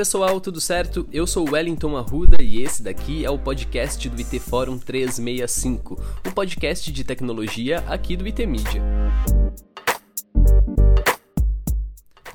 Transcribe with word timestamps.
pessoal, 0.00 0.40
tudo 0.40 0.62
certo? 0.62 1.06
Eu 1.12 1.26
sou 1.26 1.46
Wellington 1.50 1.94
Arruda 1.94 2.42
e 2.42 2.62
esse 2.62 2.82
daqui 2.82 3.22
é 3.22 3.28
o 3.28 3.38
podcast 3.38 4.08
do 4.08 4.18
IT 4.18 4.38
Fórum 4.38 4.78
365, 4.78 6.02
um 6.26 6.30
podcast 6.30 6.90
de 6.90 7.04
tecnologia 7.04 7.84
aqui 7.86 8.16
do 8.16 8.26
IT 8.26 8.46
Media. 8.46 8.82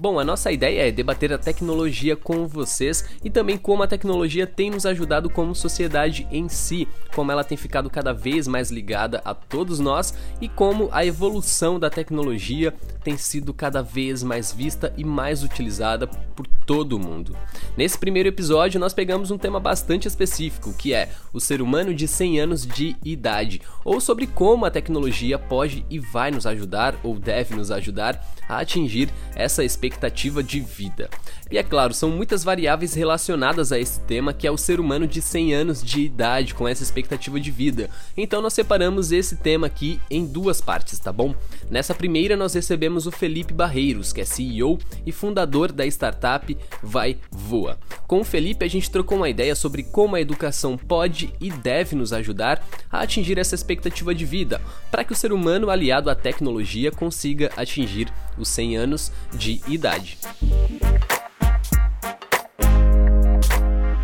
Bom, 0.05 0.19
a 0.19 0.23
nossa 0.23 0.51
ideia 0.51 0.87
é 0.87 0.91
debater 0.91 1.33
a 1.33 1.37
tecnologia 1.39 2.15
com 2.15 2.47
vocês 2.47 3.03
e 3.23 3.29
também 3.31 3.57
como 3.57 3.81
a 3.81 3.87
tecnologia 3.87 4.45
tem 4.45 4.69
nos 4.69 4.85
ajudado 4.85 5.31
como 5.31 5.55
sociedade 5.55 6.27
em 6.31 6.47
si, 6.47 6.87
como 7.15 7.31
ela 7.31 7.43
tem 7.43 7.57
ficado 7.57 7.89
cada 7.89 8.13
vez 8.13 8.47
mais 8.47 8.69
ligada 8.69 9.19
a 9.25 9.33
todos 9.33 9.79
nós 9.79 10.13
e 10.39 10.47
como 10.47 10.89
a 10.91 11.03
evolução 11.03 11.79
da 11.79 11.89
tecnologia 11.89 12.71
tem 13.03 13.17
sido 13.17 13.51
cada 13.51 13.81
vez 13.81 14.21
mais 14.21 14.53
vista 14.53 14.93
e 14.95 15.03
mais 15.03 15.41
utilizada 15.43 16.05
por 16.05 16.45
todo 16.67 16.99
mundo. 16.99 17.35
Nesse 17.75 17.97
primeiro 17.97 18.29
episódio, 18.29 18.79
nós 18.79 18.93
pegamos 18.93 19.31
um 19.31 19.37
tema 19.39 19.59
bastante 19.59 20.07
específico, 20.07 20.73
que 20.73 20.93
é 20.93 21.09
o 21.33 21.39
ser 21.39 21.61
humano 21.61 21.93
de 21.93 22.07
100 22.07 22.39
anos 22.39 22.65
de 22.65 22.95
idade, 23.03 23.61
ou 23.83 23.99
sobre 23.99 24.27
como 24.27 24.65
a 24.65 24.71
tecnologia 24.71 25.37
pode 25.37 25.85
e 25.89 25.97
vai 25.97 26.29
nos 26.29 26.45
ajudar 26.45 26.95
ou 27.03 27.17
deve 27.19 27.55
nos 27.55 27.71
ajudar 27.71 28.23
a 28.47 28.59
atingir 28.59 29.11
essa 29.35 29.63
expectativa 29.63 29.94
de 30.43 30.59
vida. 30.59 31.09
E 31.49 31.57
é 31.57 31.63
claro, 31.63 31.93
são 31.93 32.09
muitas 32.09 32.43
variáveis 32.43 32.93
relacionadas 32.93 33.71
a 33.71 33.79
esse 33.79 33.99
tema, 34.01 34.33
que 34.33 34.47
é 34.47 34.51
o 34.51 34.57
ser 34.57 34.79
humano 34.79 35.07
de 35.07 35.21
100 35.21 35.53
anos 35.53 35.83
de 35.83 36.01
idade 36.01 36.53
com 36.53 36.67
essa 36.67 36.83
expectativa 36.83 37.39
de 37.39 37.51
vida. 37.51 37.89
Então 38.17 38.41
nós 38.41 38.53
separamos 38.53 39.11
esse 39.11 39.35
tema 39.35 39.67
aqui 39.67 39.99
em 40.09 40.25
duas 40.25 40.59
partes, 40.59 40.97
tá 40.97 41.13
bom? 41.13 41.35
Nessa 41.69 41.93
primeira 41.93 42.35
nós 42.35 42.53
recebemos 42.53 43.05
o 43.05 43.11
Felipe 43.11 43.53
Barreiros, 43.53 44.11
que 44.11 44.21
é 44.21 44.25
CEO 44.25 44.79
e 45.05 45.11
fundador 45.11 45.71
da 45.71 45.85
startup 45.85 46.57
Vai 46.81 47.17
Voa. 47.31 47.77
Com 48.07 48.21
o 48.21 48.25
Felipe 48.25 48.65
a 48.65 48.69
gente 48.69 48.89
trocou 48.89 49.17
uma 49.17 49.29
ideia 49.29 49.55
sobre 49.55 49.83
como 49.83 50.15
a 50.15 50.21
educação 50.21 50.77
pode 50.77 51.33
e 51.39 51.51
deve 51.51 51.95
nos 51.95 52.11
ajudar 52.11 52.65
a 52.91 53.01
atingir 53.01 53.37
essa 53.37 53.55
expectativa 53.55 54.13
de 54.13 54.25
vida, 54.25 54.61
para 54.89 55.03
que 55.03 55.13
o 55.13 55.15
ser 55.15 55.31
humano 55.31 55.69
aliado 55.69 56.09
à 56.09 56.15
tecnologia 56.15 56.91
consiga 56.91 57.51
atingir 57.55 58.11
os 58.37 58.49
100 58.49 58.77
anos 58.77 59.11
de 59.33 59.61
idade. 59.67 60.17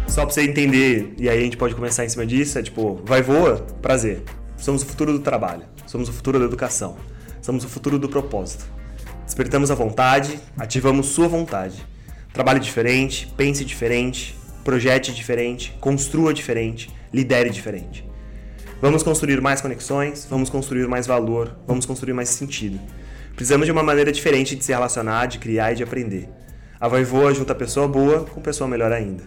Só 0.07 0.25
pra 0.25 0.33
você 0.33 0.43
entender, 0.43 1.13
e 1.17 1.29
aí 1.29 1.39
a 1.39 1.41
gente 1.41 1.55
pode 1.55 1.73
começar 1.73 2.03
em 2.03 2.09
cima 2.09 2.25
disso, 2.25 2.59
é 2.59 2.61
tipo, 2.61 3.01
vai 3.05 3.21
voa, 3.21 3.65
prazer. 3.81 4.21
Somos 4.57 4.83
o 4.83 4.85
futuro 4.85 5.13
do 5.13 5.19
trabalho, 5.19 5.63
somos 5.87 6.09
o 6.09 6.11
futuro 6.11 6.37
da 6.37 6.45
educação, 6.45 6.97
somos 7.41 7.63
o 7.63 7.69
futuro 7.69 7.97
do 7.97 8.09
propósito. 8.09 8.65
Despertamos 9.25 9.71
a 9.71 9.75
vontade, 9.75 10.37
ativamos 10.57 11.07
sua 11.07 11.27
vontade. 11.27 11.85
Trabalhe 12.33 12.59
diferente, 12.59 13.31
pense 13.37 13.63
diferente, 13.63 14.37
projete 14.63 15.13
diferente, 15.13 15.75
construa 15.79 16.33
diferente, 16.33 16.89
lidere 17.13 17.49
diferente. 17.49 18.05
Vamos 18.81 19.03
construir 19.03 19.39
mais 19.39 19.61
conexões, 19.61 20.27
vamos 20.29 20.49
construir 20.49 20.87
mais 20.87 21.07
valor, 21.07 21.57
vamos 21.65 21.85
construir 21.85 22.13
mais 22.13 22.29
sentido. 22.29 22.79
Precisamos 23.35 23.65
de 23.65 23.71
uma 23.71 23.83
maneira 23.83 24.11
diferente 24.11 24.55
de 24.55 24.63
se 24.63 24.71
relacionar, 24.71 25.25
de 25.25 25.39
criar 25.39 25.71
e 25.71 25.75
de 25.75 25.83
aprender. 25.83 26.29
A 26.79 26.87
vai 26.87 27.03
voa 27.03 27.33
junta 27.33 27.53
pessoa 27.53 27.87
boa 27.87 28.25
com 28.25 28.41
pessoa 28.41 28.67
melhor 28.67 28.91
ainda. 28.91 29.23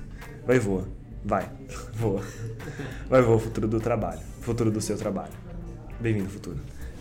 Vai 0.47 0.59
voa. 0.59 0.89
Vai. 1.25 1.49
Voa. 1.95 2.21
Vai 3.09 3.23
voa, 3.23 3.39
futuro 3.39 3.67
do 3.67 3.81
trabalho. 3.81 4.21
Futuro 4.41 4.71
do 4.71 4.81
seu 4.81 4.97
trabalho. 4.99 5.33
Bem-vindo, 5.99 6.29
futuro. 6.29 6.59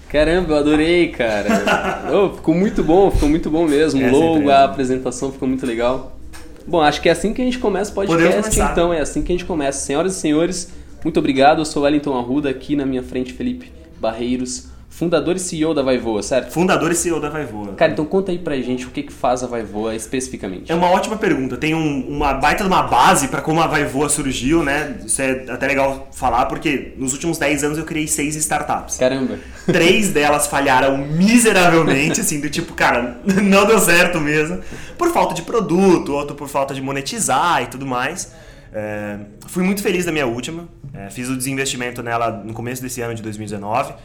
Caramba, 0.07 0.53
eu 0.53 0.57
adorei, 0.57 1.09
cara. 1.09 2.08
oh, 2.13 2.36
ficou 2.36 2.55
muito 2.55 2.83
bom, 2.83 3.11
ficou 3.11 3.27
muito 3.27 3.49
bom 3.49 3.67
mesmo. 3.67 4.02
O 4.02 4.11
logo, 4.11 4.49
a 4.49 4.63
apresentação 4.63 5.31
ficou 5.31 5.47
muito 5.47 5.65
legal. 5.65 6.17
Bom, 6.65 6.80
acho 6.81 7.02
que 7.02 7.09
é 7.09 7.11
assim 7.11 7.33
que 7.33 7.42
a 7.42 7.45
gente 7.45 7.59
começa 7.59 7.92
o 7.92 7.95
podcast, 7.95 8.58
então. 8.61 8.93
É 8.93 9.02
assim 9.02 9.21
que 9.23 9.31
a 9.33 9.36
gente 9.36 9.45
começa. 9.45 9.80
Senhoras 9.80 10.15
e 10.15 10.19
senhores, 10.19 10.71
muito 11.03 11.19
obrigado. 11.19 11.59
Eu 11.59 11.65
sou 11.65 11.83
Wellington 11.83 12.17
Arruda, 12.17 12.49
aqui 12.49 12.77
na 12.77 12.86
minha 12.86 13.03
frente, 13.03 13.33
Felipe 13.33 13.71
Barreiros 13.99 14.71
Fundador 14.95 15.36
e 15.36 15.39
CEO 15.39 15.73
da 15.73 15.81
Vaivoa, 15.81 16.21
certo? 16.21 16.52
Fundador 16.52 16.92
e 16.92 16.95
CEO 16.95 17.20
da 17.20 17.27
Vaivoa. 17.27 17.73
Cara, 17.73 17.93
então 17.93 18.05
conta 18.05 18.31
aí 18.31 18.37
pra 18.37 18.55
gente 18.58 18.86
o 18.86 18.92
que, 18.92 19.02
que 19.02 19.11
faz 19.11 19.43
a 19.43 19.48
Vaivoa 19.48 19.95
especificamente. 19.95 20.71
É 20.71 20.76
uma 20.76 20.87
ótima 20.92 21.17
pergunta. 21.17 21.58
Tem 21.58 21.73
um, 21.73 22.08
uma 22.08 22.36
baita 22.36 22.64
de 22.64 22.70
uma 22.70 22.83
base 22.83 23.27
para 23.27 23.42
como 23.42 23.59
a 23.59 23.65
Vaivoa 23.65 24.08
surgiu, 24.08 24.64
né? 24.64 24.98
Isso 25.04 25.20
é 25.20 25.45
até 25.49 25.65
legal 25.65 26.09
falar, 26.14 26.45
porque 26.45 26.93
nos 26.95 27.11
últimos 27.11 27.39
10 27.39 27.64
anos 27.64 27.77
eu 27.80 27.86
criei 27.86 28.08
seis 28.08 28.36
startups. 28.36 28.98
Caramba. 28.98 29.39
Três 29.65 30.09
delas 30.09 30.45
falharam 30.45 30.95
miseravelmente, 30.99 32.21
assim, 32.21 32.39
do 32.39 32.48
tipo, 32.48 32.75
cara, 32.75 33.20
não 33.25 33.65
deu 33.65 33.80
certo 33.80 34.20
mesmo. 34.20 34.61
Por 34.95 35.11
falta 35.11 35.33
de 35.33 35.42
produto, 35.42 36.14
outro 36.14 36.36
por 36.36 36.48
falta 36.48 36.71
de 36.71 36.83
monetizar 36.83 37.64
e 37.64 37.65
tudo 37.65 37.87
mais. 37.87 38.31
É, 38.71 39.17
fui 39.48 39.64
muito 39.64 39.81
feliz 39.81 40.05
da 40.05 40.11
minha 40.11 40.27
última. 40.27 40.67
É, 40.93 41.10
fiz 41.10 41.30
o 41.30 41.36
desinvestimento 41.36 42.04
nela 42.04 42.30
no 42.30 42.54
começo 42.54 42.80
desse 42.80 43.02
ano 43.02 43.15
de 43.15 43.23
2019. 43.23 43.95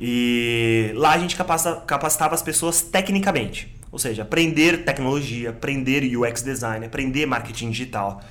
E 0.00 0.92
lá 0.94 1.12
a 1.12 1.18
gente 1.18 1.36
capacitava 1.36 2.34
as 2.34 2.42
pessoas 2.42 2.80
tecnicamente. 2.80 3.76
Ou 3.92 3.98
seja, 3.98 4.22
aprender 4.22 4.84
tecnologia, 4.84 5.50
aprender 5.50 6.16
UX 6.16 6.42
design, 6.42 6.86
aprender 6.86 7.26
marketing 7.26 7.70
digital. 7.70 8.22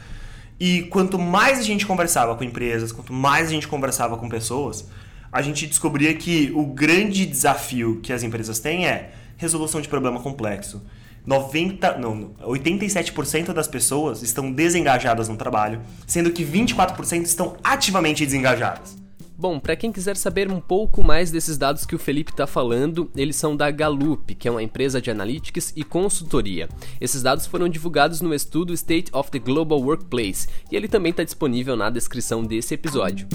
E 0.60 0.84
quanto 0.84 1.20
mais 1.20 1.60
a 1.60 1.64
gente 1.64 1.86
conversava 1.86 2.36
com 2.36 2.44
empresas, 2.44 2.92
quanto 2.92 3.14
mais 3.14 3.48
a 3.48 3.52
gente 3.52 3.68
conversava 3.68 4.18
com 4.18 4.28
pessoas, 4.28 4.90
a 5.32 5.42
gente 5.42 5.68
descobria 5.68 6.14
que 6.16 6.52
o 6.56 6.66
grande 6.66 7.26
desafio 7.26 8.00
que 8.02 8.12
as 8.12 8.24
empresas 8.24 8.60
têm 8.60 8.88
é 8.88 9.12
resolução 9.38 9.80
de 9.80 9.88
problema 9.88 10.20
complexo. 10.20 10.82
90, 11.26 11.98
não, 11.98 12.34
87% 12.42 13.54
das 13.54 13.68
pessoas 13.68 14.22
estão 14.24 14.52
desengajadas 14.52 15.30
no 15.30 15.38
trabalho, 15.38 15.80
sendo 16.08 16.32
que 16.32 16.44
24% 16.44 17.24
estão 17.24 17.56
ativamente 17.64 18.26
desengajadas. 18.26 18.99
Bom, 19.40 19.58
para 19.58 19.78
quem 19.78 19.90
quiser 19.90 20.18
saber 20.18 20.52
um 20.52 20.60
pouco 20.60 21.02
mais 21.02 21.32
desses 21.32 21.58
dados 21.58 21.86
que 21.86 21.96
o 21.96 21.98
Felipe 21.98 22.32
está 22.32 22.46
falando, 22.46 23.10
eles 23.16 23.38
são 23.38 23.56
da 23.56 23.72
Gallup, 23.72 24.36
que 24.36 24.50
é 24.50 24.52
uma 24.52 24.62
empresa 24.62 25.02
de 25.02 25.10
analytics 25.10 25.72
e 25.78 25.82
consultoria. 25.82 26.68
Esses 27.00 27.24
dados 27.24 27.48
foram 27.48 27.70
divulgados 27.70 28.20
no 28.20 28.34
estudo 28.34 28.74
State 28.74 29.10
of 29.14 29.32
the 29.32 29.40
Global 29.40 29.80
Workplace 29.80 30.50
e 30.70 30.76
ele 30.76 30.90
também 30.90 31.12
está 31.12 31.24
disponível 31.24 31.78
na 31.78 31.90
descrição 31.90 32.44
desse 32.44 32.74
episódio. 32.74 33.30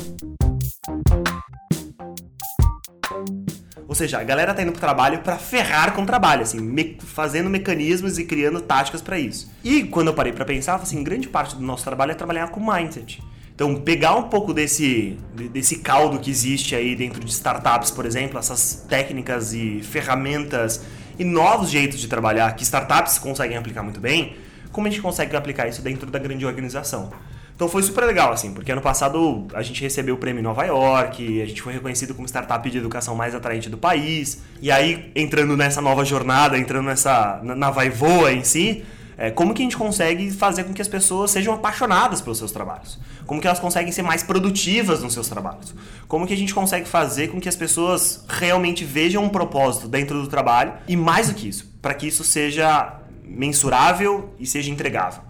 Ou 3.88 3.94
seja, 3.94 4.18
a 4.18 4.24
galera 4.24 4.52
tá 4.52 4.60
indo 4.62 4.72
pro 4.72 4.80
trabalho 4.82 5.20
para 5.20 5.38
ferrar 5.38 5.94
com 5.94 6.02
o 6.02 6.06
trabalho, 6.06 6.42
assim, 6.42 6.60
me 6.60 6.98
fazendo 7.00 7.48
mecanismos 7.48 8.18
e 8.18 8.26
criando 8.26 8.60
táticas 8.60 9.00
para 9.00 9.18
isso. 9.18 9.50
E 9.64 9.84
quando 9.84 10.08
eu 10.08 10.14
parei 10.14 10.34
para 10.34 10.44
pensar, 10.44 10.74
assim, 10.74 11.02
grande 11.02 11.28
parte 11.28 11.56
do 11.56 11.62
nosso 11.62 11.82
trabalho 11.82 12.12
é 12.12 12.14
trabalhar 12.14 12.48
com 12.48 12.60
mindset. 12.60 13.22
Então, 13.54 13.76
pegar 13.76 14.16
um 14.16 14.24
pouco 14.24 14.52
desse, 14.52 15.16
desse 15.52 15.78
caldo 15.78 16.18
que 16.18 16.28
existe 16.28 16.74
aí 16.74 16.96
dentro 16.96 17.20
de 17.20 17.30
startups, 17.30 17.90
por 17.90 18.04
exemplo, 18.04 18.38
essas 18.38 18.84
técnicas 18.88 19.54
e 19.54 19.80
ferramentas 19.82 20.82
e 21.16 21.24
novos 21.24 21.70
jeitos 21.70 22.00
de 22.00 22.08
trabalhar 22.08 22.56
que 22.56 22.64
startups 22.64 23.18
conseguem 23.18 23.56
aplicar 23.56 23.84
muito 23.84 24.00
bem, 24.00 24.36
como 24.72 24.88
a 24.88 24.90
gente 24.90 25.00
consegue 25.00 25.36
aplicar 25.36 25.68
isso 25.68 25.80
dentro 25.80 26.10
da 26.10 26.18
grande 26.18 26.44
organização? 26.44 27.12
Então 27.54 27.68
foi 27.68 27.84
super 27.84 28.04
legal, 28.04 28.32
assim, 28.32 28.52
porque 28.52 28.72
ano 28.72 28.80
passado 28.80 29.46
a 29.54 29.62
gente 29.62 29.80
recebeu 29.80 30.16
o 30.16 30.18
prêmio 30.18 30.42
Nova 30.42 30.64
York, 30.64 31.40
a 31.40 31.46
gente 31.46 31.62
foi 31.62 31.72
reconhecido 31.72 32.12
como 32.12 32.26
startup 32.26 32.68
de 32.68 32.78
educação 32.78 33.14
mais 33.14 33.32
atraente 33.32 33.70
do 33.70 33.78
país. 33.78 34.42
E 34.60 34.72
aí, 34.72 35.12
entrando 35.14 35.56
nessa 35.56 35.80
nova 35.80 36.04
jornada, 36.04 36.58
entrando 36.58 36.86
nessa 36.86 37.38
na, 37.44 37.54
na 37.54 37.70
vai 37.70 37.88
voa 37.88 38.32
em 38.32 38.42
si, 38.42 38.84
é, 39.16 39.30
como 39.30 39.54
que 39.54 39.62
a 39.62 39.64
gente 39.64 39.76
consegue 39.76 40.30
fazer 40.30 40.64
com 40.64 40.72
que 40.72 40.82
as 40.82 40.88
pessoas 40.88 41.30
sejam 41.30 41.54
apaixonadas 41.54 42.20
pelos 42.20 42.38
seus 42.38 42.52
trabalhos? 42.52 42.98
Como 43.26 43.40
que 43.40 43.46
elas 43.46 43.60
conseguem 43.60 43.92
ser 43.92 44.02
mais 44.02 44.22
produtivas 44.22 45.02
nos 45.02 45.12
seus 45.12 45.28
trabalhos? 45.28 45.74
Como 46.08 46.26
que 46.26 46.34
a 46.34 46.36
gente 46.36 46.54
consegue 46.54 46.88
fazer 46.88 47.28
com 47.28 47.40
que 47.40 47.48
as 47.48 47.56
pessoas 47.56 48.24
realmente 48.28 48.84
vejam 48.84 49.24
um 49.24 49.28
propósito 49.28 49.88
dentro 49.88 50.20
do 50.20 50.28
trabalho? 50.28 50.74
E 50.88 50.96
mais 50.96 51.28
do 51.28 51.34
que 51.34 51.48
isso, 51.48 51.72
para 51.80 51.94
que 51.94 52.06
isso 52.06 52.24
seja 52.24 53.00
mensurável 53.24 54.34
e 54.38 54.46
seja 54.46 54.70
entregável. 54.70 55.22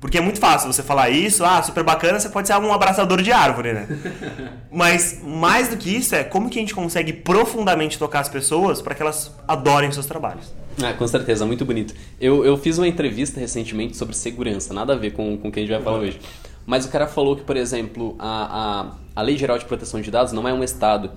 Porque 0.00 0.16
é 0.16 0.20
muito 0.20 0.38
fácil 0.38 0.72
você 0.72 0.82
falar 0.82 1.10
isso, 1.10 1.44
ah, 1.44 1.60
super 1.60 1.82
bacana, 1.82 2.20
você 2.20 2.28
pode 2.28 2.46
ser 2.46 2.56
um 2.56 2.72
abraçador 2.72 3.20
de 3.20 3.32
árvore, 3.32 3.72
né? 3.72 3.88
Mas 4.70 5.20
mais 5.24 5.68
do 5.68 5.76
que 5.76 5.94
isso 5.94 6.14
é 6.14 6.22
como 6.22 6.48
que 6.48 6.58
a 6.58 6.62
gente 6.62 6.74
consegue 6.74 7.12
profundamente 7.12 7.98
tocar 7.98 8.20
as 8.20 8.28
pessoas 8.28 8.80
para 8.80 8.94
que 8.94 9.02
elas 9.02 9.32
adorem 9.46 9.90
seus 9.90 10.06
trabalhos. 10.06 10.54
Ah, 10.82 10.92
com 10.92 11.06
certeza, 11.06 11.44
muito 11.44 11.64
bonito. 11.64 11.94
Eu, 12.20 12.44
eu 12.44 12.56
fiz 12.56 12.78
uma 12.78 12.86
entrevista 12.86 13.40
recentemente 13.40 13.96
sobre 13.96 14.14
segurança, 14.14 14.72
nada 14.72 14.92
a 14.92 14.96
ver 14.96 15.12
com, 15.12 15.36
com 15.36 15.48
o 15.48 15.52
que 15.52 15.58
a 15.58 15.62
gente 15.62 15.72
vai 15.72 15.82
falar 15.82 15.98
hoje. 15.98 16.18
Mas 16.64 16.84
o 16.84 16.90
cara 16.90 17.06
falou 17.06 17.34
que, 17.34 17.42
por 17.42 17.56
exemplo, 17.56 18.14
a, 18.18 18.90
a, 19.16 19.20
a 19.20 19.22
Lei 19.22 19.36
Geral 19.36 19.58
de 19.58 19.64
Proteção 19.64 20.00
de 20.00 20.10
Dados 20.10 20.32
não 20.32 20.46
é 20.46 20.52
um 20.52 20.62
Estado. 20.62 21.10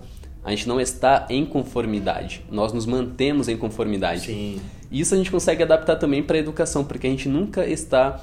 A 0.44 0.50
gente 0.50 0.68
não 0.68 0.80
está 0.80 1.28
em 1.30 1.46
conformidade. 1.46 2.44
Nós 2.50 2.74
nos 2.74 2.86
mantemos 2.86 3.48
em 3.48 3.58
conformidade. 3.58 4.28
Sim. 4.28 4.62
Isso 4.92 5.14
a 5.14 5.18
gente 5.18 5.30
consegue 5.30 5.62
adaptar 5.62 5.98
também 5.98 6.24
para 6.24 6.38
a 6.38 6.40
educação, 6.40 6.84
porque 6.84 7.06
a 7.06 7.10
gente 7.10 7.30
nunca 7.30 7.66
está 7.68 8.20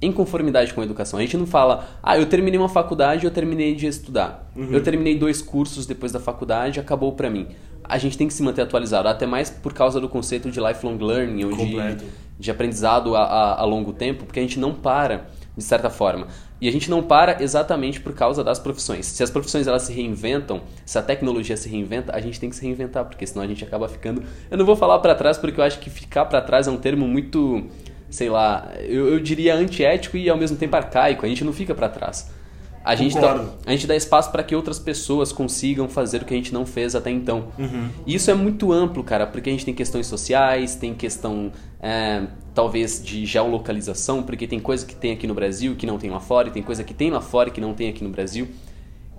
em 0.00 0.12
conformidade 0.12 0.72
com 0.72 0.80
a 0.80 0.84
educação. 0.84 1.18
A 1.18 1.22
gente 1.22 1.36
não 1.36 1.46
fala, 1.46 1.88
ah, 2.02 2.16
eu 2.16 2.26
terminei 2.26 2.58
uma 2.58 2.68
faculdade, 2.68 3.24
eu 3.24 3.30
terminei 3.30 3.74
de 3.74 3.86
estudar. 3.86 4.48
Uhum. 4.54 4.68
Eu 4.70 4.82
terminei 4.82 5.18
dois 5.18 5.42
cursos 5.42 5.86
depois 5.86 6.12
da 6.12 6.20
faculdade, 6.20 6.78
acabou 6.78 7.12
para 7.12 7.28
mim 7.28 7.48
a 7.88 7.98
gente 7.98 8.18
tem 8.18 8.28
que 8.28 8.34
se 8.34 8.42
manter 8.42 8.62
atualizado, 8.62 9.08
até 9.08 9.26
mais 9.26 9.48
por 9.48 9.72
causa 9.72 10.00
do 10.00 10.08
conceito 10.08 10.50
de 10.50 10.60
lifelong 10.60 10.98
learning, 10.98 11.44
ou 11.44 11.52
de, 11.56 12.06
de, 12.38 12.50
aprendizado 12.50 13.16
a, 13.16 13.22
a, 13.22 13.60
a 13.60 13.64
longo 13.64 13.92
tempo, 13.92 14.24
porque 14.24 14.38
a 14.38 14.42
gente 14.42 14.60
não 14.60 14.74
para, 14.74 15.26
de 15.56 15.64
certa 15.64 15.88
forma. 15.88 16.28
E 16.60 16.68
a 16.68 16.72
gente 16.72 16.90
não 16.90 17.02
para 17.02 17.42
exatamente 17.42 18.00
por 18.00 18.12
causa 18.12 18.42
das 18.42 18.58
profissões. 18.58 19.06
Se 19.06 19.22
as 19.22 19.30
profissões 19.30 19.66
elas 19.66 19.82
se 19.82 19.92
reinventam, 19.92 20.60
se 20.84 20.98
a 20.98 21.02
tecnologia 21.02 21.56
se 21.56 21.68
reinventa, 21.68 22.14
a 22.14 22.20
gente 22.20 22.38
tem 22.38 22.50
que 22.50 22.56
se 22.56 22.64
reinventar, 22.64 23.04
porque 23.04 23.26
senão 23.26 23.44
a 23.44 23.46
gente 23.46 23.64
acaba 23.64 23.88
ficando. 23.88 24.22
Eu 24.50 24.58
não 24.58 24.66
vou 24.66 24.76
falar 24.76 24.98
para 24.98 25.14
trás 25.14 25.38
porque 25.38 25.60
eu 25.60 25.64
acho 25.64 25.78
que 25.78 25.88
ficar 25.88 26.26
para 26.26 26.40
trás 26.40 26.66
é 26.66 26.70
um 26.70 26.76
termo 26.76 27.06
muito, 27.06 27.64
sei 28.10 28.28
lá, 28.28 28.72
eu, 28.80 29.08
eu 29.08 29.20
diria 29.20 29.54
antiético 29.54 30.16
e 30.16 30.28
ao 30.28 30.36
mesmo 30.36 30.56
tempo 30.56 30.74
arcaico. 30.76 31.24
A 31.24 31.28
gente 31.28 31.44
não 31.44 31.52
fica 31.52 31.74
para 31.74 31.88
trás. 31.88 32.28
A 32.84 32.94
gente, 32.94 33.18
dá, 33.18 33.44
a 33.66 33.70
gente 33.72 33.86
dá 33.86 33.94
espaço 33.94 34.30
para 34.30 34.42
que 34.42 34.54
outras 34.54 34.78
pessoas 34.78 35.32
consigam 35.32 35.88
fazer 35.88 36.22
o 36.22 36.24
que 36.24 36.32
a 36.32 36.36
gente 36.36 36.54
não 36.54 36.64
fez 36.64 36.94
até 36.94 37.10
então. 37.10 37.48
Uhum. 37.58 37.88
E 38.06 38.14
isso 38.14 38.30
é 38.30 38.34
muito 38.34 38.72
amplo, 38.72 39.04
cara, 39.04 39.26
porque 39.26 39.50
a 39.50 39.52
gente 39.52 39.64
tem 39.64 39.74
questões 39.74 40.06
sociais, 40.06 40.74
tem 40.74 40.94
questão 40.94 41.52
é, 41.80 42.22
talvez 42.54 43.02
de 43.04 43.26
geolocalização, 43.26 44.22
porque 44.22 44.46
tem 44.46 44.58
coisa 44.58 44.86
que 44.86 44.94
tem 44.94 45.12
aqui 45.12 45.26
no 45.26 45.34
Brasil 45.34 45.76
que 45.76 45.86
não 45.86 45.98
tem 45.98 46.08
lá 46.10 46.20
fora, 46.20 46.48
e 46.48 46.50
tem 46.50 46.62
coisa 46.62 46.82
que 46.82 46.94
tem 46.94 47.10
lá 47.10 47.20
fora 47.20 47.50
que 47.50 47.60
não 47.60 47.74
tem 47.74 47.88
aqui 47.88 48.02
no 48.02 48.10
Brasil. 48.10 48.48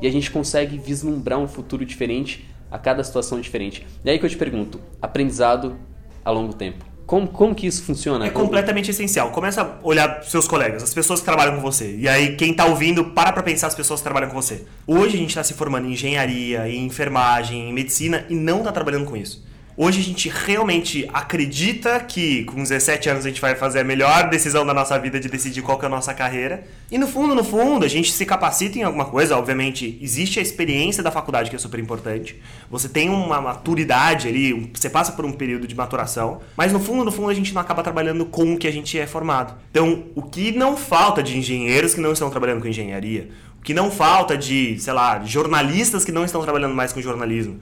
E 0.01 0.07
a 0.07 0.11
gente 0.11 0.31
consegue 0.31 0.77
vislumbrar 0.77 1.37
um 1.37 1.47
futuro 1.47 1.85
diferente 1.85 2.49
a 2.71 2.77
cada 2.77 3.03
situação 3.03 3.39
diferente. 3.39 3.85
E 4.03 4.09
aí 4.09 4.17
que 4.17 4.25
eu 4.25 4.29
te 4.29 4.37
pergunto, 4.37 4.79
aprendizado 5.01 5.77
a 6.23 6.31
longo 6.31 6.53
tempo. 6.53 6.88
Como, 7.09 7.27
como 7.27 7.55
que 7.55 7.65
isso 7.65 7.81
funciona? 7.81 8.27
É 8.27 8.29
completamente 8.29 8.91
essencial. 8.91 9.31
Começa 9.31 9.63
a 9.63 9.79
olhar 9.81 10.23
seus 10.23 10.47
colegas, 10.47 10.83
as 10.83 10.93
pessoas 10.93 11.19
que 11.19 11.25
trabalham 11.25 11.55
com 11.55 11.61
você. 11.61 11.95
E 11.95 12.07
aí, 12.07 12.35
quem 12.35 12.51
está 12.51 12.65
ouvindo, 12.65 13.03
para 13.03 13.33
para 13.33 13.41
pensar 13.41 13.65
as 13.65 13.73
pessoas 13.73 13.99
que 13.99 14.03
trabalham 14.03 14.29
com 14.29 14.39
você. 14.39 14.63
Hoje 14.85 15.15
a 15.15 15.17
gente 15.17 15.29
está 15.29 15.43
se 15.43 15.55
formando 15.55 15.87
em 15.87 15.93
engenharia, 15.93 16.69
em 16.69 16.85
enfermagem, 16.85 17.67
em 17.67 17.73
medicina 17.73 18.27
e 18.29 18.35
não 18.35 18.59
está 18.59 18.71
trabalhando 18.71 19.05
com 19.05 19.17
isso. 19.17 19.43
Hoje 19.81 20.01
a 20.01 20.03
gente 20.03 20.27
realmente 20.27 21.09
acredita 21.13 22.01
que 22.01 22.43
com 22.43 22.57
17 22.57 23.11
anos 23.11 23.25
a 23.25 23.29
gente 23.29 23.39
vai 23.39 23.55
fazer 23.55 23.79
a 23.79 23.83
melhor 23.85 24.29
decisão 24.29 24.65
da 24.65 24.73
nossa 24.73 24.99
vida 24.99 25.21
de 25.21 25.29
decidir 25.29 25.61
qual 25.61 25.79
que 25.79 25.85
é 25.85 25.87
a 25.87 25.89
nossa 25.89 26.13
carreira. 26.13 26.65
E 26.91 26.97
no 26.97 27.07
fundo, 27.07 27.33
no 27.33 27.45
fundo, 27.45 27.85
a 27.85 27.87
gente 27.87 28.11
se 28.11 28.25
capacita 28.25 28.77
em 28.77 28.83
alguma 28.83 29.05
coisa. 29.05 29.37
Obviamente, 29.37 29.97
existe 30.01 30.37
a 30.37 30.41
experiência 30.41 31.01
da 31.01 31.11
faculdade 31.11 31.49
que 31.49 31.55
é 31.55 31.59
super 31.59 31.79
importante. 31.79 32.37
Você 32.69 32.89
tem 32.89 33.07
uma 33.07 33.39
maturidade 33.39 34.27
ali, 34.27 34.69
você 34.73 34.89
passa 34.89 35.13
por 35.13 35.23
um 35.23 35.31
período 35.31 35.65
de 35.65 35.73
maturação. 35.73 36.41
Mas 36.57 36.73
no 36.73 36.79
fundo, 36.81 37.05
no 37.05 37.11
fundo, 37.13 37.29
a 37.29 37.33
gente 37.33 37.53
não 37.53 37.61
acaba 37.61 37.81
trabalhando 37.81 38.25
com 38.25 38.55
o 38.55 38.57
que 38.57 38.67
a 38.67 38.71
gente 38.73 38.99
é 38.99 39.07
formado. 39.07 39.53
Então, 39.71 40.07
o 40.13 40.23
que 40.23 40.51
não 40.51 40.75
falta 40.75 41.23
de 41.23 41.37
engenheiros 41.37 41.93
que 41.93 42.01
não 42.01 42.11
estão 42.11 42.29
trabalhando 42.29 42.61
com 42.61 42.67
engenharia, 42.67 43.29
o 43.57 43.63
que 43.63 43.73
não 43.73 43.89
falta 43.89 44.37
de, 44.37 44.77
sei 44.77 44.91
lá, 44.91 45.23
jornalistas 45.23 46.03
que 46.03 46.11
não 46.11 46.25
estão 46.25 46.43
trabalhando 46.43 46.75
mais 46.75 46.91
com 46.91 47.01
jornalismo. 47.01 47.61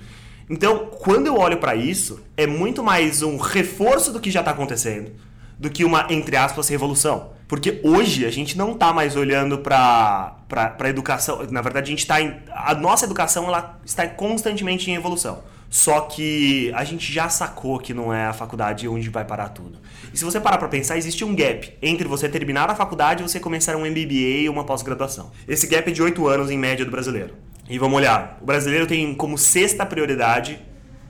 Então, 0.50 0.88
quando 1.00 1.28
eu 1.28 1.38
olho 1.38 1.58
para 1.58 1.76
isso, 1.76 2.22
é 2.36 2.48
muito 2.48 2.84
mais 2.84 3.22
um 3.22 3.38
reforço 3.38 4.14
do 4.14 4.20
que 4.20 4.32
já 4.32 4.40
está 4.40 4.52
acontecendo 4.52 5.12
do 5.60 5.70
que 5.70 5.84
uma, 5.84 6.06
entre 6.10 6.36
aspas, 6.38 6.68
revolução. 6.68 7.32
Porque 7.48 7.80
hoje 7.84 8.26
a 8.26 8.30
gente 8.30 8.58
não 8.58 8.74
está 8.74 8.92
mais 8.94 9.16
olhando 9.16 9.58
para 9.60 10.36
a 10.52 10.90
educação. 10.90 11.48
Na 11.50 11.62
verdade, 11.62 11.88
a 11.88 11.90
gente 11.90 12.00
está 12.00 12.22
em. 12.22 12.36
A 12.52 12.76
nossa 12.76 13.06
educação 13.06 13.48
ela 13.48 13.80
está 13.86 14.06
constantemente 14.06 14.92
em 14.92 14.96
evolução. 14.96 15.42
Só 15.70 16.02
que 16.02 16.72
a 16.76 16.84
gente 16.84 17.12
já 17.12 17.28
sacou 17.28 17.78
que 17.80 17.94
não 17.94 18.14
é 18.14 18.26
a 18.26 18.34
faculdade 18.34 18.88
onde 18.88 19.10
vai 19.10 19.26
parar 19.26 19.50
tudo. 19.50 19.80
E 20.14 20.18
se 20.18 20.24
você 20.24 20.40
parar 20.40 20.58
para 20.58 20.68
pensar, 20.70 20.98
existe 20.98 21.26
um 21.26 21.36
gap 21.36 21.74
entre 21.82 22.08
você 22.08 22.30
terminar 22.30 22.70
a 22.70 22.76
faculdade 22.76 23.22
e 23.22 23.28
você 23.28 23.40
começar 23.40 23.76
um 23.76 23.82
MBA 23.82 24.48
ou 24.48 24.54
uma 24.54 24.64
pós-graduação. 24.64 25.32
Esse 25.48 25.68
gap 25.68 25.90
é 25.90 25.94
de 25.94 26.02
8 26.02 26.26
anos 26.28 26.50
em 26.50 26.58
média 26.58 26.86
do 26.86 26.92
brasileiro. 26.92 27.34
E 27.70 27.78
vamos 27.78 27.98
olhar. 27.98 28.38
O 28.42 28.46
brasileiro 28.46 28.88
tem 28.88 29.14
como 29.14 29.38
sexta 29.38 29.86
prioridade 29.86 30.60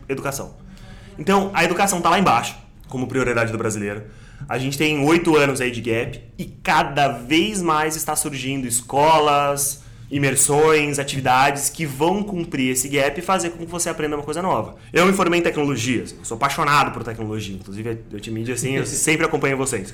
educação. 0.09 0.56
Então, 1.18 1.51
a 1.54 1.63
educação 1.63 1.98
está 1.98 2.09
lá 2.09 2.19
embaixo, 2.19 2.56
como 2.88 3.07
prioridade 3.07 3.51
do 3.51 3.57
brasileiro. 3.57 4.04
A 4.48 4.57
gente 4.57 4.77
tem 4.77 5.04
oito 5.04 5.36
anos 5.36 5.59
aí 5.59 5.71
de 5.71 5.81
gap 5.81 6.21
e 6.38 6.45
cada 6.45 7.07
vez 7.07 7.62
mais 7.62 7.95
está 7.95 8.15
surgindo 8.15 8.68
escolas, 8.68 9.83
imersões, 10.09 11.00
atividades 11.00 11.69
que 11.69 11.86
vão 11.86 12.24
cumprir 12.24 12.71
esse 12.71 12.88
gap 12.88 13.19
e 13.19 13.21
fazer 13.21 13.50
com 13.50 13.65
que 13.65 13.71
você 13.71 13.89
aprenda 13.89 14.15
uma 14.15 14.24
coisa 14.24 14.42
nova. 14.42 14.75
Eu 14.94 15.06
me 15.06 15.13
formei 15.13 15.39
em 15.39 15.44
tecnologias, 15.44 16.15
sou 16.24 16.38
apaixonado 16.38 16.92
por 16.92 17.04
tecnologia, 17.04 17.56
inclusive 17.56 18.00
eu 18.12 18.19
te 18.19 18.31
mídia 18.31 18.54
assim, 18.54 18.74
eu 18.74 18.86
sempre 18.88 19.25
acompanho 19.25 19.57
vocês. 19.57 19.94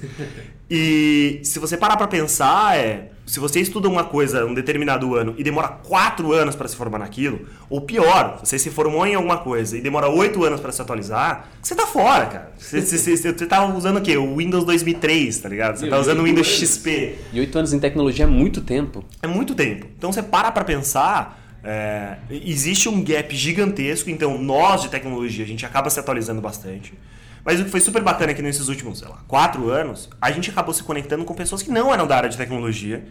E 0.69 1.39
se 1.43 1.57
você 1.57 1.77
parar 1.77 1.97
para 1.97 2.07
pensar, 2.07 2.77
é 2.77 3.12
se 3.25 3.39
você 3.39 3.59
estuda 3.59 3.87
uma 3.87 4.03
coisa 4.03 4.45
um 4.45 4.53
determinado 4.53 5.15
ano 5.15 5.33
e 5.37 5.43
demora 5.43 5.67
quatro 5.67 6.33
anos 6.33 6.55
para 6.55 6.67
se 6.67 6.75
formar 6.75 6.99
naquilo, 6.99 7.47
ou 7.69 7.81
pior, 7.81 8.39
você 8.43 8.59
se 8.59 8.69
formou 8.69 9.05
em 9.07 9.15
alguma 9.15 9.37
coisa 9.37 9.77
e 9.77 9.81
demora 9.81 10.09
oito 10.09 10.43
anos 10.43 10.59
para 10.59 10.71
se 10.71 10.81
atualizar, 10.81 11.49
você 11.61 11.73
tá 11.73 11.87
fora, 11.87 12.25
cara. 12.25 12.51
Você, 12.57 12.81
você, 12.81 12.97
você, 12.97 13.33
você 13.33 13.45
tá 13.45 13.65
usando 13.65 13.97
o 13.97 14.01
quê? 14.01 14.17
O 14.17 14.35
Windows 14.35 14.65
2003, 14.65 15.37
tá 15.37 15.49
ligado? 15.49 15.77
Você 15.77 15.87
tá 15.87 15.99
usando 15.99 16.19
o 16.19 16.23
Windows 16.23 16.47
XP. 16.47 17.15
E 17.31 17.39
oito 17.39 17.57
anos 17.57 17.73
em 17.73 17.79
tecnologia 17.79 18.25
é 18.25 18.27
muito 18.27 18.61
tempo. 18.61 19.03
É 19.21 19.27
muito 19.27 19.55
tempo. 19.55 19.87
Então 19.97 20.11
você 20.11 20.21
para 20.21 20.51
para 20.51 20.65
pensar, 20.65 21.41
é, 21.63 22.17
existe 22.29 22.89
um 22.89 23.01
gap 23.01 23.33
gigantesco, 23.35 24.09
então 24.09 24.37
nós 24.37 24.81
de 24.81 24.89
tecnologia, 24.89 25.45
a 25.45 25.47
gente 25.47 25.65
acaba 25.65 25.89
se 25.89 25.99
atualizando 25.99 26.41
bastante. 26.41 26.93
Mas 27.43 27.59
o 27.59 27.65
que 27.65 27.69
foi 27.69 27.79
super 27.79 28.01
bacana 28.01 28.31
é 28.31 28.33
que 28.33 28.41
nesses 28.41 28.69
últimos, 28.69 28.99
sei 28.99 29.07
lá, 29.07 29.17
quatro 29.27 29.69
anos, 29.69 30.09
a 30.21 30.31
gente 30.31 30.49
acabou 30.49 30.73
se 30.73 30.83
conectando 30.83 31.25
com 31.25 31.33
pessoas 31.33 31.61
que 31.61 31.71
não 31.71 31.93
eram 31.93 32.07
da 32.07 32.15
área 32.15 32.29
de 32.29 32.37
tecnologia, 32.37 33.05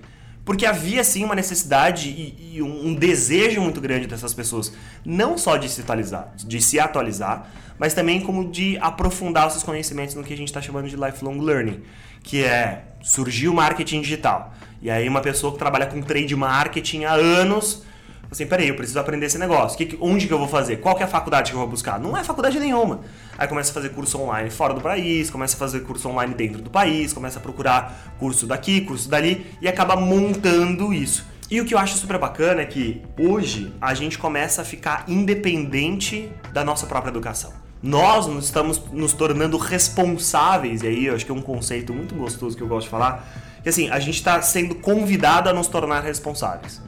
porque 0.44 0.66
havia 0.66 1.04
sim 1.04 1.24
uma 1.24 1.34
necessidade 1.34 2.08
e, 2.08 2.56
e 2.56 2.62
um, 2.62 2.94
desejo 2.94 3.60
muito 3.60 3.80
grande 3.80 4.06
dessas 4.06 4.34
pessoas, 4.34 4.72
não 5.04 5.38
só 5.38 5.56
de 5.56 5.68
se 5.68 5.82
atualizar, 5.82 6.32
de 6.36 6.60
se 6.60 6.80
atualizar, 6.80 7.48
mas 7.78 7.94
também 7.94 8.20
como 8.20 8.50
de 8.50 8.76
aprofundar 8.78 9.46
os 9.46 9.52
seus 9.52 9.62
conhecimentos 9.62 10.14
no 10.14 10.24
que 10.24 10.32
a 10.32 10.36
gente 10.36 10.48
está 10.48 10.60
chamando 10.60 10.88
de 10.88 10.96
lifelong 10.96 11.38
learning, 11.38 11.82
que 12.22 12.42
é 12.42 12.84
surgir 13.02 13.48
o 13.48 13.54
marketing 13.54 14.00
digital. 14.00 14.52
E 14.80 14.90
aí 14.90 15.08
uma 15.08 15.20
pessoa 15.20 15.52
que 15.52 15.58
trabalha 15.58 15.86
com 15.86 16.02
trade 16.02 16.34
marketing 16.34 17.04
há 17.04 17.12
anos 17.12 17.84
assim, 18.32 18.46
peraí, 18.46 18.68
eu 18.68 18.74
preciso 18.74 18.98
aprender 18.98 19.26
esse 19.26 19.38
negócio. 19.38 19.76
Que, 19.76 19.96
onde 20.00 20.26
que 20.26 20.32
eu 20.32 20.38
vou 20.38 20.48
fazer? 20.48 20.78
Qual 20.78 20.94
que 20.94 21.02
é 21.02 21.06
a 21.06 21.08
faculdade 21.08 21.50
que 21.50 21.56
eu 21.56 21.60
vou 21.60 21.68
buscar? 21.68 22.00
Não 22.00 22.16
é 22.16 22.24
faculdade 22.24 22.58
nenhuma. 22.58 23.00
Aí 23.36 23.46
começa 23.46 23.70
a 23.70 23.74
fazer 23.74 23.90
curso 23.90 24.18
online 24.20 24.50
fora 24.50 24.74
do 24.74 24.80
país, 24.80 25.30
começa 25.30 25.54
a 25.54 25.58
fazer 25.58 25.80
curso 25.80 26.08
online 26.08 26.34
dentro 26.34 26.62
do 26.62 26.70
país, 26.70 27.12
começa 27.12 27.38
a 27.38 27.42
procurar 27.42 28.14
curso 28.18 28.46
daqui, 28.46 28.80
curso 28.80 29.08
dali 29.08 29.46
e 29.60 29.68
acaba 29.68 29.96
montando 29.96 30.92
isso. 30.92 31.26
E 31.50 31.60
o 31.60 31.66
que 31.66 31.74
eu 31.74 31.78
acho 31.78 31.98
super 31.98 32.18
bacana 32.18 32.62
é 32.62 32.64
que 32.64 33.02
hoje 33.18 33.74
a 33.78 33.92
gente 33.92 34.18
começa 34.18 34.62
a 34.62 34.64
ficar 34.64 35.04
independente 35.06 36.30
da 36.52 36.64
nossa 36.64 36.86
própria 36.86 37.10
educação. 37.10 37.52
Nós 37.82 38.26
nos 38.26 38.46
estamos 38.46 38.80
nos 38.92 39.12
tornando 39.12 39.58
responsáveis, 39.58 40.82
e 40.82 40.86
aí 40.86 41.06
eu 41.06 41.14
acho 41.14 41.26
que 41.26 41.30
é 41.30 41.34
um 41.34 41.42
conceito 41.42 41.92
muito 41.92 42.14
gostoso 42.14 42.56
que 42.56 42.62
eu 42.62 42.68
gosto 42.68 42.84
de 42.84 42.90
falar, 42.90 43.60
que 43.62 43.68
assim, 43.68 43.90
a 43.90 43.98
gente 43.98 44.14
está 44.14 44.40
sendo 44.40 44.76
convidado 44.76 45.50
a 45.50 45.52
nos 45.52 45.66
tornar 45.66 46.00
responsáveis. 46.00 46.80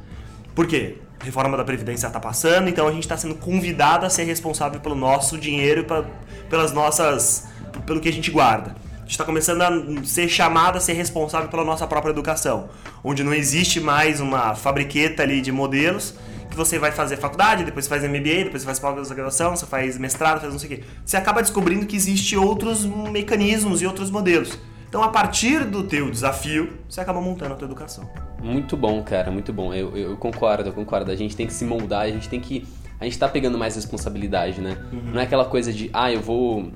Por 0.54 0.66
quê? 0.66 0.98
Reforma 1.24 1.56
da 1.56 1.64
Previdência 1.64 2.06
está 2.06 2.20
passando, 2.20 2.68
então 2.68 2.86
a 2.86 2.92
gente 2.92 3.02
está 3.02 3.16
sendo 3.16 3.34
convidado 3.34 4.06
a 4.06 4.10
ser 4.10 4.24
responsável 4.24 4.78
pelo 4.80 4.94
nosso 4.94 5.38
dinheiro 5.38 5.80
e 5.80 5.84
pra, 5.84 6.04
pelas 6.48 6.72
nossas. 6.72 7.48
pelo 7.86 8.00
que 8.00 8.08
a 8.08 8.12
gente 8.12 8.30
guarda. 8.30 8.76
A 8.96 9.00
gente 9.00 9.10
está 9.10 9.24
começando 9.24 9.60
a 9.62 10.04
ser 10.04 10.28
chamado 10.28 10.78
a 10.78 10.80
ser 10.80 10.94
responsável 10.94 11.48
pela 11.48 11.64
nossa 11.64 11.86
própria 11.86 12.10
educação, 12.10 12.68
onde 13.02 13.22
não 13.22 13.34
existe 13.34 13.80
mais 13.80 14.20
uma 14.20 14.54
fabriqueta 14.54 15.22
ali 15.22 15.40
de 15.40 15.52
modelos 15.52 16.14
que 16.54 16.56
você 16.56 16.78
vai 16.78 16.92
fazer 16.92 17.16
faculdade, 17.16 17.64
depois 17.64 17.88
faz 17.88 18.02
MBA, 18.04 18.44
depois 18.44 18.62
você 18.62 18.66
faz 18.66 18.78
pós-graduação, 18.78 19.56
você 19.56 19.66
faz 19.66 19.98
mestrado, 19.98 20.40
faz 20.40 20.52
não 20.52 20.58
sei 20.58 20.72
o 20.72 20.76
quê. 20.76 20.84
Você 21.04 21.16
acaba 21.16 21.42
descobrindo 21.42 21.84
que 21.84 21.96
existe 21.96 22.36
outros 22.36 22.84
mecanismos 22.84 23.82
e 23.82 23.86
outros 23.86 24.08
modelos. 24.08 24.56
Então, 24.94 25.02
a 25.02 25.08
partir 25.08 25.64
do 25.64 25.82
teu 25.82 26.08
desafio, 26.08 26.72
você 26.88 27.00
acaba 27.00 27.20
montando 27.20 27.54
a 27.54 27.56
tua 27.56 27.66
educação. 27.66 28.08
Muito 28.40 28.76
bom, 28.76 29.02
cara, 29.02 29.28
muito 29.28 29.52
bom. 29.52 29.74
Eu, 29.74 29.96
eu 29.96 30.16
concordo, 30.16 30.68
eu 30.68 30.72
concordo. 30.72 31.10
A 31.10 31.16
gente 31.16 31.34
tem 31.34 31.48
que 31.48 31.52
se 31.52 31.64
moldar, 31.64 32.02
a 32.02 32.10
gente 32.10 32.28
tem 32.28 32.38
que. 32.38 32.64
A 33.00 33.04
gente 33.04 33.18
tá 33.18 33.26
pegando 33.26 33.58
mais 33.58 33.74
responsabilidade, 33.74 34.60
né? 34.60 34.78
Uhum. 34.92 35.10
Não 35.14 35.20
é 35.20 35.24
aquela 35.24 35.46
coisa 35.46 35.72
de, 35.72 35.90
ah, 35.92 36.12
eu 36.12 36.20
vou. 36.20 36.70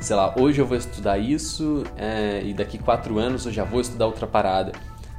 Sei 0.00 0.16
lá, 0.16 0.34
hoje 0.36 0.60
eu 0.60 0.66
vou 0.66 0.76
estudar 0.76 1.18
isso 1.18 1.84
é, 1.96 2.42
e 2.44 2.52
daqui 2.52 2.76
quatro 2.76 3.20
anos 3.20 3.46
eu 3.46 3.52
já 3.52 3.62
vou 3.62 3.80
estudar 3.80 4.06
outra 4.06 4.26
parada. 4.26 4.72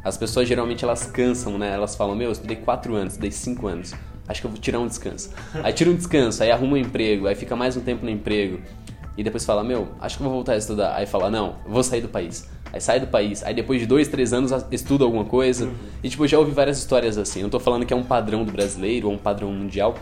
As 0.03 0.17
pessoas 0.17 0.45
geralmente 0.45 0.83
elas 0.83 1.05
cansam, 1.05 1.57
né? 1.57 1.73
Elas 1.73 1.95
falam, 1.95 2.17
meu, 2.17 2.27
eu 2.27 2.33
estudei 2.33 2.57
quatro 2.57 2.95
anos, 2.95 3.13
estudei 3.13 3.31
cinco 3.31 3.67
anos. 3.67 3.93
Acho 4.27 4.41
que 4.41 4.47
eu 4.47 4.51
vou 4.51 4.59
tirar 4.59 4.79
um 4.79 4.87
descanso. 4.87 5.29
Aí 5.63 5.71
tira 5.71 5.89
um 5.89 5.95
descanso, 5.95 6.43
aí 6.43 6.51
arruma 6.51 6.73
um 6.73 6.77
emprego, 6.77 7.27
aí 7.27 7.35
fica 7.35 7.55
mais 7.55 7.77
um 7.77 7.81
tempo 7.81 8.03
no 8.03 8.11
emprego 8.11 8.59
e 9.17 9.23
depois 9.23 9.45
fala, 9.45 9.63
meu, 9.63 9.89
acho 9.99 10.17
que 10.17 10.23
vou 10.23 10.31
voltar 10.31 10.53
a 10.53 10.57
estudar. 10.57 10.95
Aí 10.95 11.05
fala, 11.05 11.29
não, 11.29 11.55
vou 11.65 11.83
sair 11.83 12.01
do 12.01 12.07
país. 12.07 12.49
Aí 12.71 12.79
sai 12.79 12.99
do 12.99 13.07
país. 13.07 13.43
Aí 13.43 13.53
depois 13.53 13.79
de 13.79 13.85
dois, 13.85 14.07
três 14.07 14.31
anos 14.31 14.51
estuda 14.71 15.03
alguma 15.03 15.25
coisa. 15.25 15.65
Uhum. 15.65 15.73
E 16.03 16.09
tipo, 16.09 16.25
já 16.27 16.39
ouvi 16.39 16.51
várias 16.51 16.77
histórias 16.77 17.17
assim. 17.17 17.41
não 17.41 17.49
tô 17.49 17.59
falando 17.59 17.85
que 17.85 17.93
é 17.93 17.95
um 17.95 18.03
padrão 18.03 18.45
do 18.45 18.51
brasileiro 18.51 19.07
ou 19.07 19.13
um 19.13 19.17
padrão 19.17 19.51
mundial. 19.51 19.95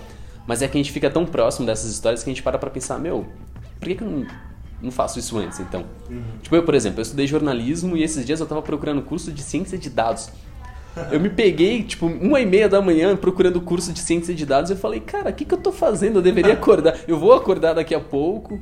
Mas 0.45 0.61
é 0.61 0.67
que 0.67 0.77
a 0.77 0.79
gente 0.79 0.91
fica 0.91 1.09
tão 1.09 1.25
próximo 1.25 1.65
dessas 1.65 1.91
histórias 1.91 2.23
que 2.23 2.29
a 2.29 2.33
gente 2.33 2.43
para 2.43 2.57
pra 2.57 2.69
pensar, 2.69 2.99
meu, 2.99 3.25
por 3.79 3.87
que, 3.87 3.95
que 3.95 4.03
eu 4.03 4.09
não, 4.09 4.27
não 4.81 4.91
faço 4.91 5.19
isso 5.19 5.37
antes 5.37 5.59
então? 5.59 5.85
Uhum. 6.09 6.21
Tipo, 6.41 6.55
eu, 6.55 6.63
por 6.63 6.75
exemplo, 6.75 6.99
eu 6.99 7.03
estudei 7.03 7.25
jornalismo 7.25 7.97
e 7.97 8.03
esses 8.03 8.25
dias 8.25 8.39
eu 8.39 8.45
tava 8.45 8.61
procurando 8.61 9.01
curso 9.01 9.31
de 9.31 9.41
ciência 9.41 9.77
de 9.77 9.89
dados. 9.89 10.29
Eu 11.11 11.19
me 11.19 11.29
peguei, 11.29 11.83
tipo, 11.83 12.07
uma 12.07 12.41
e 12.41 12.45
meia 12.45 12.67
da 12.67 12.81
manhã 12.81 13.15
procurando 13.15 13.61
curso 13.61 13.93
de 13.93 13.99
ciência 13.99 14.33
de 14.33 14.45
dados. 14.45 14.69
Eu 14.69 14.77
falei, 14.77 14.99
cara, 14.99 15.29
o 15.29 15.33
que, 15.33 15.45
que 15.45 15.53
eu 15.53 15.57
tô 15.57 15.71
fazendo? 15.71 16.17
Eu 16.17 16.21
deveria 16.21 16.53
acordar. 16.53 16.97
Eu 17.07 17.17
vou 17.17 17.33
acordar 17.33 17.73
daqui 17.73 17.95
a 17.95 17.99
pouco. 17.99 18.59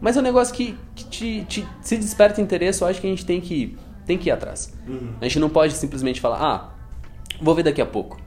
Mas 0.00 0.16
é 0.16 0.20
um 0.20 0.22
negócio 0.22 0.54
que, 0.54 0.76
que 0.94 1.04
te, 1.04 1.44
te, 1.44 1.68
se 1.82 1.96
desperta 1.96 2.40
interesse, 2.40 2.82
eu 2.82 2.88
acho 2.88 3.00
que 3.00 3.06
a 3.06 3.10
gente 3.10 3.26
tem 3.26 3.40
que, 3.40 3.76
tem 4.06 4.16
que 4.16 4.28
ir 4.28 4.32
atrás. 4.32 4.72
Uhum. 4.88 5.12
A 5.20 5.24
gente 5.24 5.38
não 5.38 5.50
pode 5.50 5.74
simplesmente 5.74 6.20
falar, 6.20 6.38
ah, 6.40 6.74
vou 7.40 7.54
ver 7.54 7.62
daqui 7.62 7.80
a 7.80 7.86
pouco. 7.86 8.18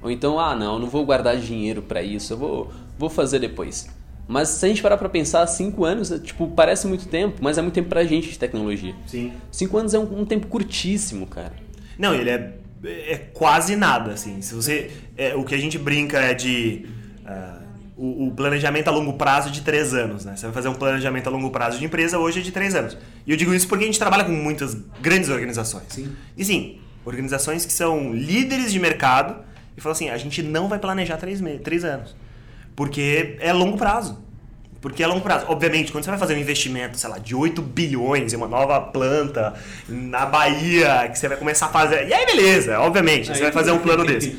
Ou 0.00 0.10
então, 0.10 0.38
ah, 0.38 0.54
não, 0.54 0.78
não 0.78 0.88
vou 0.88 1.04
guardar 1.04 1.36
dinheiro 1.36 1.82
para 1.82 2.02
isso, 2.02 2.32
eu 2.32 2.36
vou, 2.36 2.72
vou 2.98 3.10
fazer 3.10 3.38
depois. 3.38 3.88
Mas 4.26 4.48
se 4.48 4.64
a 4.64 4.68
gente 4.68 4.80
parar 4.80 4.96
pra 4.96 5.08
pensar, 5.08 5.46
cinco 5.46 5.84
anos, 5.84 6.10
é, 6.10 6.18
tipo, 6.18 6.48
parece 6.48 6.86
muito 6.86 7.08
tempo, 7.08 7.38
mas 7.40 7.58
é 7.58 7.62
muito 7.62 7.74
tempo 7.74 7.88
pra 7.88 8.04
gente 8.04 8.30
de 8.30 8.38
tecnologia. 8.38 8.94
Sim. 9.06 9.32
Cinco 9.50 9.76
anos 9.76 9.94
é 9.94 9.98
um, 9.98 10.20
um 10.20 10.24
tempo 10.24 10.46
curtíssimo, 10.46 11.26
cara. 11.26 11.52
Não, 11.98 12.14
ele 12.14 12.30
é, 12.30 12.54
é 12.84 13.16
quase 13.32 13.76
nada, 13.76 14.12
assim. 14.12 14.40
Se 14.40 14.54
você. 14.54 14.90
É, 15.16 15.34
o 15.34 15.44
que 15.44 15.54
a 15.54 15.58
gente 15.58 15.78
brinca 15.78 16.18
é 16.18 16.34
de. 16.34 16.86
Uh, 17.20 17.61
o, 18.02 18.26
o, 18.26 18.30
planejamento 18.32 18.88
a 18.88 18.90
longo 18.90 19.12
prazo 19.12 19.48
de 19.48 19.60
três 19.60 19.94
anos, 19.94 20.24
né? 20.24 20.34
Você 20.34 20.46
vai 20.46 20.52
fazer 20.52 20.68
um 20.68 20.74
planejamento 20.74 21.28
a 21.28 21.30
longo 21.30 21.50
prazo 21.50 21.78
de 21.78 21.84
empresa, 21.84 22.18
hoje 22.18 22.40
é 22.40 22.42
de 22.42 22.50
três 22.50 22.74
anos. 22.74 22.98
E 23.24 23.30
eu 23.30 23.36
digo 23.36 23.54
isso 23.54 23.68
porque 23.68 23.84
a 23.84 23.86
gente 23.86 23.98
trabalha 23.98 24.24
com 24.24 24.32
muitas 24.32 24.76
grandes 25.00 25.30
organizações. 25.30 25.84
Sim. 25.88 26.12
E 26.36 26.44
sim, 26.44 26.80
organizações 27.04 27.64
que 27.64 27.72
são 27.72 28.12
líderes 28.12 28.72
de 28.72 28.80
mercado 28.80 29.36
e 29.76 29.80
falam 29.80 29.92
assim: 29.92 30.10
a 30.10 30.18
gente 30.18 30.42
não 30.42 30.68
vai 30.68 30.80
planejar 30.80 31.16
três, 31.16 31.40
três 31.62 31.84
anos. 31.84 32.16
Porque 32.74 33.36
é 33.38 33.52
longo 33.52 33.78
prazo. 33.78 34.18
Porque 34.80 35.00
é 35.00 35.06
longo 35.06 35.20
prazo. 35.20 35.46
Obviamente, 35.48 35.92
quando 35.92 36.02
você 36.02 36.10
vai 36.10 36.18
fazer 36.18 36.34
um 36.34 36.38
investimento, 36.38 36.98
sei 36.98 37.08
lá, 37.08 37.18
de 37.18 37.36
8 37.36 37.62
bilhões 37.62 38.32
em 38.32 38.36
uma 38.36 38.48
nova 38.48 38.80
planta 38.80 39.54
na 39.88 40.26
Bahia, 40.26 41.08
que 41.08 41.16
você 41.16 41.28
vai 41.28 41.36
começar 41.36 41.66
a 41.66 41.68
fazer. 41.68 42.08
E 42.08 42.12
aí, 42.12 42.26
beleza, 42.26 42.80
obviamente, 42.80 43.30
aí, 43.30 43.36
você 43.36 43.42
vai 43.44 43.52
fazer 43.52 43.70
um 43.70 43.78
plano 43.78 44.02
desse. 44.04 44.36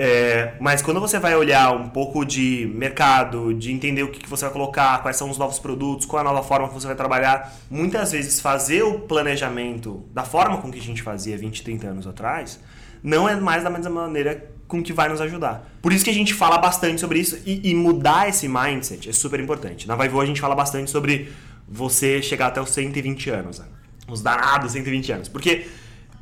É, 0.00 0.54
mas 0.60 0.80
quando 0.80 1.00
você 1.00 1.18
vai 1.18 1.34
olhar 1.34 1.72
um 1.72 1.88
pouco 1.88 2.24
de 2.24 2.70
mercado, 2.72 3.52
de 3.52 3.72
entender 3.72 4.04
o 4.04 4.12
que, 4.12 4.20
que 4.20 4.28
você 4.28 4.44
vai 4.44 4.52
colocar, 4.52 5.02
quais 5.02 5.16
são 5.16 5.28
os 5.28 5.36
novos 5.36 5.58
produtos, 5.58 6.06
qual 6.06 6.22
é 6.22 6.26
a 6.26 6.32
nova 6.32 6.46
forma 6.46 6.68
que 6.68 6.74
você 6.74 6.86
vai 6.86 6.94
trabalhar, 6.94 7.52
muitas 7.68 8.12
vezes 8.12 8.40
fazer 8.40 8.84
o 8.84 9.00
planejamento 9.00 10.04
da 10.14 10.22
forma 10.22 10.58
com 10.58 10.70
que 10.70 10.78
a 10.78 10.82
gente 10.82 11.02
fazia 11.02 11.36
20, 11.36 11.64
30 11.64 11.86
anos 11.88 12.06
atrás, 12.06 12.60
não 13.02 13.28
é 13.28 13.34
mais 13.34 13.64
da 13.64 13.70
mesma 13.70 13.90
maneira 13.90 14.50
com 14.68 14.80
que 14.80 14.92
vai 14.92 15.08
nos 15.08 15.20
ajudar. 15.20 15.68
Por 15.82 15.92
isso 15.92 16.04
que 16.04 16.10
a 16.10 16.14
gente 16.14 16.32
fala 16.32 16.58
bastante 16.58 17.00
sobre 17.00 17.18
isso 17.18 17.36
e, 17.44 17.70
e 17.70 17.74
mudar 17.74 18.28
esse 18.28 18.46
mindset 18.46 19.08
é 19.08 19.12
super 19.12 19.40
importante. 19.40 19.88
Na 19.88 19.96
Vaivo 19.96 20.20
a 20.20 20.26
gente 20.26 20.40
fala 20.40 20.54
bastante 20.54 20.90
sobre 20.90 21.32
você 21.66 22.22
chegar 22.22 22.48
até 22.48 22.60
os 22.60 22.70
120 22.70 23.30
anos, 23.30 23.58
né? 23.58 23.64
os 24.08 24.22
danados 24.22 24.72
120 24.72 25.12
anos. 25.12 25.28
Porque, 25.28 25.66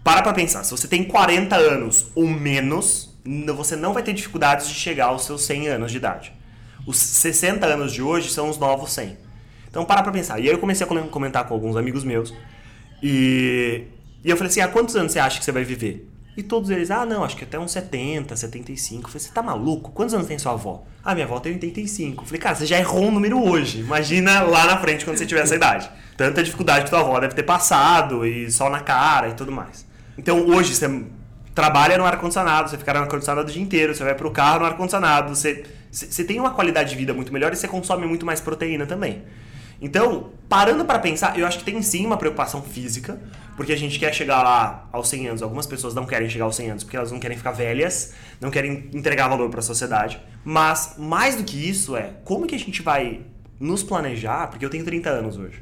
para 0.02 0.22
pra 0.22 0.32
pensar, 0.32 0.64
se 0.64 0.70
você 0.70 0.88
tem 0.88 1.04
40 1.04 1.56
anos 1.56 2.10
ou 2.14 2.26
menos, 2.26 3.15
você 3.54 3.76
não 3.76 3.92
vai 3.92 4.02
ter 4.02 4.12
dificuldades 4.12 4.68
de 4.68 4.74
chegar 4.74 5.06
aos 5.06 5.24
seus 5.24 5.42
100 5.42 5.68
anos 5.68 5.90
de 5.90 5.96
idade. 5.96 6.32
Os 6.86 6.96
60 6.98 7.66
anos 7.66 7.92
de 7.92 8.02
hoje 8.02 8.30
são 8.30 8.48
os 8.48 8.58
novos 8.58 8.92
100. 8.92 9.16
Então, 9.68 9.84
para 9.84 10.02
pra 10.02 10.12
pensar. 10.12 10.38
E 10.38 10.44
aí 10.44 10.54
eu 10.54 10.58
comecei 10.58 10.86
a 10.86 11.06
comentar 11.06 11.46
com 11.46 11.54
alguns 11.54 11.76
amigos 11.76 12.04
meus 12.04 12.32
e, 13.02 13.84
e 14.24 14.30
eu 14.30 14.36
falei 14.36 14.48
assim, 14.48 14.60
há 14.60 14.68
quantos 14.68 14.96
anos 14.96 15.12
você 15.12 15.18
acha 15.18 15.38
que 15.38 15.44
você 15.44 15.52
vai 15.52 15.64
viver? 15.64 16.10
E 16.36 16.42
todos 16.42 16.68
eles, 16.68 16.90
ah, 16.90 17.06
não, 17.06 17.24
acho 17.24 17.34
que 17.34 17.44
até 17.44 17.58
uns 17.58 17.72
70, 17.72 18.36
75. 18.36 19.04
Eu 19.04 19.08
falei, 19.08 19.20
você 19.20 19.32
tá 19.32 19.42
maluco? 19.42 19.90
Quantos 19.92 20.14
anos 20.14 20.26
tem 20.26 20.38
sua 20.38 20.52
avó? 20.52 20.84
Ah, 21.02 21.14
minha 21.14 21.24
avó 21.24 21.40
tem 21.40 21.52
85. 21.54 22.22
Eu 22.22 22.26
falei, 22.26 22.40
cara, 22.40 22.54
você 22.54 22.66
já 22.66 22.78
errou 22.78 23.04
um 23.04 23.10
número 23.10 23.42
hoje. 23.42 23.80
Imagina 23.80 24.42
lá 24.42 24.66
na 24.66 24.76
frente 24.76 25.04
quando 25.04 25.16
você 25.16 25.24
tiver 25.24 25.40
essa 25.40 25.54
idade. 25.54 25.90
Tanta 26.14 26.42
dificuldade 26.42 26.84
que 26.84 26.90
tua 26.90 27.00
avó 27.00 27.18
deve 27.18 27.34
ter 27.34 27.42
passado, 27.42 28.26
e 28.26 28.50
sol 28.50 28.68
na 28.68 28.80
cara 28.80 29.30
e 29.30 29.34
tudo 29.34 29.50
mais. 29.50 29.86
Então 30.18 30.46
hoje 30.46 30.74
você 30.74 30.88
trabalha 31.56 31.96
no 31.96 32.04
ar-condicionado, 32.04 32.68
você 32.68 32.76
fica 32.76 32.92
no 32.92 33.00
ar-condicionado 33.00 33.48
o 33.48 33.50
dia 33.50 33.62
inteiro, 33.62 33.94
você 33.94 34.04
vai 34.04 34.14
pro 34.14 34.30
carro 34.30 34.60
no 34.60 34.66
ar-condicionado, 34.66 35.34
você, 35.34 35.64
você 35.90 36.22
tem 36.22 36.38
uma 36.38 36.50
qualidade 36.50 36.90
de 36.90 36.96
vida 36.96 37.14
muito 37.14 37.32
melhor 37.32 37.50
e 37.50 37.56
você 37.56 37.66
consome 37.66 38.06
muito 38.06 38.26
mais 38.26 38.42
proteína 38.42 38.84
também. 38.84 39.22
Então, 39.80 40.32
parando 40.50 40.84
para 40.84 40.98
pensar, 40.98 41.38
eu 41.38 41.46
acho 41.46 41.58
que 41.58 41.64
tem 41.64 41.80
sim 41.80 42.04
uma 42.04 42.18
preocupação 42.18 42.62
física, 42.62 43.18
porque 43.56 43.72
a 43.72 43.76
gente 43.76 43.98
quer 43.98 44.14
chegar 44.14 44.42
lá 44.42 44.86
aos 44.92 45.08
100 45.08 45.28
anos. 45.28 45.42
Algumas 45.42 45.66
pessoas 45.66 45.94
não 45.94 46.04
querem 46.04 46.28
chegar 46.28 46.44
aos 46.44 46.56
100 46.56 46.70
anos 46.72 46.84
porque 46.84 46.96
elas 46.96 47.10
não 47.10 47.18
querem 47.18 47.38
ficar 47.38 47.52
velhas, 47.52 48.12
não 48.38 48.50
querem 48.50 48.90
entregar 48.92 49.26
valor 49.26 49.48
para 49.48 49.60
a 49.60 49.62
sociedade. 49.62 50.20
Mas 50.44 50.96
mais 50.98 51.36
do 51.36 51.42
que 51.42 51.56
isso 51.56 51.96
é, 51.96 52.12
como 52.22 52.46
que 52.46 52.54
a 52.54 52.58
gente 52.58 52.82
vai 52.82 53.22
nos 53.58 53.82
planejar? 53.82 54.48
Porque 54.48 54.64
eu 54.64 54.70
tenho 54.70 54.84
30 54.84 55.08
anos 55.08 55.38
hoje. 55.38 55.58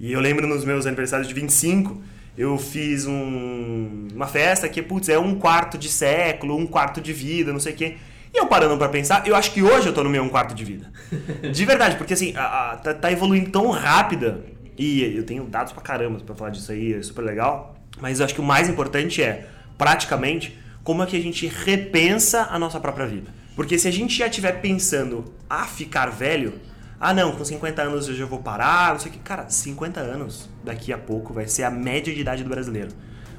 E 0.00 0.12
eu 0.12 0.20
lembro 0.20 0.48
nos 0.48 0.64
meus 0.64 0.84
aniversários 0.84 1.28
de 1.28 1.34
25, 1.34 2.02
eu 2.38 2.56
fiz 2.56 3.04
um, 3.04 4.06
uma 4.14 4.28
festa 4.28 4.68
que, 4.68 4.80
putz, 4.80 5.08
é 5.08 5.18
um 5.18 5.34
quarto 5.34 5.76
de 5.76 5.88
século, 5.88 6.56
um 6.56 6.68
quarto 6.68 7.00
de 7.00 7.12
vida, 7.12 7.52
não 7.52 7.58
sei 7.58 7.72
o 7.72 7.76
quê. 7.76 7.96
E 8.32 8.38
eu 8.38 8.46
parando 8.46 8.78
para 8.78 8.88
pensar, 8.88 9.26
eu 9.26 9.34
acho 9.34 9.50
que 9.50 9.60
hoje 9.60 9.88
eu 9.88 9.92
tô 9.92 10.04
no 10.04 10.10
meu 10.10 10.22
um 10.22 10.28
quarto 10.28 10.54
de 10.54 10.64
vida. 10.64 10.92
De 11.52 11.64
verdade, 11.64 11.96
porque 11.96 12.14
assim, 12.14 12.32
a, 12.36 12.72
a, 12.72 12.76
tá, 12.76 12.94
tá, 12.94 13.10
evoluindo 13.10 13.50
tão 13.50 13.70
rápida. 13.70 14.44
E 14.76 15.02
eu 15.16 15.24
tenho 15.24 15.42
dados 15.44 15.72
pra 15.72 15.82
caramba 15.82 16.20
pra 16.20 16.34
falar 16.36 16.50
disso 16.50 16.70
aí, 16.70 16.94
é 16.94 17.02
super 17.02 17.22
legal. 17.22 17.74
Mas 18.00 18.20
eu 18.20 18.24
acho 18.24 18.34
que 18.34 18.40
o 18.40 18.44
mais 18.44 18.68
importante 18.68 19.20
é, 19.20 19.48
praticamente, 19.76 20.56
como 20.84 21.02
é 21.02 21.06
que 21.06 21.16
a 21.16 21.20
gente 21.20 21.46
repensa 21.48 22.46
a 22.50 22.58
nossa 22.58 22.78
própria 22.78 23.06
vida. 23.06 23.34
Porque 23.56 23.76
se 23.76 23.88
a 23.88 23.90
gente 23.90 24.16
já 24.16 24.28
estiver 24.28 24.60
pensando 24.60 25.24
a 25.50 25.64
ficar 25.64 26.06
velho, 26.06 26.54
ah 27.00 27.14
não, 27.14 27.32
com 27.32 27.44
50 27.44 27.80
anos 27.80 28.08
eu 28.08 28.14
já 28.14 28.26
vou 28.26 28.40
parar, 28.40 28.92
não 28.92 29.00
sei 29.00 29.10
o 29.10 29.14
que. 29.14 29.20
Cara, 29.20 29.48
50 29.48 30.00
anos 30.00 30.48
daqui 30.64 30.92
a 30.92 30.98
pouco 30.98 31.32
vai 31.32 31.46
ser 31.46 31.62
a 31.62 31.70
média 31.70 32.12
de 32.12 32.20
idade 32.20 32.42
do 32.42 32.50
brasileiro. 32.50 32.90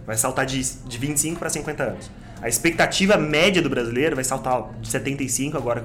Vai 0.05 0.17
saltar 0.17 0.45
de, 0.45 0.61
de 0.61 0.97
25 0.97 1.37
para 1.37 1.49
50 1.49 1.83
anos. 1.83 2.11
A 2.41 2.47
expectativa 2.47 3.17
média 3.17 3.61
do 3.61 3.69
brasileiro 3.69 4.15
vai 4.15 4.23
saltar 4.23 4.71
de 4.79 4.89
75, 4.89 5.57
agora 5.57 5.83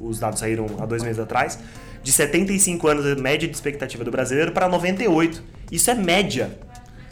os 0.00 0.20
dados 0.20 0.38
saíram 0.38 0.66
há 0.78 0.86
dois 0.86 1.02
meses 1.02 1.18
atrás, 1.18 1.58
de 2.02 2.12
75 2.12 2.86
anos 2.86 3.06
a 3.06 3.16
média 3.16 3.48
de 3.48 3.54
expectativa 3.54 4.04
do 4.04 4.10
brasileiro 4.10 4.52
para 4.52 4.68
98. 4.68 5.42
Isso 5.72 5.90
é 5.90 5.94
média. 5.94 6.56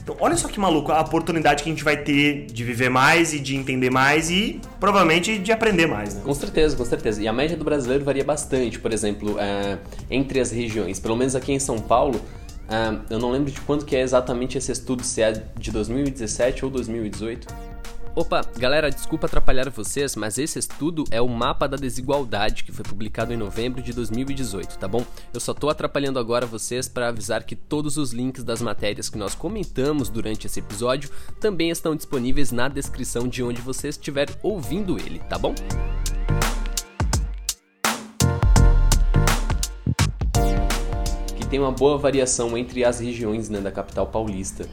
Então, 0.04 0.14
olha 0.20 0.36
só 0.36 0.48
que 0.48 0.60
maluco 0.60 0.92
a 0.92 1.00
oportunidade 1.00 1.62
que 1.62 1.70
a 1.70 1.72
gente 1.72 1.82
vai 1.82 1.96
ter 1.96 2.44
de 2.44 2.62
viver 2.62 2.90
mais 2.90 3.32
e 3.32 3.40
de 3.40 3.56
entender 3.56 3.88
mais 3.88 4.30
e 4.30 4.60
provavelmente 4.78 5.38
de 5.38 5.50
aprender 5.50 5.86
mais. 5.86 6.14
Né? 6.14 6.20
Com 6.22 6.34
certeza, 6.34 6.76
com 6.76 6.84
certeza. 6.84 7.22
E 7.22 7.26
a 7.26 7.32
média 7.32 7.56
do 7.56 7.64
brasileiro 7.64 8.04
varia 8.04 8.22
bastante, 8.22 8.78
por 8.78 8.92
exemplo, 8.92 9.40
é, 9.40 9.78
entre 10.10 10.40
as 10.40 10.50
regiões. 10.50 11.00
Pelo 11.00 11.16
menos 11.16 11.34
aqui 11.34 11.52
em 11.52 11.58
São 11.58 11.78
Paulo, 11.78 12.20
é, 12.68 13.14
eu 13.14 13.18
não 13.18 13.30
lembro 13.30 13.50
de 13.50 13.58
quando 13.62 13.86
que 13.86 13.96
é 13.96 14.02
exatamente 14.02 14.58
esse 14.58 14.70
estudo, 14.70 15.02
se 15.02 15.22
é 15.22 15.32
de 15.58 15.72
2017 15.72 16.66
ou 16.66 16.70
2018 16.70 17.73
Opa, 18.16 18.42
galera, 18.56 18.92
desculpa 18.92 19.26
atrapalhar 19.26 19.68
vocês, 19.70 20.14
mas 20.14 20.38
esse 20.38 20.56
estudo 20.56 21.02
é 21.10 21.20
o 21.20 21.26
mapa 21.26 21.66
da 21.66 21.76
desigualdade 21.76 22.62
que 22.62 22.70
foi 22.70 22.84
publicado 22.84 23.32
em 23.32 23.36
novembro 23.36 23.82
de 23.82 23.92
2018, 23.92 24.78
tá 24.78 24.86
bom? 24.86 25.04
Eu 25.32 25.40
só 25.40 25.52
tô 25.52 25.68
atrapalhando 25.68 26.20
agora 26.20 26.46
vocês 26.46 26.88
para 26.88 27.08
avisar 27.08 27.42
que 27.42 27.56
todos 27.56 27.96
os 27.96 28.12
links 28.12 28.44
das 28.44 28.62
matérias 28.62 29.08
que 29.08 29.18
nós 29.18 29.34
comentamos 29.34 30.08
durante 30.08 30.46
esse 30.46 30.60
episódio 30.60 31.10
também 31.40 31.70
estão 31.70 31.96
disponíveis 31.96 32.52
na 32.52 32.68
descrição 32.68 33.26
de 33.26 33.42
onde 33.42 33.60
você 33.60 33.88
estiver 33.88 34.28
ouvindo 34.44 34.96
ele, 34.96 35.18
tá 35.18 35.36
bom? 35.36 35.52
Que 41.36 41.46
tem 41.48 41.58
uma 41.58 41.72
boa 41.72 41.98
variação 41.98 42.56
entre 42.56 42.84
as 42.84 43.00
regiões 43.00 43.48
né, 43.48 43.60
da 43.60 43.72
capital 43.72 44.06
paulista 44.06 44.68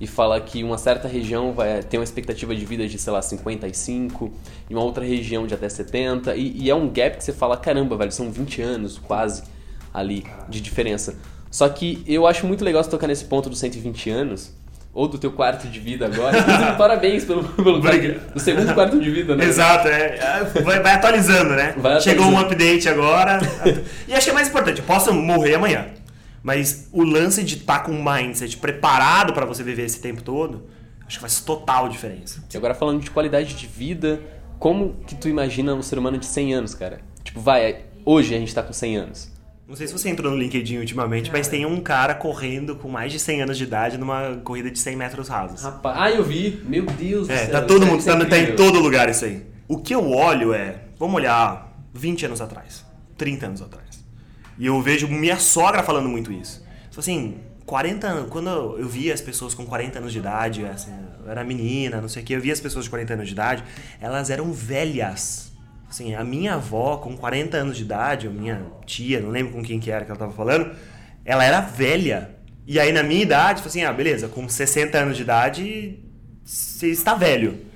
e 0.00 0.06
fala 0.06 0.40
que 0.40 0.62
uma 0.62 0.78
certa 0.78 1.08
região 1.08 1.52
vai 1.52 1.82
ter 1.82 1.98
uma 1.98 2.04
expectativa 2.04 2.54
de 2.54 2.64
vida 2.64 2.86
de, 2.86 2.98
sei 2.98 3.12
lá, 3.12 3.22
55, 3.22 4.30
e 4.68 4.74
uma 4.74 4.82
outra 4.82 5.04
região 5.04 5.46
de 5.46 5.54
até 5.54 5.68
70, 5.68 6.36
e, 6.36 6.64
e 6.64 6.70
é 6.70 6.74
um 6.74 6.88
gap 6.88 7.16
que 7.16 7.24
você 7.24 7.32
fala, 7.32 7.56
caramba, 7.56 7.96
velho, 7.96 8.12
são 8.12 8.30
20 8.30 8.62
anos 8.62 8.98
quase 8.98 9.42
ali 9.92 10.26
de 10.48 10.60
diferença. 10.60 11.16
Só 11.50 11.68
que 11.68 12.02
eu 12.06 12.26
acho 12.26 12.46
muito 12.46 12.64
legal 12.64 12.84
você 12.84 12.90
tocar 12.90 13.06
nesse 13.06 13.24
ponto 13.24 13.48
dos 13.48 13.58
120 13.58 14.10
anos, 14.10 14.54
ou 14.92 15.06
do 15.06 15.18
teu 15.18 15.30
quarto 15.30 15.68
de 15.68 15.78
vida 15.78 16.06
agora. 16.06 16.42
parabéns 16.78 17.24
pelo, 17.24 17.44
pelo 17.44 17.80
do 17.80 18.40
segundo 18.40 18.72
quarto 18.72 18.98
de 18.98 19.10
vida, 19.10 19.36
né? 19.36 19.44
Exato, 19.44 19.88
é. 19.88 20.18
Vai, 20.64 20.80
vai 20.80 20.94
atualizando, 20.94 21.50
né? 21.50 21.74
Vai 21.76 21.96
atualizando. 21.96 22.02
Chegou 22.02 22.26
um 22.26 22.38
update 22.38 22.88
agora. 22.88 23.38
e 24.08 24.14
acho 24.14 24.24
que 24.24 24.30
é 24.30 24.34
mais 24.34 24.48
importante, 24.48 24.80
eu 24.80 24.86
posso 24.86 25.12
morrer 25.12 25.54
amanhã. 25.56 25.88
Mas 26.46 26.88
o 26.92 27.02
lance 27.02 27.42
de 27.42 27.56
estar 27.56 27.80
tá 27.80 27.84
com 27.84 27.90
um 27.90 28.04
mindset 28.04 28.56
preparado 28.58 29.32
para 29.32 29.44
você 29.44 29.64
viver 29.64 29.82
esse 29.82 30.00
tempo 30.00 30.22
todo, 30.22 30.62
acho 31.04 31.16
que 31.16 31.20
faz 31.20 31.40
total 31.40 31.88
diferença. 31.88 32.44
E 32.54 32.56
agora 32.56 32.72
falando 32.72 33.02
de 33.02 33.10
qualidade 33.10 33.56
de 33.56 33.66
vida, 33.66 34.20
como 34.56 34.94
que 35.08 35.16
tu 35.16 35.28
imagina 35.28 35.74
um 35.74 35.82
ser 35.82 35.98
humano 35.98 36.18
de 36.18 36.26
100 36.26 36.54
anos, 36.54 36.72
cara? 36.72 37.00
Tipo, 37.24 37.40
vai, 37.40 37.86
hoje 38.04 38.32
a 38.32 38.38
gente 38.38 38.54
tá 38.54 38.62
com 38.62 38.72
100 38.72 38.96
anos. 38.96 39.32
Não 39.66 39.74
sei 39.74 39.88
se 39.88 39.92
você 39.92 40.08
entrou 40.08 40.30
no 40.30 40.38
LinkedIn 40.38 40.78
ultimamente, 40.78 41.32
mas 41.32 41.48
tem 41.48 41.66
um 41.66 41.80
cara 41.80 42.14
correndo 42.14 42.76
com 42.76 42.88
mais 42.88 43.10
de 43.10 43.18
100 43.18 43.42
anos 43.42 43.58
de 43.58 43.64
idade 43.64 43.98
numa 43.98 44.36
corrida 44.44 44.70
de 44.70 44.78
100 44.78 44.94
metros 44.94 45.26
rasos. 45.26 45.64
Rapaz, 45.64 45.96
ah, 45.98 46.10
eu 46.12 46.22
vi. 46.22 46.62
Meu 46.64 46.86
Deus 46.86 47.28
é, 47.28 47.34
do 47.34 47.40
céu. 47.40 47.50
Tá 47.50 47.62
todo 47.62 47.84
mundo, 47.84 48.04
tá, 48.04 48.24
tá 48.24 48.38
em 48.38 48.54
todo 48.54 48.78
lugar 48.78 49.08
isso 49.08 49.24
aí. 49.24 49.44
O 49.66 49.78
que 49.78 49.92
eu 49.92 50.12
olho 50.12 50.54
é, 50.54 50.76
vamos 50.96 51.16
olhar 51.16 51.76
20 51.92 52.26
anos 52.26 52.40
atrás, 52.40 52.86
30 53.18 53.46
anos 53.46 53.62
atrás. 53.62 53.85
E 54.58 54.66
eu 54.66 54.80
vejo 54.80 55.06
minha 55.08 55.38
sogra 55.38 55.82
falando 55.82 56.08
muito 56.08 56.32
isso. 56.32 56.64
Assim, 56.96 57.38
40 57.66 58.06
anos, 58.06 58.30
quando 58.30 58.48
eu 58.48 58.88
via 58.88 59.12
as 59.12 59.20
pessoas 59.20 59.52
com 59.52 59.66
40 59.66 59.98
anos 59.98 60.12
de 60.12 60.18
idade, 60.18 60.64
assim, 60.64 60.92
eu 61.22 61.30
era 61.30 61.44
menina, 61.44 62.00
não 62.00 62.08
sei 62.08 62.22
o 62.22 62.24
que, 62.24 62.32
eu 62.32 62.40
via 62.40 62.52
as 62.52 62.60
pessoas 62.60 62.84
de 62.84 62.90
40 62.90 63.14
anos 63.14 63.26
de 63.26 63.32
idade, 63.32 63.64
elas 64.00 64.30
eram 64.30 64.52
velhas. 64.52 65.52
Assim, 65.88 66.14
a 66.14 66.24
minha 66.24 66.54
avó 66.54 66.96
com 66.96 67.16
40 67.16 67.56
anos 67.56 67.76
de 67.76 67.82
idade, 67.82 68.28
a 68.28 68.30
minha 68.30 68.62
tia, 68.86 69.20
não 69.20 69.30
lembro 69.30 69.52
com 69.52 69.62
quem 69.62 69.78
que 69.78 69.90
era 69.90 70.04
que 70.04 70.10
ela 70.10 70.18
tava 70.18 70.32
falando, 70.32 70.74
ela 71.24 71.44
era 71.44 71.60
velha. 71.60 72.30
E 72.66 72.80
aí 72.80 72.92
na 72.92 73.02
minha 73.02 73.22
idade, 73.22 73.62
assim, 73.64 73.82
ah, 73.84 73.92
beleza, 73.92 74.28
com 74.28 74.48
60 74.48 74.96
anos 74.96 75.16
de 75.16 75.22
idade, 75.22 75.98
você 76.44 76.88
está 76.88 77.14
velho. 77.14 77.66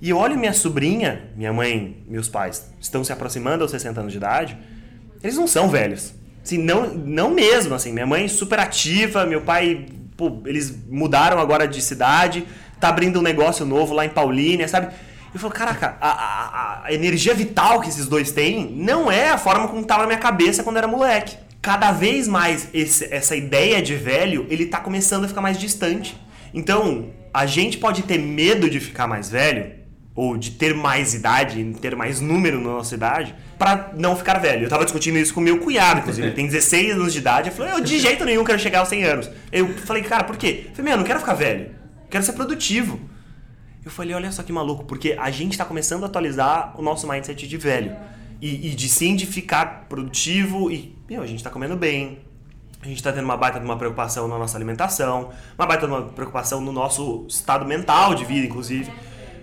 E 0.00 0.10
eu 0.10 0.18
olho 0.18 0.38
minha 0.38 0.52
sobrinha, 0.52 1.30
minha 1.34 1.52
mãe, 1.52 2.04
meus 2.06 2.28
pais, 2.28 2.70
estão 2.78 3.02
se 3.02 3.12
aproximando 3.12 3.64
aos 3.64 3.70
60 3.70 4.00
anos 4.00 4.12
de 4.12 4.18
idade, 4.18 4.56
eles 5.22 5.36
não 5.36 5.46
são 5.46 5.68
velhos. 5.68 6.17
Assim, 6.48 6.56
não, 6.56 6.86
não 6.94 7.30
mesmo, 7.30 7.74
assim. 7.74 7.92
Minha 7.92 8.06
mãe 8.06 8.26
super 8.26 8.58
ativa, 8.58 9.26
meu 9.26 9.42
pai, 9.42 9.84
pô, 10.16 10.40
eles 10.46 10.74
mudaram 10.88 11.38
agora 11.38 11.68
de 11.68 11.82
cidade, 11.82 12.46
tá 12.80 12.88
abrindo 12.88 13.18
um 13.18 13.22
negócio 13.22 13.66
novo 13.66 13.92
lá 13.92 14.06
em 14.06 14.08
Paulínia, 14.08 14.66
sabe? 14.66 14.94
Eu 15.34 15.38
falo, 15.38 15.52
caraca, 15.52 15.98
a, 16.00 16.08
a, 16.08 16.84
a, 16.86 16.92
energia 16.94 17.34
vital 17.34 17.82
que 17.82 17.90
esses 17.90 18.06
dois 18.06 18.32
têm 18.32 18.64
não 18.74 19.12
é 19.12 19.28
a 19.28 19.36
forma 19.36 19.68
como 19.68 19.84
tava 19.84 20.02
na 20.02 20.06
minha 20.06 20.18
cabeça 20.18 20.62
quando 20.62 20.78
era 20.78 20.88
moleque. 20.88 21.36
Cada 21.60 21.92
vez 21.92 22.26
mais 22.26 22.70
esse, 22.72 23.12
essa 23.12 23.36
ideia 23.36 23.82
de 23.82 23.94
velho, 23.94 24.46
ele 24.48 24.64
tá 24.64 24.80
começando 24.80 25.26
a 25.26 25.28
ficar 25.28 25.42
mais 25.42 25.58
distante. 25.58 26.18
Então, 26.54 27.10
a 27.34 27.44
gente 27.44 27.76
pode 27.76 28.04
ter 28.04 28.16
medo 28.16 28.70
de 28.70 28.80
ficar 28.80 29.06
mais 29.06 29.28
velho, 29.28 29.70
ou 30.18 30.36
de 30.36 30.50
ter 30.50 30.74
mais 30.74 31.14
idade, 31.14 31.62
ter 31.80 31.94
mais 31.94 32.20
número 32.20 32.60
na 32.60 32.70
nossa 32.70 32.92
idade, 32.92 33.32
para 33.56 33.92
não 33.96 34.16
ficar 34.16 34.38
velho. 34.38 34.64
Eu 34.64 34.68
tava 34.68 34.82
discutindo 34.82 35.16
isso 35.16 35.32
com 35.32 35.40
meu 35.40 35.60
cunhado, 35.60 36.00
inclusive. 36.00 36.26
Ele 36.26 36.34
tem 36.34 36.44
16 36.44 36.96
anos 36.96 37.12
de 37.12 37.20
idade. 37.20 37.50
Eu 37.50 37.54
falei, 37.54 37.72
eu 37.74 37.80
de 37.80 38.00
jeito 38.02 38.24
nenhum 38.24 38.42
quero 38.42 38.58
chegar 38.58 38.80
aos 38.80 38.88
100 38.88 39.04
anos. 39.04 39.30
Eu 39.52 39.68
falei, 39.74 40.02
cara, 40.02 40.24
por 40.24 40.36
quê? 40.36 40.64
Eu 40.64 40.70
falei, 40.74 40.84
meu, 40.86 40.92
eu 40.94 40.96
não 40.96 41.04
quero 41.04 41.20
ficar 41.20 41.34
velho. 41.34 41.70
quero 42.10 42.24
ser 42.24 42.32
produtivo. 42.32 42.98
Eu 43.84 43.92
falei, 43.92 44.12
olha 44.12 44.32
só 44.32 44.42
que 44.42 44.50
maluco, 44.50 44.84
porque 44.86 45.16
a 45.16 45.30
gente 45.30 45.56
tá 45.56 45.64
começando 45.64 46.02
a 46.02 46.06
atualizar 46.06 46.74
o 46.76 46.82
nosso 46.82 47.08
mindset 47.08 47.46
de 47.46 47.56
velho. 47.56 47.94
E, 48.42 48.72
e 48.72 48.74
de 48.74 48.88
sim 48.88 49.14
de 49.14 49.24
ficar 49.24 49.86
produtivo 49.88 50.68
e, 50.68 50.96
meu, 51.08 51.22
a 51.22 51.26
gente 51.28 51.44
tá 51.44 51.50
comendo 51.50 51.76
bem, 51.76 52.18
a 52.82 52.88
gente 52.88 52.96
está 52.96 53.12
tendo 53.12 53.24
uma 53.24 53.36
baita 53.36 53.60
de 53.60 53.64
uma 53.64 53.76
preocupação 53.76 54.26
na 54.26 54.36
nossa 54.36 54.58
alimentação, 54.58 55.30
uma 55.56 55.66
baita 55.66 55.86
de 55.86 55.92
uma 55.92 56.02
preocupação 56.02 56.60
no 56.60 56.72
nosso 56.72 57.24
estado 57.28 57.64
mental 57.64 58.16
de 58.16 58.24
vida, 58.24 58.44
inclusive. 58.44 58.90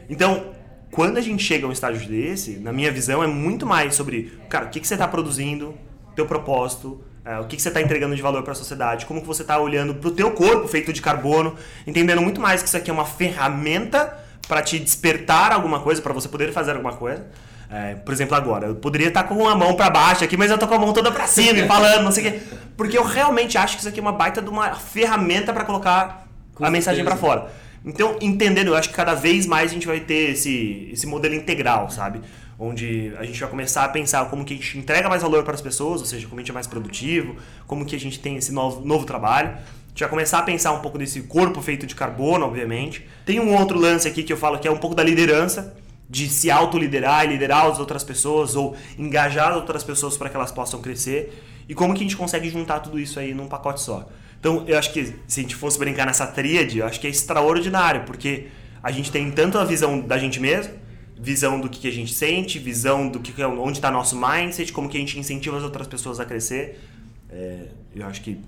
Então, 0.10 0.54
quando 0.96 1.18
a 1.18 1.22
gente 1.22 1.44
chega 1.44 1.66
a 1.66 1.70
um 1.70 1.74
estágio 1.74 2.08
desse, 2.08 2.52
na 2.52 2.72
minha 2.72 2.90
visão, 2.90 3.22
é 3.22 3.28
muito 3.28 3.66
mais 3.66 3.96
sobre, 3.96 4.32
cara, 4.48 4.68
o 4.68 4.70
que, 4.70 4.80
que 4.80 4.88
você 4.88 4.94
está 4.94 5.06
produzindo, 5.06 5.76
teu 6.16 6.26
propósito, 6.26 7.04
é, 7.26 7.38
o 7.38 7.44
que, 7.44 7.58
que 7.58 7.62
você 7.62 7.68
está 7.68 7.82
entregando 7.82 8.16
de 8.16 8.22
valor 8.22 8.44
para 8.44 8.54
a 8.54 8.56
sociedade, 8.56 9.06
como 9.06 9.20
que 9.20 9.28
você 9.28 9.42
está 9.42 9.60
olhando 9.60 9.96
para 9.96 10.08
o 10.08 10.12
teu 10.12 10.32
corpo 10.32 10.70
feito 10.70 10.94
de 10.94 11.02
carbono, 11.02 11.56
entendendo 11.86 12.22
muito 12.22 12.40
mais 12.40 12.62
que 12.62 12.70
isso 12.70 12.78
aqui 12.78 12.90
é 12.90 12.94
uma 12.94 13.04
ferramenta 13.04 14.18
para 14.48 14.62
te 14.62 14.80
despertar 14.80 15.52
alguma 15.52 15.82
coisa, 15.82 16.02
para 16.02 16.14
você 16.14 16.30
poder 16.30 16.54
fazer 16.54 16.72
alguma 16.72 16.94
coisa. 16.94 17.28
É, 17.70 17.96
por 17.96 18.14
exemplo, 18.14 18.34
agora, 18.34 18.68
eu 18.68 18.76
poderia 18.76 19.10
estar 19.10 19.24
tá 19.24 19.28
com 19.28 19.46
a 19.50 19.54
mão 19.54 19.76
para 19.76 19.90
baixo 19.90 20.24
aqui, 20.24 20.38
mas 20.38 20.50
eu 20.50 20.58
tô 20.58 20.66
com 20.66 20.76
a 20.76 20.80
mão 20.80 20.94
toda 20.94 21.12
para 21.12 21.28
cima 21.28 21.60
e 21.60 21.68
falando, 21.68 22.04
não 22.04 22.12
sei 22.14 22.26
o 22.26 22.32
quê. 22.32 22.40
Porque 22.78 22.98
eu 22.98 23.04
realmente 23.04 23.58
acho 23.58 23.76
que 23.76 23.82
isso 23.82 23.90
aqui 23.90 24.00
é 24.00 24.02
uma 24.02 24.14
baita 24.14 24.42
de 24.42 24.50
uma 24.50 24.76
ferramenta 24.76 25.52
para 25.52 25.66
colocar 25.66 26.26
com 26.54 26.64
a 26.64 26.68
certeza. 26.68 26.72
mensagem 26.72 27.04
para 27.04 27.18
fora. 27.18 27.65
Então, 27.86 28.18
entendendo, 28.20 28.70
eu 28.70 28.76
acho 28.76 28.90
que 28.90 28.96
cada 28.96 29.14
vez 29.14 29.46
mais 29.46 29.70
a 29.70 29.74
gente 29.74 29.86
vai 29.86 30.00
ter 30.00 30.32
esse, 30.32 30.90
esse 30.92 31.06
modelo 31.06 31.36
integral, 31.36 31.90
sabe? 31.92 32.20
Onde 32.58 33.14
a 33.18 33.24
gente 33.24 33.40
vai 33.40 33.50
começar 33.50 33.84
a 33.84 33.90
pensar 33.90 34.28
como 34.30 34.44
que 34.44 34.54
a 34.54 34.58
gente 34.58 34.80
entrega 34.80 35.08
mais 35.08 35.22
valor 35.22 35.44
para 35.44 35.54
as 35.54 35.62
pessoas, 35.62 36.02
ou 36.02 36.08
seja, 36.08 36.26
como 36.28 36.40
a 36.40 36.42
gente 36.42 36.50
é 36.50 36.54
mais 36.54 36.66
produtivo, 36.66 37.36
como 37.68 37.86
que 37.86 37.96
a 37.96 38.00
gente 38.00 38.20
tem 38.20 38.38
esse 38.38 38.52
novo, 38.52 38.84
novo 38.84 39.06
trabalho. 39.06 39.50
A 39.50 39.90
gente 39.90 40.00
vai 40.00 40.10
começar 40.10 40.40
a 40.40 40.42
pensar 40.42 40.72
um 40.72 40.80
pouco 40.80 40.98
desse 40.98 41.22
corpo 41.22 41.62
feito 41.62 41.86
de 41.86 41.94
carbono, 41.94 42.46
obviamente. 42.46 43.08
Tem 43.24 43.40
um 43.40 43.56
outro 43.56 43.78
lance 43.78 44.08
aqui 44.08 44.24
que 44.24 44.34
eu 44.34 44.38
falo 44.38 44.58
que 44.58 44.68
é 44.68 44.72
um 44.72 44.78
pouco 44.78 44.96
da 44.96 45.04
liderança, 45.04 45.76
de 46.10 46.28
se 46.28 46.50
autoliderar 46.50 47.26
e 47.26 47.28
liderar 47.28 47.68
as 47.68 47.80
outras 47.80 48.04
pessoas, 48.04 48.56
ou 48.56 48.76
engajar 48.98 49.50
as 49.50 49.58
outras 49.58 49.84
pessoas 49.84 50.18
para 50.18 50.30
que 50.30 50.36
elas 50.36 50.52
possam 50.52 50.82
crescer. 50.82 51.44
E 51.70 51.76
como 51.76 51.94
que 51.94 52.00
a 52.00 52.04
gente 52.04 52.18
consegue 52.18 52.50
juntar 52.50 52.80
tudo 52.80 53.00
isso 53.00 53.20
aí 53.20 53.34
num 53.34 53.48
pacote 53.48 53.82
só. 53.82 54.08
Então, 54.46 54.64
eu 54.68 54.78
acho 54.78 54.94
que 54.94 55.12
se 55.28 55.40
a 55.40 55.42
gente 55.42 55.56
fosse 55.56 55.80
brincar 55.80 56.06
nessa 56.06 56.28
tríade, 56.28 56.78
eu 56.78 56.86
acho 56.86 57.00
que 57.00 57.08
é 57.08 57.10
extraordinário, 57.10 58.04
porque 58.06 58.46
a 58.84 58.92
gente 58.92 59.12
tem 59.12 59.32
tanto 59.32 59.58
a 59.58 59.66
visão 59.66 60.00
da 60.00 60.20
gente 60.20 60.40
mesmo, 60.40 60.72
visão 61.20 61.60
do 61.60 61.68
que 61.68 61.88
a 61.88 61.92
gente 61.92 62.14
sente, 62.14 62.60
visão 62.60 63.10
do 63.10 63.20
que 63.20 63.44
onde 63.44 63.80
está 63.80 63.90
nosso 63.90 64.16
mindset, 64.16 64.72
como 64.72 64.88
que 64.88 64.98
a 64.98 65.00
gente 65.00 65.18
incentiva 65.18 65.58
as 65.58 65.64
outras 65.64 65.88
pessoas 65.88 66.20
a 66.20 66.26
crescer. 66.26 66.80
É, 67.28 67.70
eu 67.96 68.06
acho 68.06 68.22
que 68.22 68.40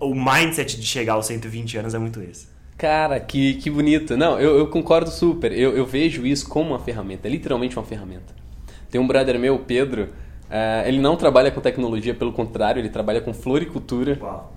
o 0.00 0.14
mindset 0.14 0.80
de 0.80 0.86
chegar 0.86 1.12
aos 1.12 1.26
120 1.26 1.76
anos 1.76 1.92
é 1.92 1.98
muito 1.98 2.22
esse. 2.22 2.46
Cara, 2.78 3.20
que, 3.20 3.56
que 3.56 3.68
bonito. 3.68 4.16
Não, 4.16 4.40
eu, 4.40 4.56
eu 4.56 4.68
concordo 4.68 5.10
super. 5.10 5.52
Eu, 5.52 5.76
eu 5.76 5.84
vejo 5.84 6.24
isso 6.24 6.48
como 6.48 6.70
uma 6.70 6.78
ferramenta, 6.78 7.28
é 7.28 7.30
literalmente 7.30 7.76
uma 7.76 7.84
ferramenta. 7.84 8.34
Tem 8.90 8.98
um 8.98 9.06
brother 9.06 9.38
meu, 9.38 9.58
Pedro, 9.58 10.04
uh, 10.04 10.88
ele 10.88 10.98
não 10.98 11.14
trabalha 11.14 11.50
com 11.50 11.60
tecnologia, 11.60 12.14
pelo 12.14 12.32
contrário, 12.32 12.80
ele 12.80 12.88
trabalha 12.88 13.20
com 13.20 13.34
floricultura. 13.34 14.18
Uau 14.18 14.55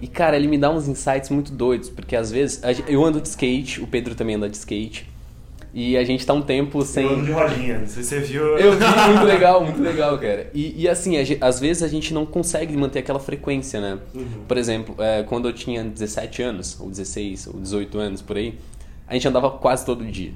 e 0.00 0.06
cara, 0.06 0.36
ele 0.36 0.48
me 0.48 0.58
dá 0.58 0.70
uns 0.70 0.88
insights 0.88 1.30
muito 1.30 1.52
doidos, 1.52 1.90
porque 1.90 2.16
às 2.16 2.30
vezes 2.30 2.60
eu 2.86 3.04
ando 3.04 3.20
de 3.20 3.28
skate, 3.28 3.80
o 3.82 3.86
Pedro 3.86 4.14
também 4.14 4.36
anda 4.36 4.48
de 4.48 4.56
skate. 4.56 5.08
E 5.72 5.96
a 5.96 6.04
gente 6.04 6.24
tá 6.24 6.32
um 6.32 6.40
tempo 6.40 6.82
sem. 6.82 7.04
Eu 7.04 7.12
ando 7.12 7.26
de 7.26 7.32
rodinha, 7.32 7.78
não 7.78 7.86
sei 7.86 8.02
se 8.02 8.08
você 8.08 8.20
viu. 8.20 8.42
Eu 8.56 8.72
vi, 8.72 8.84
muito 8.84 9.24
legal, 9.26 9.62
muito 9.62 9.82
legal, 9.82 10.18
cara. 10.18 10.50
E, 10.54 10.82
e 10.82 10.88
assim, 10.88 11.16
a, 11.18 11.46
às 11.46 11.60
vezes 11.60 11.82
a 11.82 11.88
gente 11.88 12.14
não 12.14 12.24
consegue 12.24 12.74
manter 12.76 13.00
aquela 13.00 13.20
frequência, 13.20 13.80
né? 13.80 13.98
Uhum. 14.14 14.44
Por 14.48 14.56
exemplo, 14.56 14.94
é, 14.98 15.22
quando 15.24 15.46
eu 15.46 15.52
tinha 15.52 15.84
17 15.84 16.42
anos, 16.42 16.80
ou 16.80 16.88
16, 16.88 17.48
ou 17.48 17.60
18 17.60 17.98
anos 17.98 18.22
por 18.22 18.38
aí, 18.38 18.58
a 19.06 19.12
gente 19.14 19.28
andava 19.28 19.50
quase 19.50 19.84
todo 19.84 20.04
dia. 20.04 20.32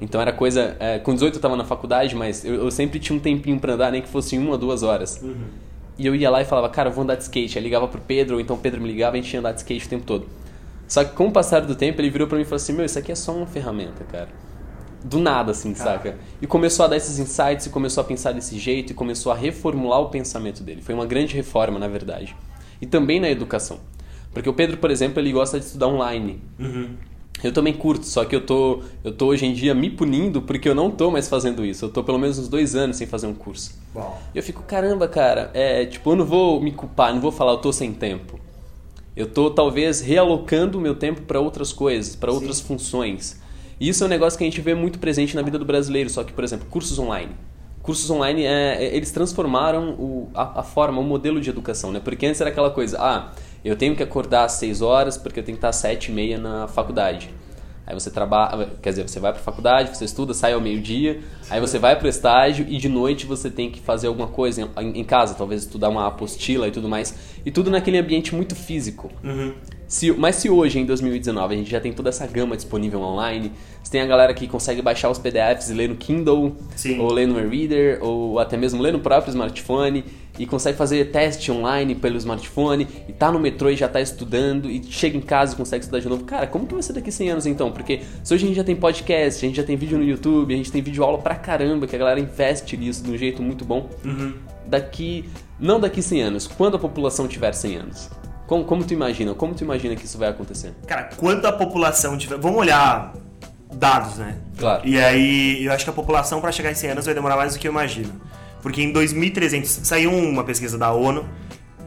Então 0.00 0.20
era 0.20 0.32
coisa. 0.32 0.76
É, 0.80 0.98
com 0.98 1.14
18 1.14 1.36
eu 1.36 1.40
tava 1.40 1.56
na 1.56 1.64
faculdade, 1.64 2.16
mas 2.16 2.44
eu, 2.44 2.54
eu 2.54 2.70
sempre 2.70 2.98
tinha 2.98 3.16
um 3.16 3.20
tempinho 3.20 3.58
para 3.60 3.74
andar, 3.74 3.92
nem 3.92 4.02
que 4.02 4.08
fosse 4.08 4.36
uma, 4.36 4.58
duas 4.58 4.82
horas. 4.82 5.20
Uhum. 5.22 5.36
E 5.98 6.06
eu 6.06 6.14
ia 6.14 6.30
lá 6.30 6.40
e 6.40 6.44
falava, 6.44 6.68
cara, 6.68 6.88
eu 6.88 6.92
vou 6.92 7.02
andar 7.02 7.16
de 7.16 7.24
skate. 7.24 7.58
Aí 7.58 7.64
ligava 7.64 7.88
pro 7.88 8.00
Pedro, 8.00 8.36
ou 8.36 8.40
então 8.40 8.56
o 8.56 8.58
Pedro 8.58 8.80
me 8.80 8.86
ligava 8.86 9.16
e 9.16 9.20
a 9.20 9.22
gente 9.22 9.32
ia 9.34 9.40
andar 9.40 9.52
de 9.52 9.58
skate 9.58 9.86
o 9.86 9.88
tempo 9.88 10.04
todo. 10.04 10.28
Só 10.86 11.04
que 11.04 11.14
com 11.14 11.26
o 11.26 11.32
passar 11.32 11.60
do 11.60 11.74
tempo, 11.74 12.00
ele 12.00 12.08
virou 12.08 12.26
para 12.28 12.36
mim 12.36 12.42
e 12.42 12.46
falou 12.46 12.56
assim: 12.56 12.72
Meu, 12.72 12.86
isso 12.86 12.98
aqui 12.98 13.12
é 13.12 13.14
só 13.14 13.34
uma 13.34 13.46
ferramenta, 13.46 14.04
cara. 14.04 14.28
Do 15.04 15.18
nada, 15.18 15.52
assim, 15.52 15.74
cara. 15.74 15.92
saca? 15.92 16.16
E 16.40 16.46
começou 16.46 16.84
a 16.84 16.88
dar 16.88 16.96
esses 16.96 17.18
insights, 17.18 17.66
e 17.66 17.70
começou 17.70 18.00
a 18.00 18.04
pensar 18.04 18.32
desse 18.32 18.58
jeito, 18.58 18.92
e 18.92 18.94
começou 18.94 19.30
a 19.30 19.34
reformular 19.34 20.00
o 20.00 20.08
pensamento 20.08 20.62
dele. 20.62 20.80
Foi 20.80 20.94
uma 20.94 21.06
grande 21.06 21.36
reforma, 21.36 21.78
na 21.78 21.88
verdade. 21.88 22.34
E 22.80 22.86
também 22.86 23.20
na 23.20 23.28
educação. 23.28 23.78
Porque 24.32 24.48
o 24.48 24.52
Pedro, 24.52 24.78
por 24.78 24.90
exemplo, 24.90 25.20
ele 25.20 25.32
gosta 25.32 25.58
de 25.58 25.66
estudar 25.66 25.88
online. 25.88 26.40
Uhum. 26.58 26.90
Eu 27.42 27.52
também 27.52 27.72
curto, 27.72 28.04
só 28.04 28.24
que 28.24 28.34
eu 28.34 28.44
tô, 28.44 28.82
eu 29.04 29.12
tô 29.12 29.26
hoje 29.26 29.46
em 29.46 29.52
dia 29.52 29.72
me 29.74 29.88
punindo 29.88 30.42
porque 30.42 30.68
eu 30.68 30.74
não 30.74 30.90
tô 30.90 31.10
mais 31.10 31.28
fazendo 31.28 31.64
isso. 31.64 31.84
Eu 31.84 31.88
tô 31.88 32.02
pelo 32.02 32.18
menos 32.18 32.38
uns 32.38 32.48
dois 32.48 32.74
anos 32.74 32.96
sem 32.96 33.06
fazer 33.06 33.26
um 33.26 33.34
curso. 33.34 33.78
Uau. 33.94 34.20
E 34.34 34.38
eu 34.38 34.42
fico, 34.42 34.62
caramba, 34.62 35.06
cara, 35.06 35.50
é 35.54 35.86
tipo, 35.86 36.10
eu 36.10 36.16
não 36.16 36.24
vou 36.24 36.60
me 36.60 36.72
culpar, 36.72 37.14
não 37.14 37.20
vou 37.20 37.30
falar 37.30 37.52
eu 37.52 37.58
tô 37.58 37.72
sem 37.72 37.92
tempo. 37.92 38.40
Eu 39.16 39.26
tô 39.26 39.50
talvez 39.50 40.00
realocando 40.00 40.78
o 40.78 40.80
meu 40.80 40.94
tempo 40.94 41.22
para 41.22 41.40
outras 41.40 41.72
coisas, 41.72 42.14
para 42.14 42.32
outras 42.32 42.60
funções. 42.60 43.40
E 43.80 43.88
isso 43.88 44.02
é 44.02 44.06
um 44.06 44.10
negócio 44.10 44.36
que 44.36 44.44
a 44.44 44.46
gente 44.46 44.60
vê 44.60 44.74
muito 44.74 44.98
presente 44.98 45.36
na 45.36 45.42
vida 45.42 45.58
do 45.58 45.64
brasileiro, 45.64 46.10
só 46.10 46.24
que, 46.24 46.32
por 46.32 46.42
exemplo, 46.42 46.66
cursos 46.68 46.98
online. 46.98 47.32
Cursos 47.82 48.10
online, 48.10 48.44
é, 48.44 48.84
é 48.84 48.96
eles 48.96 49.10
transformaram 49.10 49.90
o, 49.92 50.28
a, 50.34 50.60
a 50.60 50.62
forma, 50.62 51.00
o 51.00 51.04
modelo 51.04 51.40
de 51.40 51.48
educação, 51.48 51.90
né? 51.92 52.00
Porque 52.00 52.26
antes 52.26 52.40
era 52.40 52.50
aquela 52.50 52.70
coisa, 52.70 52.98
ah, 53.00 53.32
eu 53.64 53.76
tenho 53.76 53.94
que 53.96 54.02
acordar 54.02 54.44
às 54.44 54.52
6 54.52 54.82
horas 54.82 55.16
porque 55.16 55.40
eu 55.40 55.44
tenho 55.44 55.56
que 55.56 55.58
estar 55.58 55.70
às 55.70 55.76
7 55.76 56.10
e 56.10 56.14
meia 56.14 56.38
na 56.38 56.68
faculdade. 56.68 57.30
Aí 57.88 57.94
você 57.94 58.10
trabalha, 58.10 58.68
quer 58.82 58.90
dizer, 58.90 59.08
você 59.08 59.18
vai 59.18 59.32
para 59.32 59.40
a 59.40 59.44
faculdade, 59.44 59.96
você 59.96 60.04
estuda, 60.04 60.34
sai 60.34 60.52
ao 60.52 60.60
meio-dia, 60.60 61.20
aí 61.48 61.58
você 61.58 61.78
vai 61.78 61.96
para 61.96 62.04
o 62.04 62.08
estágio 62.08 62.66
e 62.68 62.76
de 62.76 62.86
noite 62.86 63.24
você 63.24 63.50
tem 63.50 63.70
que 63.70 63.80
fazer 63.80 64.08
alguma 64.08 64.28
coisa 64.28 64.68
em, 64.76 65.04
casa, 65.04 65.34
talvez 65.34 65.62
estudar 65.62 65.88
uma 65.88 66.06
apostila 66.06 66.68
e 66.68 66.70
tudo 66.70 66.86
mais. 66.86 67.38
E 67.46 67.50
tudo 67.50 67.70
naquele 67.70 67.96
ambiente 67.96 68.34
muito 68.34 68.54
físico. 68.54 69.10
Uhum. 69.24 69.54
Se, 69.86 70.12
mas 70.12 70.36
se 70.36 70.50
hoje, 70.50 70.78
em 70.78 70.84
2019, 70.84 71.54
a 71.54 71.56
gente 71.56 71.70
já 71.70 71.80
tem 71.80 71.94
toda 71.94 72.10
essa 72.10 72.26
gama 72.26 72.54
disponível 72.56 73.00
online, 73.00 73.52
você 73.82 73.92
tem 73.92 74.02
a 74.02 74.06
galera 74.06 74.34
que 74.34 74.46
consegue 74.46 74.82
baixar 74.82 75.08
os 75.08 75.18
PDFs 75.18 75.70
e 75.70 75.72
ler 75.72 75.88
no 75.88 75.96
Kindle, 75.96 76.56
Sim. 76.76 77.00
ou 77.00 77.10
ler 77.10 77.26
no 77.26 77.40
e-reader, 77.40 78.04
ou 78.04 78.38
até 78.38 78.58
mesmo 78.58 78.82
ler 78.82 78.92
no 78.92 79.00
próprio 79.00 79.30
smartphone, 79.30 80.04
e 80.38 80.46
consegue 80.46 80.76
fazer 80.76 81.06
teste 81.06 81.50
online 81.50 81.94
pelo 81.94 82.16
smartphone, 82.16 82.86
e 83.08 83.12
tá 83.12 83.30
no 83.30 83.38
metrô 83.38 83.68
e 83.70 83.76
já 83.76 83.88
tá 83.88 84.00
estudando, 84.00 84.70
e 84.70 84.82
chega 84.84 85.16
em 85.16 85.20
casa 85.20 85.54
e 85.54 85.56
consegue 85.56 85.82
estudar 85.84 86.00
de 86.00 86.08
novo. 86.08 86.24
Cara, 86.24 86.46
como 86.46 86.66
que 86.66 86.74
vai 86.74 86.82
ser 86.82 86.92
daqui 86.92 87.10
100 87.10 87.30
anos 87.30 87.46
então? 87.46 87.72
Porque 87.72 88.02
se 88.22 88.34
hoje 88.34 88.44
a 88.44 88.48
gente 88.48 88.56
já 88.56 88.64
tem 88.64 88.76
podcast, 88.76 89.44
a 89.44 89.48
gente 89.48 89.56
já 89.56 89.64
tem 89.64 89.76
vídeo 89.76 89.98
no 89.98 90.04
YouTube, 90.04 90.54
a 90.54 90.56
gente 90.56 90.70
tem 90.70 90.82
vídeo 90.82 91.02
aula 91.02 91.18
pra 91.18 91.34
caramba, 91.34 91.86
que 91.86 91.96
a 91.96 91.98
galera 91.98 92.20
investe 92.20 92.76
nisso 92.76 93.02
de 93.02 93.10
um 93.10 93.16
jeito 93.16 93.42
muito 93.42 93.64
bom. 93.64 93.88
Uhum. 94.04 94.34
Daqui, 94.66 95.28
não 95.58 95.80
daqui 95.80 96.02
100 96.02 96.22
anos, 96.22 96.46
quando 96.46 96.76
a 96.76 96.78
população 96.78 97.26
tiver 97.26 97.52
100 97.52 97.76
anos? 97.76 98.10
Como, 98.46 98.64
como 98.64 98.82
tu 98.82 98.94
imagina? 98.94 99.34
Como 99.34 99.54
tu 99.54 99.62
imagina 99.62 99.94
que 99.94 100.06
isso 100.06 100.16
vai 100.16 100.30
acontecer? 100.30 100.72
Cara, 100.86 101.10
quando 101.16 101.44
a 101.44 101.52
população 101.52 102.16
tiver. 102.16 102.38
Vamos 102.38 102.58
olhar 102.58 103.14
dados, 103.74 104.16
né? 104.16 104.38
Claro. 104.56 104.88
E 104.88 104.98
aí, 104.98 105.64
eu 105.64 105.72
acho 105.72 105.84
que 105.84 105.90
a 105.90 105.92
população 105.92 106.40
para 106.40 106.50
chegar 106.50 106.70
em 106.70 106.74
100 106.74 106.90
anos 106.90 107.04
vai 107.04 107.14
demorar 107.14 107.36
mais 107.36 107.52
do 107.52 107.58
que 107.58 107.68
eu 107.68 107.72
imagino. 107.72 108.18
Porque 108.62 108.82
em 108.82 108.92
2300 108.92 109.80
saiu 109.84 110.12
uma 110.12 110.44
pesquisa 110.44 110.76
da 110.76 110.92
ONU 110.92 111.28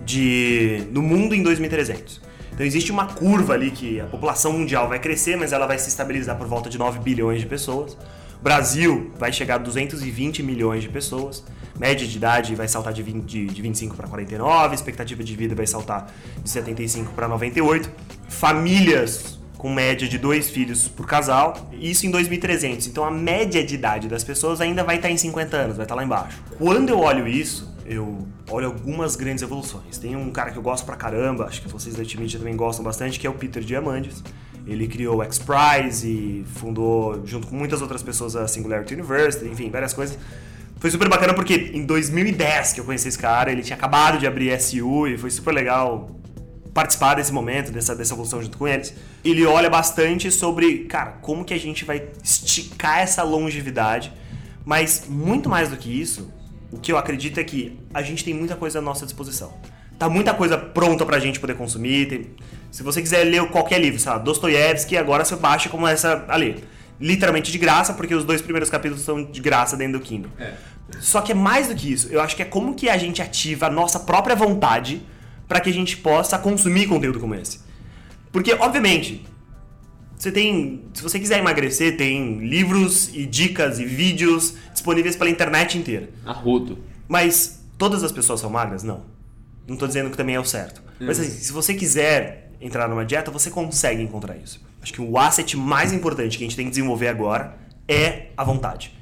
de 0.06 0.88
no 0.92 1.02
mundo 1.02 1.36
em 1.36 1.44
2300. 1.44 2.22
Então 2.54 2.66
existe 2.66 2.92
uma 2.92 3.08
curva 3.08 3.54
ali 3.54 3.72
que 3.72 4.00
a 4.00 4.06
população 4.06 4.54
mundial 4.54 4.88
vai 4.88 5.00
crescer, 5.00 5.36
mas 5.36 5.54
ela 5.54 5.66
vai 5.66 5.78
se 5.80 5.90
estabilizar 5.90 6.38
por 6.38 6.48
volta 6.48 6.70
de 6.70 6.78
9 6.78 7.00
bilhões 7.00 7.40
de 7.40 7.48
pessoas. 7.48 7.98
O 8.40 8.44
Brasil 8.44 9.12
vai 9.18 9.32
chegar 9.32 9.56
a 9.56 9.58
220 9.58 10.44
milhões 10.44 10.84
de 10.84 10.90
pessoas. 10.90 11.44
Média 11.80 12.06
de 12.06 12.18
idade 12.18 12.56
vai 12.56 12.68
saltar 12.68 12.94
de, 12.94 13.02
20, 13.02 13.26
de, 13.26 13.46
de 13.48 13.62
25 13.62 13.96
para 13.96 14.08
49, 14.08 14.76
expectativa 14.76 15.24
de 15.24 15.36
vida 15.36 15.56
vai 15.56 15.66
saltar 15.66 16.12
de 16.44 16.50
75 16.50 17.14
para 17.14 17.28
98. 17.28 17.90
Famílias 18.28 19.41
com 19.62 19.70
média 19.72 20.08
de 20.08 20.18
dois 20.18 20.50
filhos 20.50 20.88
por 20.88 21.06
casal, 21.06 21.70
isso 21.72 22.08
em 22.08 22.10
2300. 22.10 22.88
Então 22.88 23.06
a 23.06 23.12
média 23.12 23.64
de 23.64 23.76
idade 23.76 24.08
das 24.08 24.24
pessoas 24.24 24.60
ainda 24.60 24.84
vai 24.84 24.96
estar 24.96 25.12
em 25.12 25.18
50 25.18 25.56
anos, 25.56 25.78
vai 25.78 25.86
estar 25.86 25.94
lá 25.94 26.04
embaixo. 26.04 26.42
Quando 26.58 26.90
eu 26.90 26.98
olho 26.98 27.28
isso, 27.28 27.72
eu 27.86 28.28
olho 28.50 28.66
algumas 28.66 29.16
grandes 29.16 29.44
evoluções. 29.44 30.00
Tem 30.00 30.16
um 30.16 30.32
cara 30.32 30.50
que 30.50 30.58
eu 30.58 30.64
gosto 30.64 30.84
pra 30.84 30.96
caramba, 30.96 31.46
acho 31.46 31.62
que 31.62 31.68
vocês 31.70 31.94
da 31.94 32.02
Ultimate 32.02 32.40
também 32.40 32.56
gostam 32.56 32.84
bastante, 32.84 33.20
que 33.20 33.28
é 33.28 33.30
o 33.30 33.34
Peter 33.34 33.62
Diamandis. 33.62 34.24
Ele 34.66 34.88
criou 34.88 35.18
o 35.18 35.24
X-Prize 35.26 36.08
e 36.08 36.44
fundou, 36.56 37.22
junto 37.24 37.46
com 37.46 37.56
muitas 37.56 37.84
outras 37.84 38.02
pessoas, 38.02 38.36
a 38.36 38.48
Singularity 38.48 38.96
University, 38.96 39.46
enfim, 39.48 39.70
várias 39.70 39.94
coisas. 39.94 40.18
Foi 40.80 40.90
super 40.90 41.08
bacana 41.08 41.36
porque 41.36 41.70
em 41.72 41.86
2010 41.86 42.74
que 42.74 42.80
eu 42.80 42.86
conheci 42.86 43.10
esse 43.10 43.20
cara, 43.20 43.52
ele 43.52 43.62
tinha 43.62 43.78
acabado 43.78 44.18
de 44.18 44.26
abrir 44.26 44.60
SU 44.60 45.08
e 45.08 45.20
foi 45.20 45.30
super 45.30 45.54
legal 45.54 46.20
participar 46.74 47.16
desse 47.16 47.32
momento, 47.32 47.72
dessa, 47.72 47.96
dessa 47.96 48.14
evolução 48.14 48.42
junto 48.42 48.58
com 48.58 48.68
eles. 48.68 48.94
Ele 49.24 49.46
olha 49.46 49.70
bastante 49.70 50.32
sobre, 50.32 50.86
cara, 50.86 51.12
como 51.22 51.44
que 51.44 51.54
a 51.54 51.60
gente 51.60 51.84
vai 51.84 52.08
esticar 52.24 53.00
essa 53.00 53.24
longevidade, 53.24 54.12
mas 54.66 55.06
muito 55.08 55.50
mais 55.50 55.70
do 55.70 55.78
que 55.78 55.90
isso, 56.02 56.32
o 56.72 56.80
que 56.80 56.92
eu 56.92 56.98
acredito 56.98 57.40
é 57.40 57.44
que 57.44 57.78
a 57.94 58.02
gente 58.02 58.24
tem 58.24 58.34
muita 58.34 58.56
coisa 58.56 58.80
à 58.80 58.82
nossa 58.82 59.06
disposição. 59.06 59.54
Tá 60.00 60.10
muita 60.10 60.34
coisa 60.34 60.58
pronta 60.58 61.06
pra 61.06 61.20
gente 61.20 61.40
poder 61.40 61.56
consumir. 61.56 62.08
Tem... 62.08 62.32
Se 62.72 62.82
você 62.82 63.02
quiser 63.02 63.24
ler 63.26 63.46
qualquer 63.50 63.80
livro, 63.80 64.00
sei 64.00 64.12
lá, 64.12 64.18
Dostoiévski, 64.18 64.98
agora 64.98 65.26
você 65.26 65.36
baixa 65.36 65.70
como 65.70 65.86
essa 65.86 66.26
ali. 66.28 66.64
Literalmente 67.00 67.52
de 67.52 67.58
graça, 67.58 67.94
porque 67.94 68.16
os 68.16 68.24
dois 68.24 68.42
primeiros 68.42 68.70
capítulos 68.70 69.04
são 69.04 69.24
de 69.24 69.42
graça 69.42 69.76
dentro 69.76 70.00
do 70.00 70.06
Kindle. 70.06 70.32
É. 70.40 70.54
Só 71.00 71.22
que 71.22 71.32
é 71.32 71.36
mais 71.36 71.68
do 71.68 71.76
que 71.76 71.92
isso. 71.92 72.08
Eu 72.10 72.22
acho 72.22 72.36
que 72.36 72.42
é 72.42 72.46
como 72.46 72.74
que 72.74 72.90
a 72.90 72.98
gente 72.98 73.22
ativa 73.22 73.68
a 73.68 73.70
nossa 73.70 74.00
própria 74.00 74.36
vontade 74.36 75.02
para 75.52 75.60
que 75.60 75.70
a 75.70 75.74
gente 75.74 75.98
possa 75.98 76.40
consumir 76.40 76.88
conteúdo 76.88 77.20
como 77.20 77.36
esse. 77.36 77.60
Porque, 78.32 78.54
obviamente, 78.54 79.22
você 80.18 80.32
tem. 80.32 80.86
Se 80.94 81.04
você 81.04 81.20
quiser 81.20 81.40
emagrecer, 81.40 81.98
tem 81.98 82.38
livros 82.38 83.14
e 83.14 83.26
dicas 83.26 83.78
e 83.78 83.84
vídeos 83.84 84.54
disponíveis 84.72 85.18
pela 85.18 85.30
internet 85.30 85.78
inteira. 85.78 86.10
Arrodo. 86.26 86.80
Mas 87.06 87.66
todas 87.78 88.02
as 88.02 88.14
pessoas 88.14 88.40
são 88.40 88.50
magras? 88.50 88.82
Não. 88.82 89.04
Não 89.68 89.74
estou 89.74 89.90
dizendo 89.90 90.10
que 90.10 90.16
também 90.16 90.36
é 90.36 90.40
o 90.40 90.46
certo. 90.46 90.82
Uhum. 91.02 91.08
Mas 91.08 91.20
assim, 91.20 91.32
se 91.32 91.52
você 91.52 91.74
quiser 91.74 92.54
entrar 92.62 92.88
numa 92.88 93.04
dieta, 93.04 93.30
você 93.30 93.52
consegue 93.52 94.02
encontrar 94.02 94.38
isso. 94.38 94.62
Acho 94.82 94.94
que 94.94 95.02
o 95.02 95.18
asset 95.18 95.58
mais 95.58 95.92
importante 95.92 96.38
que 96.38 96.46
a 96.46 96.48
gente 96.48 96.56
tem 96.56 96.68
que 96.68 96.72
desenvolver 96.72 97.10
agora 97.10 97.58
é 97.90 98.28
a 98.38 98.46
vontade. 98.46 98.94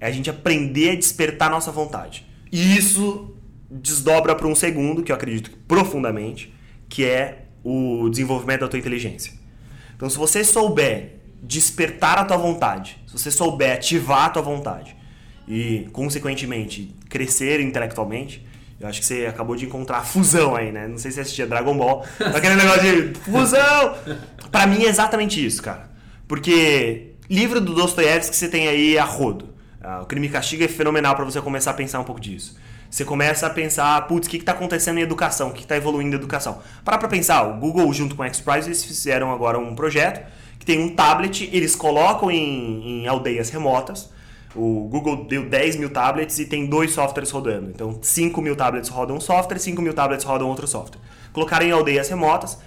É 0.00 0.06
a 0.06 0.10
gente 0.10 0.30
aprender 0.30 0.92
a 0.92 0.94
despertar 0.94 1.48
a 1.48 1.50
nossa 1.50 1.70
vontade. 1.70 2.26
E 2.50 2.74
isso 2.74 3.36
desdobra 3.70 4.34
para 4.34 4.46
um 4.46 4.54
segundo, 4.54 5.02
que 5.02 5.12
eu 5.12 5.16
acredito 5.16 5.50
profundamente, 5.68 6.52
que 6.88 7.04
é 7.04 7.44
o 7.62 8.08
desenvolvimento 8.08 8.60
da 8.60 8.68
tua 8.68 8.78
inteligência. 8.78 9.32
Então, 9.94 10.08
se 10.08 10.16
você 10.16 10.42
souber 10.42 11.20
despertar 11.42 12.18
a 12.18 12.24
tua 12.24 12.36
vontade, 12.36 12.98
se 13.06 13.12
você 13.12 13.30
souber 13.30 13.74
ativar 13.74 14.26
a 14.26 14.30
tua 14.30 14.42
vontade 14.42 14.96
e, 15.46 15.88
consequentemente, 15.92 16.94
crescer 17.08 17.60
intelectualmente, 17.60 18.46
eu 18.80 18.88
acho 18.88 19.00
que 19.00 19.06
você 19.06 19.26
acabou 19.26 19.56
de 19.56 19.66
encontrar 19.66 19.98
a 19.98 20.02
fusão 20.02 20.56
aí, 20.56 20.72
né? 20.72 20.88
Não 20.88 20.96
sei 20.96 21.10
se 21.10 21.16
você 21.16 21.20
assistia 21.20 21.46
Dragon 21.46 21.76
Ball, 21.76 22.04
aquele 22.34 22.56
negócio 22.56 22.82
de 22.82 23.18
fusão! 23.20 23.94
Para 24.50 24.66
mim 24.66 24.84
é 24.84 24.88
exatamente 24.88 25.44
isso, 25.44 25.62
cara. 25.62 25.90
Porque 26.26 27.12
livro 27.28 27.60
do 27.60 27.74
Dostoiévski 27.74 28.30
que 28.30 28.36
você 28.36 28.48
tem 28.48 28.68
aí 28.68 28.96
a 28.96 29.04
rodo. 29.04 29.50
Ah, 29.82 30.00
o 30.02 30.06
Crime 30.06 30.26
e 30.26 30.30
Castigo 30.30 30.64
é 30.64 30.68
fenomenal 30.68 31.14
para 31.14 31.24
você 31.24 31.40
começar 31.40 31.72
a 31.72 31.74
pensar 31.74 32.00
um 32.00 32.04
pouco 32.04 32.20
disso. 32.20 32.56
Você 32.90 33.04
começa 33.04 33.46
a 33.46 33.50
pensar, 33.50 34.06
putz, 34.08 34.26
o 34.26 34.30
que 34.30 34.38
está 34.38 34.52
acontecendo 34.52 34.98
em 34.98 35.02
educação? 35.02 35.50
O 35.50 35.52
que 35.52 35.62
está 35.62 35.76
evoluindo 35.76 36.16
em 36.16 36.18
educação? 36.18 36.60
Para 36.84 36.98
para 36.98 37.08
pensar, 37.08 37.44
o 37.44 37.60
Google 37.60 37.92
junto 37.92 38.16
com 38.16 38.22
o 38.24 38.26
XPRIZE 38.26 38.68
eles 38.68 38.84
fizeram 38.84 39.32
agora 39.32 39.58
um 39.58 39.74
projeto 39.76 40.26
que 40.58 40.66
tem 40.66 40.78
um 40.78 40.94
tablet, 40.94 41.48
eles 41.52 41.74
colocam 41.74 42.30
em, 42.30 43.04
em 43.04 43.06
aldeias 43.06 43.48
remotas. 43.48 44.10
O 44.54 44.88
Google 44.90 45.24
deu 45.24 45.48
10 45.48 45.76
mil 45.76 45.90
tablets 45.90 46.38
e 46.40 46.44
tem 46.44 46.66
dois 46.66 46.90
softwares 46.90 47.30
rodando. 47.30 47.70
Então, 47.70 47.98
5 48.02 48.42
mil 48.42 48.56
tablets 48.56 48.90
rodam 48.90 49.16
um 49.16 49.20
software, 49.20 49.58
5 49.58 49.80
mil 49.80 49.94
tablets 49.94 50.24
rodam 50.24 50.48
outro 50.48 50.66
software. 50.66 51.00
Colocaram 51.32 51.64
em 51.64 51.70
aldeias 51.70 52.08
remotas 52.08 52.58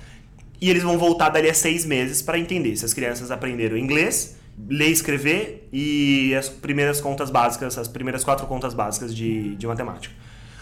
e 0.59 0.69
eles 0.69 0.81
vão 0.81 0.97
voltar 0.97 1.29
dali 1.29 1.49
a 1.49 1.53
seis 1.53 1.85
meses 1.85 2.21
para 2.21 2.39
entender 2.39 2.75
se 2.77 2.85
as 2.85 2.93
crianças 2.93 3.29
aprenderam 3.29 3.77
inglês, 3.77 4.37
ler 4.67 4.89
e 4.89 4.91
escrever 4.91 5.69
e 5.71 6.35
as 6.35 6.49
primeiras 6.49 7.01
contas 7.01 7.29
básicas, 7.29 7.77
as 7.77 7.87
primeiras 7.87 8.23
quatro 8.23 8.45
contas 8.47 8.73
básicas 8.73 9.15
de, 9.15 9.55
de 9.55 9.67
matemática. 9.67 10.13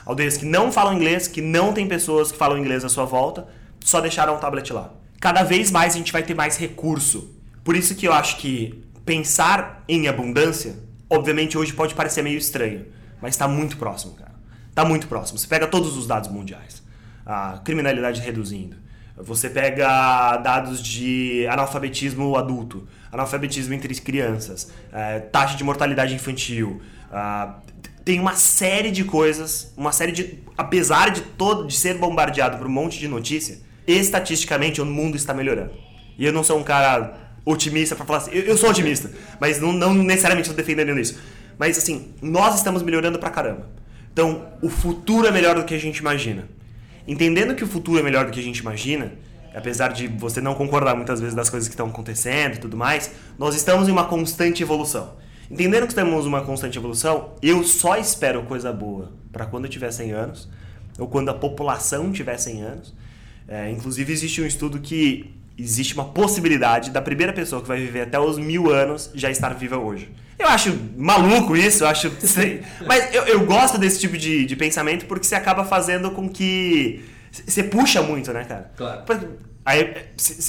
Aldeias 0.06 0.38
que 0.38 0.45
não 0.45 0.71
falam 0.71 0.93
inglês, 0.93 1.27
que 1.27 1.41
não 1.41 1.73
tem 1.73 1.88
pessoas 1.88 2.32
que 2.32 2.38
falam 2.38 2.58
inglês 2.58 2.84
à 2.84 2.89
sua 2.89 3.06
volta, 3.06 3.47
só 3.80 4.01
deixaram 4.01 4.36
o 4.36 4.39
tablet 4.39 4.71
lá. 4.71 4.93
Cada 5.19 5.43
vez 5.43 5.69
mais 5.69 5.93
a 5.93 5.97
gente 5.97 6.12
vai 6.12 6.23
ter 6.23 6.34
mais 6.34 6.58
recurso. 6.58 7.36
Por 7.63 7.75
isso 7.75 7.93
que 7.95 8.08
eu 8.08 8.13
acho 8.13 8.38
que 8.38 8.84
pensar 9.06 9.84
em 9.88 10.08
abundância, 10.08 10.75
obviamente 11.10 11.58
hoje 11.58 11.73
pode 11.73 11.93
parecer 11.93 12.23
meio 12.23 12.38
estranho, 12.38 12.88
mas 13.21 13.36
está 13.36 13.47
muito 13.47 13.77
próximo, 13.77 14.13
cara. 14.13 14.32
Está 14.69 14.86
muito 14.86 15.08
próximo. 15.08 15.38
Você 15.38 15.47
pega 15.47 15.67
todos 15.67 15.97
os 15.97 16.08
dados 16.08 16.30
mundiais. 16.32 16.82
A 17.25 17.60
criminalidade 17.63 18.21
reduzindo, 18.21 18.77
você 19.23 19.49
pega 19.49 20.38
dados 20.38 20.81
de 20.81 21.45
analfabetismo 21.47 22.36
adulto, 22.36 22.88
analfabetismo 23.12 23.73
entre 23.73 23.93
crianças, 23.95 24.71
é, 24.91 25.19
taxa 25.19 25.55
de 25.55 25.63
mortalidade 25.63 26.13
infantil. 26.13 26.81
Uh, 27.12 27.53
tem 28.03 28.19
uma 28.19 28.36
série 28.36 28.89
de 28.89 29.03
coisas, 29.03 29.73
uma 29.77 29.91
série 29.91 30.12
de. 30.12 30.39
Apesar 30.57 31.12
de 31.12 31.21
todo 31.21 31.67
de 31.67 31.75
ser 31.75 31.97
bombardeado 31.97 32.57
por 32.57 32.67
um 32.67 32.71
monte 32.71 32.97
de 32.97 33.07
notícia, 33.07 33.60
estatisticamente 33.86 34.81
o 34.81 34.86
mundo 34.86 35.15
está 35.15 35.34
melhorando. 35.34 35.71
E 36.17 36.25
eu 36.25 36.34
não 36.34 36.43
sou 36.43 36.57
um 36.57 36.63
cara 36.63 37.17
otimista 37.45 37.95
para 37.95 38.05
falar 38.05 38.19
assim. 38.19 38.31
Eu, 38.31 38.43
eu, 38.43 38.57
sou 38.57 38.69
otimista, 38.69 39.12
mas 39.39 39.60
não, 39.60 39.71
não 39.71 39.93
necessariamente 39.93 40.49
estou 40.49 40.55
defendendo 40.55 40.99
isso. 40.99 41.19
Mas 41.57 41.77
assim, 41.77 42.13
nós 42.21 42.55
estamos 42.55 42.81
melhorando 42.81 43.19
pra 43.19 43.29
caramba. 43.29 43.69
Então, 44.12 44.47
o 44.62 44.69
futuro 44.69 45.27
é 45.27 45.31
melhor 45.31 45.55
do 45.55 45.63
que 45.63 45.73
a 45.73 45.79
gente 45.79 45.97
imagina. 45.97 46.47
Entendendo 47.12 47.54
que 47.54 47.63
o 47.65 47.67
futuro 47.67 48.00
é 48.00 48.02
melhor 48.02 48.26
do 48.26 48.32
que 48.32 48.39
a 48.39 48.43
gente 48.43 48.60
imagina, 48.60 49.12
apesar 49.54 49.89
de 49.89 50.08
você 50.08 50.39
não 50.39 50.56
concordar 50.56 50.95
muitas 50.95 51.19
vezes 51.19 51.36
das 51.36 51.50
coisas 51.50 51.67
que 51.67 51.74
estão 51.74 51.88
acontecendo 51.88 52.56
e 52.56 52.58
tudo 52.58 52.78
mais, 52.78 53.12
nós 53.38 53.54
estamos 53.54 53.89
em 53.89 53.91
uma 53.91 54.06
constante 54.06 54.63
evolução. 54.63 55.17
Entendendo 55.50 55.86
que 55.86 56.00
em 56.00 56.04
uma 56.04 56.39
constante 56.39 56.78
evolução, 56.78 57.34
eu 57.41 57.65
só 57.65 57.97
espero 57.97 58.43
coisa 58.43 58.71
boa 58.71 59.12
para 59.30 59.45
quando 59.45 59.65
eu 59.65 59.69
tiver 59.69 59.91
100 59.91 60.12
anos, 60.13 60.50
ou 60.97 61.06
quando 61.06 61.28
a 61.28 61.34
população 61.34 62.13
tiver 62.13 62.38
100 62.38 62.62
anos. 62.62 62.93
É, 63.45 63.69
inclusive, 63.69 64.13
existe 64.13 64.41
um 64.41 64.45
estudo 64.45 64.80
que 64.80 65.36
existe 65.62 65.93
uma 65.93 66.06
possibilidade 66.06 66.91
da 66.91 67.02
primeira 67.02 67.32
pessoa 67.32 67.62
que 67.62 67.67
vai 67.67 67.78
viver 67.78 68.02
até 68.02 68.19
os 68.19 68.38
mil 68.38 68.71
anos 68.71 69.12
já 69.13 69.30
estar 69.30 69.54
viva 69.54 69.78
hoje. 69.78 70.10
Eu 70.38 70.47
acho 70.47 70.76
maluco 70.97 71.56
isso, 71.56 71.84
eu 71.84 71.88
acho. 71.88 72.12
Mas 72.88 73.13
eu, 73.13 73.24
eu 73.24 73.45
gosto 73.45 73.78
desse 73.78 74.00
tipo 74.00 74.17
de, 74.17 74.45
de 74.45 74.56
pensamento 74.56 75.06
porque 75.06 75.26
você 75.26 75.36
acaba 75.36 75.63
fazendo 75.63 76.12
com 76.12 76.28
que. 76.28 77.06
Você 77.32 77.63
puxa 77.63 78.02
muito, 78.02 78.34
né, 78.34 78.43
cara? 78.43 78.71
Claro. 78.76 79.04
Aí 79.63 79.95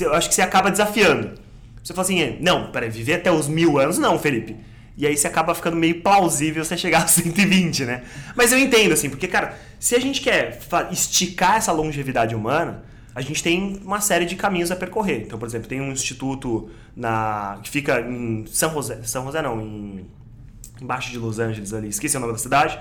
eu 0.01 0.15
acho 0.15 0.29
que 0.29 0.35
você 0.35 0.43
acaba 0.43 0.71
desafiando. 0.71 1.35
Você 1.83 1.93
fala 1.93 2.05
assim, 2.05 2.39
não, 2.41 2.71
peraí, 2.71 2.89
viver 2.89 3.15
até 3.15 3.31
os 3.31 3.49
mil 3.49 3.79
anos, 3.79 3.99
não, 3.99 4.19
Felipe. 4.19 4.57
E 4.97 5.07
aí 5.07 5.17
você 5.17 5.27
acaba 5.27 5.55
ficando 5.55 5.77
meio 5.77 6.01
plausível 6.01 6.65
você 6.65 6.77
chegar 6.77 7.03
a 7.05 7.07
120, 7.07 7.85
né? 7.85 8.03
Mas 8.37 8.53
eu 8.53 8.59
entendo, 8.59 8.93
assim, 8.93 9.11
porque, 9.11 9.27
cara, 9.27 9.59
se 9.79 9.95
a 9.95 10.01
gente 10.01 10.21
quer 10.21 10.59
esticar 10.91 11.57
essa 11.57 11.73
longevidade 11.73 12.35
humana, 12.35 12.85
a 13.15 13.21
gente 13.21 13.43
tem 13.43 13.81
uma 13.85 14.01
série 14.01 14.25
de 14.25 14.37
caminhos 14.37 14.71
a 14.71 14.77
percorrer. 14.77 15.23
Então, 15.23 15.39
por 15.39 15.47
exemplo, 15.47 15.69
tem 15.69 15.81
um 15.81 15.93
instituto 15.93 16.71
na 16.97 17.59
que 17.63 17.71
fica 17.71 18.01
em 18.01 18.47
São 18.47 18.73
José, 18.73 19.03
São 19.05 19.25
José 19.25 19.43
não, 19.43 19.61
em 19.61 20.07
embaixo 20.81 21.11
de 21.11 21.19
Los 21.19 21.39
Angeles 21.39 21.73
ali, 21.73 21.89
esqueci 21.89 22.17
o 22.17 22.21
nome 22.21 22.33
da 22.33 22.39
cidade. 22.39 22.79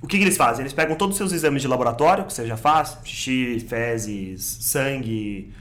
O 0.00 0.06
que, 0.06 0.16
que 0.16 0.24
eles 0.24 0.36
fazem? 0.36 0.62
Eles 0.62 0.72
pegam 0.72 0.96
todos 0.96 1.14
os 1.14 1.18
seus 1.18 1.32
exames 1.32 1.60
de 1.60 1.68
laboratório, 1.68 2.24
que 2.24 2.32
você 2.32 2.46
já 2.46 2.56
faz, 2.56 2.96
xixi, 3.04 3.60
fezes, 3.68 4.58
sangue, 4.60 5.52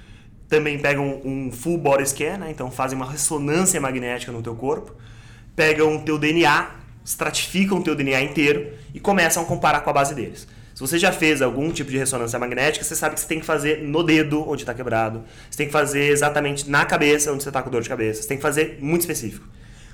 também 0.48 0.80
pegam 0.80 1.22
um 1.26 1.52
full 1.52 1.78
body 1.78 2.08
scan, 2.08 2.38
né? 2.38 2.52
então 2.52 2.72
fazem 2.72 2.96
uma 2.96 3.10
ressonância 3.10 3.80
magnética 3.82 4.32
no 4.32 4.42
teu 4.42 4.56
corpo, 4.56 4.96
pegam 5.56 5.98
o 5.98 6.02
teu 6.02 6.18
DNA, 6.18 6.72
estratificam 7.04 7.80
o 7.80 7.84
teu 7.84 7.96
DNA 7.96 8.22
inteiro 8.22 8.72
e 8.94 9.00
começam 9.00 9.44
a 9.44 9.46
comparar 9.46 9.82
com 9.82 9.90
a 9.90 9.94
base 9.94 10.16
deles. 10.16 10.48
Se 10.80 10.88
você 10.88 10.98
já 10.98 11.12
fez 11.12 11.42
algum 11.42 11.74
tipo 11.74 11.92
de 11.92 11.98
ressonância 11.98 12.39
magnética, 12.39 12.86
você 12.86 12.96
sabe 12.96 13.15
que 13.15 13.20
você 13.20 13.28
tem 13.28 13.42
que 13.42 13.46
fazer 13.46 13.84
no 13.84 14.02
dedo 14.02 14.50
onde 14.50 14.62
está 14.62 14.74
quebrado. 14.74 15.26
Você 15.52 15.58
tem 15.58 15.68
que 15.68 15.74
fazer 15.74 16.06
exatamente 16.06 16.70
na 16.70 16.86
cabeça 16.86 17.34
onde 17.34 17.44
você 17.44 17.50
está 17.50 17.62
com 17.62 17.70
dor 17.70 17.82
de 17.82 17.89
cabeça. 17.89 18.22
Você 18.22 18.30
tem 18.30 18.38
que 18.38 18.42
fazer 18.42 18.78
muito 18.80 19.02
específico. 19.02 19.46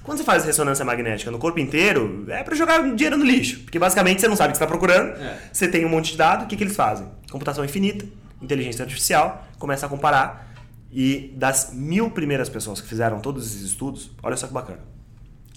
Quando 0.03 0.19
você 0.19 0.23
faz 0.23 0.45
ressonância 0.45 0.85
magnética 0.85 1.31
no 1.31 1.39
corpo 1.39 1.57
inteiro, 1.59 2.27
é 2.27 2.43
para 2.43 2.53
jogar 2.53 2.83
dinheiro 2.93 3.17
no 3.17 3.25
lixo. 3.25 3.61
Porque 3.61 3.79
basicamente 3.79 4.21
você 4.21 4.27
não 4.27 4.35
sabe 4.35 4.49
o 4.49 4.51
que 4.51 4.57
está 4.57 4.67
procurando, 4.67 5.19
é. 5.19 5.39
você 5.51 5.67
tem 5.67 5.83
um 5.83 5.89
monte 5.89 6.11
de 6.11 6.17
dados, 6.19 6.45
o 6.45 6.47
que, 6.47 6.55
que 6.55 6.63
eles 6.63 6.75
fazem? 6.75 7.07
Computação 7.31 7.65
infinita. 7.65 8.05
inteligência 8.39 8.83
artificial, 8.83 9.43
começa 9.57 9.87
a 9.87 9.89
comparar 9.89 10.53
e 10.91 11.33
das 11.35 11.73
mil 11.73 12.11
primeiras 12.11 12.47
pessoas 12.47 12.79
que 12.79 12.87
fizeram 12.87 13.19
todos 13.21 13.47
esses 13.47 13.63
estudos, 13.63 14.11
olha 14.21 14.37
só 14.37 14.45
que 14.45 14.53
bacana, 14.53 14.81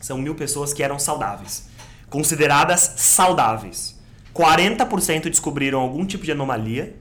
são 0.01 0.17
mil 0.17 0.35
pessoas 0.35 0.73
que 0.73 0.83
eram 0.83 0.99
saudáveis, 0.99 1.69
consideradas 2.09 2.95
saudáveis. 2.97 3.98
40% 4.39 5.23
descobriram 5.29 5.81
algum 5.81 6.07
tipo 6.07 6.25
de 6.25 6.31
anomalia, 6.31 6.95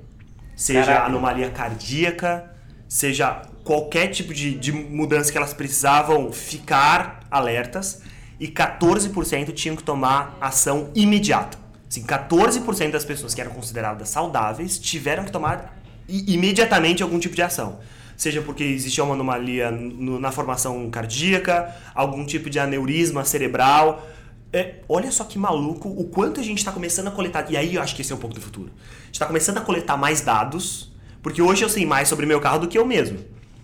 seja 0.55 0.85
Caraca. 0.85 1.05
anomalia 1.05 1.49
cardíaca, 1.51 2.51
seja 2.89 3.43
qualquer 3.63 4.07
tipo 4.07 4.33
de, 4.33 4.55
de 4.55 4.71
mudança 4.71 5.31
que 5.31 5.37
elas 5.37 5.53
precisavam 5.53 6.31
ficar 6.31 7.19
alertas, 7.29 8.01
e 8.39 8.47
14% 8.47 9.53
tinham 9.53 9.75
que 9.75 9.83
tomar 9.83 10.35
ação 10.41 10.89
imediata. 10.95 11.57
Assim, 11.89 12.03
14% 12.03 12.91
das 12.91 13.05
pessoas 13.05 13.33
que 13.33 13.41
eram 13.41 13.51
consideradas 13.51 14.09
saudáveis 14.09 14.77
tiveram 14.79 15.23
que 15.23 15.31
tomar 15.31 15.77
imediatamente 16.07 17.03
algum 17.03 17.19
tipo 17.19 17.35
de 17.35 17.41
ação. 17.41 17.79
Seja 18.15 18.41
porque 18.41 18.63
existia 18.63 19.03
uma 19.03 19.13
anomalia 19.13 19.69
no- 19.69 20.19
na 20.19 20.31
formação 20.31 20.89
cardíaca, 20.89 21.73
algum 21.93 22.25
tipo 22.25 22.49
de 22.49 22.59
aneurisma 22.59 23.23
cerebral. 23.23 24.07
É, 24.51 24.75
olha 24.87 25.11
só 25.11 25.23
que 25.23 25.37
maluco 25.37 25.89
o 25.89 26.05
quanto 26.05 26.39
a 26.39 26.43
gente 26.43 26.59
está 26.59 26.71
começando 26.71 27.07
a 27.07 27.11
coletar. 27.11 27.45
E 27.49 27.57
aí 27.57 27.75
eu 27.75 27.81
acho 27.81 27.95
que 27.95 28.01
esse 28.01 28.11
é 28.11 28.15
um 28.15 28.19
pouco 28.19 28.35
do 28.35 28.41
futuro. 28.41 28.71
A 28.75 29.05
gente 29.05 29.13
está 29.13 29.25
começando 29.25 29.57
a 29.57 29.61
coletar 29.61 29.97
mais 29.97 30.21
dados, 30.21 30.91
porque 31.21 31.41
hoje 31.41 31.63
eu 31.63 31.69
sei 31.69 31.85
mais 31.85 32.07
sobre 32.07 32.25
meu 32.25 32.39
carro 32.39 32.59
do 32.59 32.67
que 32.67 32.77
eu 32.77 32.85
mesmo. 32.85 33.19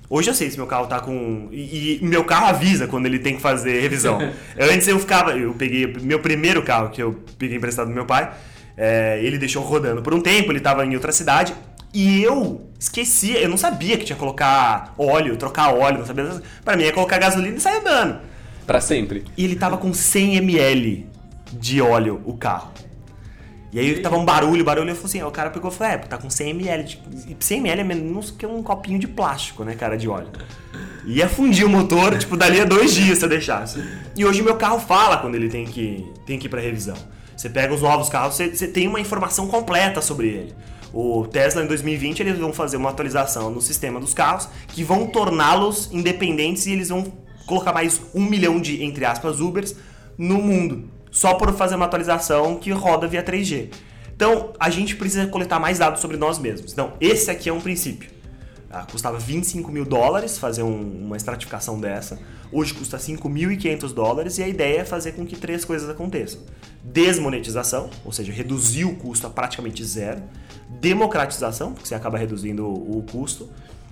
Hoje 0.10 0.30
eu 0.30 0.34
sei 0.34 0.52
se 0.52 0.58
meu 0.58 0.68
carro 0.68 0.88
tá 0.88 1.00
com. 1.00 1.48
E, 1.52 2.00
e 2.02 2.06
meu 2.06 2.24
carro 2.24 2.48
avisa 2.48 2.88
quando 2.88 3.06
ele 3.06 3.18
tem 3.18 3.36
que 3.36 3.42
fazer 3.42 3.80
revisão. 3.80 4.20
Antes 4.60 4.88
eu 4.88 5.00
ficava. 5.00 5.32
Eu 5.32 5.54
peguei 5.54 5.88
meu 6.02 6.20
primeiro 6.20 6.62
carro 6.62 6.90
que 6.90 7.02
eu 7.02 7.24
peguei 7.38 7.58
emprestado 7.58 7.88
do 7.88 7.94
meu 7.94 8.06
pai. 8.06 8.32
é, 8.78 9.20
ele 9.24 9.38
deixou 9.38 9.64
rodando 9.64 10.02
por 10.02 10.14
um 10.14 10.22
tempo, 10.22 10.52
ele 10.52 10.60
tava 10.60 10.86
em 10.86 10.94
outra 10.94 11.12
cidade. 11.12 11.54
E 11.94 12.24
eu 12.24 12.62
esqueci, 12.80 13.34
eu 13.34 13.48
não 13.48 13.58
sabia 13.58 13.98
que 13.98 14.04
tinha 14.04 14.16
que 14.16 14.20
colocar 14.20 14.94
óleo, 14.98 15.38
trocar 15.38 15.74
óleo, 15.74 16.00
não 16.00 16.06
sabia. 16.06 16.42
Pra 16.66 16.76
mim 16.76 16.84
é 16.84 16.92
colocar 16.92 17.20
gasolina 17.20 17.56
e 17.56 17.60
sair 17.60 17.78
andando. 17.78 18.20
Pra 18.66 18.80
sempre. 18.80 19.26
E 19.38 19.44
ele 19.44 19.56
tava 19.56 19.78
com 19.78 19.94
100 19.94 20.38
ml 20.38 21.08
de 21.52 21.82
óleo 21.82 22.22
o 22.26 22.36
carro. 22.36 22.72
E 23.74 23.80
aí 23.80 24.00
tava 24.02 24.18
um 24.18 24.24
barulho, 24.24 24.64
barulho, 24.64 24.90
eu 24.92 24.96
falei 24.96 25.08
assim, 25.08 25.24
o 25.24 25.32
cara 25.32 25.50
pegou 25.50 25.72
e 25.72 25.74
falou, 25.74 25.94
é, 25.94 25.98
tá 25.98 26.16
com 26.16 26.30
100 26.30 26.50
ml, 26.52 26.84
de, 26.84 27.02
e 27.28 27.36
100 27.40 27.58
ml 27.58 27.82
é 27.82 27.84
menos 27.84 28.30
que 28.30 28.46
um 28.46 28.62
copinho 28.62 29.00
de 29.00 29.08
plástico, 29.08 29.64
né, 29.64 29.74
cara, 29.74 29.98
de 29.98 30.08
óleo. 30.08 30.28
Ia 31.08 31.28
fundir 31.28 31.66
o 31.66 31.70
motor, 31.70 32.16
tipo, 32.20 32.38
dali 32.38 32.62
a 32.62 32.66
dois 32.66 32.94
dias 32.94 33.18
se 33.18 33.26
eu 33.26 33.30
deixasse. 33.30 33.84
E 34.16 34.24
hoje 34.24 34.44
meu 34.44 34.56
carro 34.58 34.80
fala 34.80 35.18
quando 35.18 35.34
ele 35.34 35.50
tem 35.50 35.66
que, 35.66 36.08
tem 36.24 36.38
que 36.38 36.46
ir 36.46 36.50
pra 36.50 36.62
revisão. 36.62 36.96
Você 37.36 37.50
pega 37.50 37.74
os 37.74 37.82
novos 37.82 38.10
carros, 38.10 38.36
você, 38.36 38.56
você 38.56 38.68
tem 38.68 38.88
uma 38.88 39.00
informação 39.00 39.48
completa 39.48 40.02
sobre 40.02 40.28
ele. 40.28 40.56
O 40.94 41.26
Tesla 41.26 41.64
em 41.64 41.68
2020 41.68 42.20
eles 42.20 42.38
vão 42.38 42.54
fazer 42.54 42.78
uma 42.78 42.92
atualização 42.92 43.50
no 43.50 43.60
sistema 43.60 44.00
dos 44.00 44.14
carros 44.14 44.48
que 44.68 44.84
vão 44.84 45.08
torná-los 45.08 45.90
independentes 45.92 46.68
e 46.68 46.72
eles 46.74 46.90
vão 46.90 47.12
colocar 47.46 47.74
mais 47.74 48.02
um 48.14 48.24
milhão 48.26 48.60
de, 48.60 48.84
entre 48.84 49.06
aspas, 49.06 49.40
Ubers 49.40 49.76
no 50.18 50.42
mundo. 50.42 50.90
Só 51.12 51.36
por 51.36 51.54
fazer 51.54 51.76
uma 51.76 51.86
atualização 51.86 52.56
que 52.58 52.72
roda 52.72 53.08
via 53.08 53.24
3G. 53.24 53.70
Então, 54.16 54.54
a 54.60 54.70
gente 54.70 54.96
precisa 54.96 55.28
coletar 55.28 55.60
mais 55.60 55.80
dados 55.80 56.00
sobre 56.02 56.18
nós 56.18 56.40
mesmos. 56.40 56.72
Então, 56.72 56.94
esse 57.02 57.30
aqui 57.30 57.50
é 57.50 57.54
um 57.54 57.62
princípio. 57.62 58.10
Ah, 58.70 58.88
custava 58.90 59.20
25 59.20 59.72
mil 59.72 59.86
dólares 59.86 60.38
fazer 60.40 60.64
um- 60.64 61.06
uma 61.06 61.16
estratificação 61.16 61.80
dessa. 61.80 62.18
Hoje 62.52 62.74
custa 62.74 62.98
5.500 62.98 63.94
dólares 63.94 64.40
e 64.40 64.44
a 64.44 64.48
ideia 64.48 64.80
é 64.82 64.86
fazer 64.86 65.12
com 65.12 65.26
que 65.26 65.36
três 65.36 65.64
coisas 65.64 65.88
aconteçam. 65.90 66.42
Desmonetização, 66.84 67.90
ou 68.04 68.12
seja, 68.12 68.32
reduzir 68.32 68.86
o 68.86 68.96
custo 68.96 69.28
a 69.28 69.30
praticamente 69.30 69.84
zero. 69.84 70.24
Democratização, 70.82 71.74
porque 71.74 71.88
você 71.88 71.96
acaba 71.96 72.18
reduzindo 72.18 72.66
o 72.66 72.98
o 73.00 73.04
custo. 73.04 73.50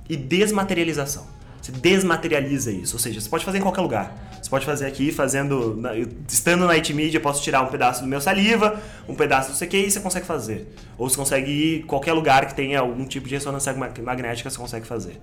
E 0.10 0.18
desmaterialização. 0.18 1.26
Você 1.62 1.72
desmaterializa 1.72 2.72
isso, 2.72 2.96
ou 2.96 3.00
seja, 3.00 3.22
você 3.22 3.30
pode 3.30 3.46
fazer 3.46 3.60
em 3.60 3.62
qualquer 3.62 3.82
lugar. 3.82 4.30
Você 4.42 4.50
pode 4.50 4.66
fazer 4.66 4.88
aqui, 4.88 5.12
fazendo, 5.12 5.80
estando 6.28 6.66
na 6.66 6.74
IT 6.74 6.92
Media, 6.94 7.18
eu 7.20 7.22
posso 7.22 7.44
tirar 7.44 7.62
um 7.62 7.68
pedaço 7.68 8.02
do 8.02 8.08
meu 8.08 8.20
saliva, 8.20 8.82
um 9.08 9.14
pedaço 9.14 9.52
do 9.52 9.58
CQ 9.58 9.78
e 9.78 9.92
você 9.92 10.00
consegue 10.00 10.26
fazer. 10.26 10.74
Ou 10.98 11.08
você 11.08 11.16
consegue 11.16 11.52
ir 11.52 11.80
em 11.82 11.86
qualquer 11.86 12.14
lugar 12.14 12.48
que 12.48 12.56
tenha 12.56 12.80
algum 12.80 13.06
tipo 13.06 13.28
de 13.28 13.36
ressonância 13.36 13.72
ma- 13.74 13.92
magnética, 14.02 14.50
você 14.50 14.58
consegue 14.58 14.88
fazer. 14.88 15.22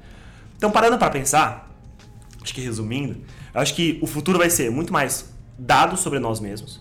Então, 0.57 0.71
parando 0.71 0.97
para 0.97 1.11
pensar, 1.11 1.69
acho 2.41 2.55
que 2.55 2.61
resumindo, 2.61 3.21
eu 3.53 3.61
acho 3.61 3.75
que 3.75 3.99
o 4.01 4.07
futuro 4.07 4.39
vai 4.39 4.49
ser 4.49 4.71
muito 4.71 4.93
mais 4.93 5.29
dados 5.59 5.99
sobre 6.01 6.21
nós 6.21 6.39
mesmos, 6.39 6.81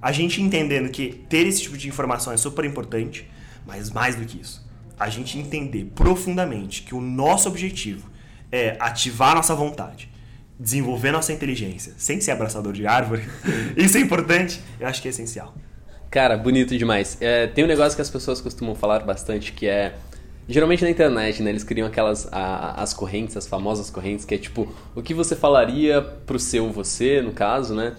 a 0.00 0.12
gente 0.12 0.40
entendendo 0.40 0.88
que 0.90 1.24
ter 1.28 1.46
esse 1.46 1.60
tipo 1.62 1.76
de 1.76 1.88
informação 1.88 2.32
é 2.32 2.38
super 2.38 2.64
importante, 2.64 3.30
mas 3.66 3.90
mais 3.90 4.16
do 4.16 4.24
que 4.24 4.40
isso, 4.40 4.66
a 4.98 5.10
gente 5.10 5.38
entender 5.38 5.90
profundamente 5.94 6.82
que 6.82 6.94
o 6.94 7.00
nosso 7.00 7.48
objetivo 7.48 8.13
é 8.52 8.76
ativar 8.78 9.34
nossa 9.34 9.54
vontade, 9.54 10.08
desenvolver 10.58 11.10
nossa 11.10 11.32
inteligência, 11.32 11.92
sem 11.96 12.20
ser 12.20 12.30
abraçador 12.32 12.72
de 12.72 12.86
árvore, 12.86 13.22
isso 13.76 13.96
é 13.96 14.00
importante, 14.00 14.60
eu 14.78 14.86
acho 14.86 15.00
que 15.02 15.08
é 15.08 15.10
essencial. 15.10 15.54
Cara, 16.10 16.36
bonito 16.36 16.78
demais. 16.78 17.18
É, 17.20 17.48
tem 17.48 17.64
um 17.64 17.66
negócio 17.66 17.96
que 17.96 18.02
as 18.02 18.08
pessoas 18.08 18.40
costumam 18.40 18.74
falar 18.76 19.00
bastante 19.00 19.50
que 19.52 19.66
é. 19.66 19.94
Geralmente 20.48 20.84
na 20.84 20.90
internet, 20.90 21.42
né? 21.42 21.50
Eles 21.50 21.64
criam 21.64 21.88
aquelas. 21.88 22.28
a- 22.30 22.80
as 22.80 22.94
correntes, 22.94 23.36
as 23.36 23.48
famosas 23.48 23.90
correntes, 23.90 24.24
que 24.24 24.32
é 24.32 24.38
tipo, 24.38 24.72
o 24.94 25.02
que 25.02 25.12
você 25.12 25.34
falaria 25.34 26.00
pro 26.00 26.38
seu 26.38 26.70
você, 26.70 27.20
no 27.20 27.32
caso, 27.32 27.74
né? 27.74 27.94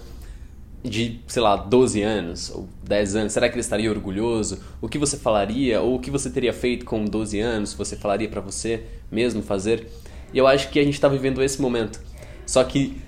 De, 0.82 1.20
sei 1.28 1.42
lá, 1.42 1.56
12 1.58 2.04
anos 2.04 2.52
ou 2.52 2.70
10 2.84 3.16
anos, 3.16 3.34
será 3.34 3.50
que 3.50 3.56
ele 3.56 3.62
estaria 3.62 3.90
orgulhoso? 3.90 4.60
O 4.80 4.88
que 4.88 4.98
você 5.00 5.18
falaria? 5.18 5.82
Ou 5.82 5.96
o 5.96 6.00
que 6.00 6.12
você 6.12 6.30
teria 6.30 6.54
feito 6.54 6.86
com 6.86 7.04
12 7.04 7.40
anos? 7.40 7.74
Você 7.74 7.96
falaria 7.98 8.30
pra 8.30 8.40
você 8.40 8.84
mesmo 9.12 9.42
fazer? 9.42 9.90
E 10.34 10.38
eu 10.38 10.48
acho 10.48 10.70
que 10.70 10.80
a 10.80 10.84
gente 10.84 11.00
tá 11.00 11.08
vivendo 11.08 11.42
esse 11.42 11.62
momento. 11.62 12.00
Só 12.46 12.64
que 12.64 13.02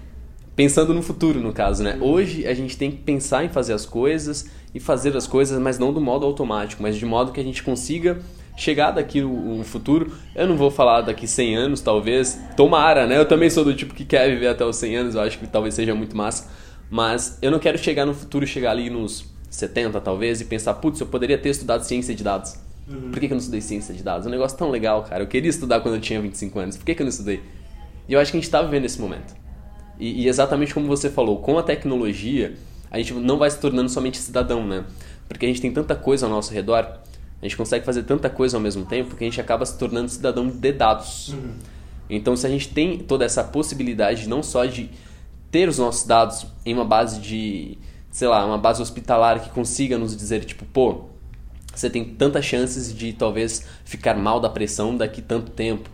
pensando 0.55 0.93
no 0.93 1.03
futuro, 1.03 1.39
no 1.39 1.53
caso, 1.53 1.83
né? 1.83 1.97
Hoje 2.01 2.47
a 2.47 2.53
gente 2.53 2.75
tem 2.75 2.89
que 2.89 2.97
pensar 2.97 3.45
em 3.45 3.49
fazer 3.49 3.73
as 3.73 3.85
coisas 3.85 4.49
e 4.73 4.79
fazer 4.79 5.15
as 5.15 5.27
coisas, 5.27 5.59
mas 5.59 5.77
não 5.77 5.93
do 5.93 6.01
modo 6.01 6.25
automático, 6.25 6.81
mas 6.81 6.95
de 6.95 7.05
modo 7.05 7.31
que 7.31 7.39
a 7.39 7.43
gente 7.43 7.61
consiga 7.61 8.19
chegar 8.57 8.91
daqui 8.91 9.21
no 9.21 9.63
futuro. 9.63 10.11
Eu 10.35 10.47
não 10.47 10.57
vou 10.57 10.71
falar 10.71 11.01
daqui 11.01 11.27
100 11.27 11.55
anos, 11.55 11.81
talvez. 11.81 12.39
Tomara, 12.57 13.05
né? 13.05 13.17
Eu 13.17 13.25
também 13.25 13.49
sou 13.49 13.63
do 13.63 13.73
tipo 13.75 13.93
que 13.93 14.03
quer 14.03 14.27
viver 14.29 14.47
até 14.47 14.65
os 14.65 14.75
100 14.77 14.95
anos, 14.95 15.15
eu 15.15 15.21
acho 15.21 15.37
que 15.37 15.47
talvez 15.47 15.75
seja 15.75 15.93
muito 15.93 16.17
massa. 16.17 16.49
Mas 16.89 17.37
eu 17.41 17.51
não 17.51 17.59
quero 17.59 17.77
chegar 17.77 18.05
no 18.05 18.13
futuro, 18.13 18.47
chegar 18.47 18.71
ali 18.71 18.89
nos 18.89 19.25
70 19.49 20.01
talvez, 20.01 20.41
e 20.41 20.45
pensar, 20.45 20.73
putz, 20.75 20.99
eu 20.99 21.07
poderia 21.07 21.37
ter 21.37 21.49
estudado 21.49 21.83
ciência 21.83 22.15
de 22.15 22.23
dados. 22.23 22.55
Por 22.87 23.19
que, 23.19 23.27
que 23.27 23.33
eu 23.33 23.35
não 23.35 23.37
estudei 23.37 23.59
ciência 23.59 23.93
de 23.93 24.01
dados? 24.01 24.25
É 24.25 24.29
um 24.29 24.31
negócio 24.31 24.57
tão 24.57 24.69
legal, 24.69 25.03
cara. 25.03 25.23
Eu 25.23 25.27
queria 25.27 25.49
estudar 25.49 25.81
quando 25.81 25.95
eu 25.95 26.01
tinha 26.01 26.21
25 26.21 26.57
anos. 26.59 26.77
Por 26.77 26.85
que, 26.85 26.95
que 26.95 27.01
eu 27.01 27.05
não 27.05 27.09
estudei? 27.09 27.43
E 28.07 28.13
eu 28.13 28.19
acho 28.19 28.31
que 28.31 28.37
a 28.37 28.39
gente 28.39 28.49
tá 28.49 28.61
vivendo 28.61 28.85
esse 28.85 28.99
momento. 28.99 29.35
E, 29.99 30.23
e 30.23 30.27
exatamente 30.27 30.73
como 30.73 30.87
você 30.87 31.09
falou, 31.09 31.39
com 31.39 31.57
a 31.57 31.63
tecnologia, 31.63 32.55
a 32.89 32.97
gente 32.97 33.13
não 33.13 33.37
vai 33.37 33.49
se 33.51 33.59
tornando 33.59 33.89
somente 33.89 34.17
cidadão, 34.17 34.65
né? 34.65 34.85
Porque 35.27 35.45
a 35.45 35.49
gente 35.49 35.59
tem 35.59 35.71
tanta 35.71 35.95
coisa 35.95 36.25
ao 36.25 36.31
nosso 36.31 36.53
redor, 36.53 36.99
a 37.41 37.45
gente 37.45 37.57
consegue 37.57 37.85
fazer 37.85 38.03
tanta 38.03 38.29
coisa 38.29 38.55
ao 38.55 38.61
mesmo 38.61 38.85
tempo 38.85 39.15
que 39.15 39.23
a 39.23 39.27
gente 39.27 39.41
acaba 39.41 39.65
se 39.65 39.77
tornando 39.77 40.09
cidadão 40.09 40.47
de 40.47 40.71
dados. 40.71 41.35
Então, 42.09 42.35
se 42.37 42.47
a 42.47 42.49
gente 42.49 42.69
tem 42.69 42.97
toda 42.97 43.25
essa 43.25 43.43
possibilidade 43.43 44.29
não 44.29 44.41
só 44.41 44.65
de 44.65 44.89
ter 45.51 45.67
os 45.67 45.77
nossos 45.77 46.05
dados 46.07 46.47
em 46.65 46.73
uma 46.73 46.85
base 46.85 47.19
de, 47.19 47.77
sei 48.09 48.27
lá, 48.27 48.45
uma 48.45 48.57
base 48.57 48.81
hospitalar 48.81 49.41
que 49.41 49.49
consiga 49.49 49.97
nos 49.97 50.15
dizer, 50.15 50.45
tipo, 50.45 50.65
pô, 50.65 51.05
você 51.79 51.89
tem 51.89 52.03
tantas 52.05 52.43
chances 52.45 52.93
de 52.95 53.13
talvez 53.13 53.63
ficar 53.85 54.15
mal 54.15 54.39
da 54.39 54.49
pressão 54.49 54.95
daqui 54.95 55.21
tanto 55.21 55.51
tempo. 55.51 55.89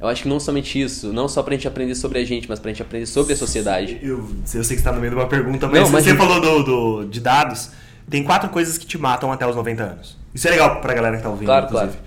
Eu 0.00 0.06
acho 0.06 0.22
que 0.22 0.28
não 0.28 0.38
somente 0.38 0.80
isso, 0.80 1.12
não 1.12 1.26
só 1.28 1.42
pra 1.42 1.54
gente 1.54 1.66
aprender 1.66 1.94
sobre 1.96 2.18
a 2.20 2.24
gente, 2.24 2.48
mas 2.48 2.60
pra 2.60 2.70
gente 2.70 2.82
aprender 2.82 3.06
sobre 3.06 3.32
a 3.32 3.36
sociedade. 3.36 3.98
Eu, 4.02 4.18
eu 4.54 4.62
sei 4.64 4.76
que 4.76 4.82
você 4.82 4.82
tá 4.82 4.92
no 4.92 5.00
meio 5.00 5.10
de 5.12 5.18
uma 5.18 5.26
pergunta, 5.26 5.66
mas 5.66 5.80
Não, 5.80 5.90
mas 5.90 6.04
você 6.04 6.12
eu- 6.12 6.16
falou 6.16 6.40
do, 6.40 6.62
do- 6.62 7.04
de 7.08 7.20
dados. 7.20 7.70
Tem 8.08 8.22
quatro 8.22 8.48
coisas 8.48 8.78
que 8.78 8.86
te 8.86 8.96
matam 8.96 9.30
até 9.32 9.46
os 9.46 9.56
90 9.56 9.82
anos. 9.82 10.16
Isso 10.34 10.46
é 10.46 10.50
legal 10.52 10.80
pra 10.80 10.94
galera 10.94 11.16
que 11.16 11.22
tá 11.22 11.28
ouvindo, 11.28 11.46
Claro, 11.46 11.66
inclusive. 11.66 11.98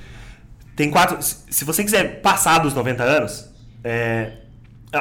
Tem 0.75 0.89
quatro. 0.89 1.17
Se 1.21 1.65
você 1.65 1.83
quiser 1.83 2.21
passar 2.21 2.59
dos 2.59 2.73
90 2.73 3.03
anos, 3.03 3.49
é, 3.83 4.31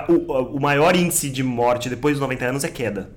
o, 0.09 0.57
o 0.57 0.61
maior 0.61 0.94
índice 0.96 1.31
de 1.31 1.42
morte 1.44 1.88
depois 1.88 2.14
dos 2.16 2.20
90 2.20 2.44
anos 2.44 2.64
é 2.64 2.68
queda. 2.68 3.11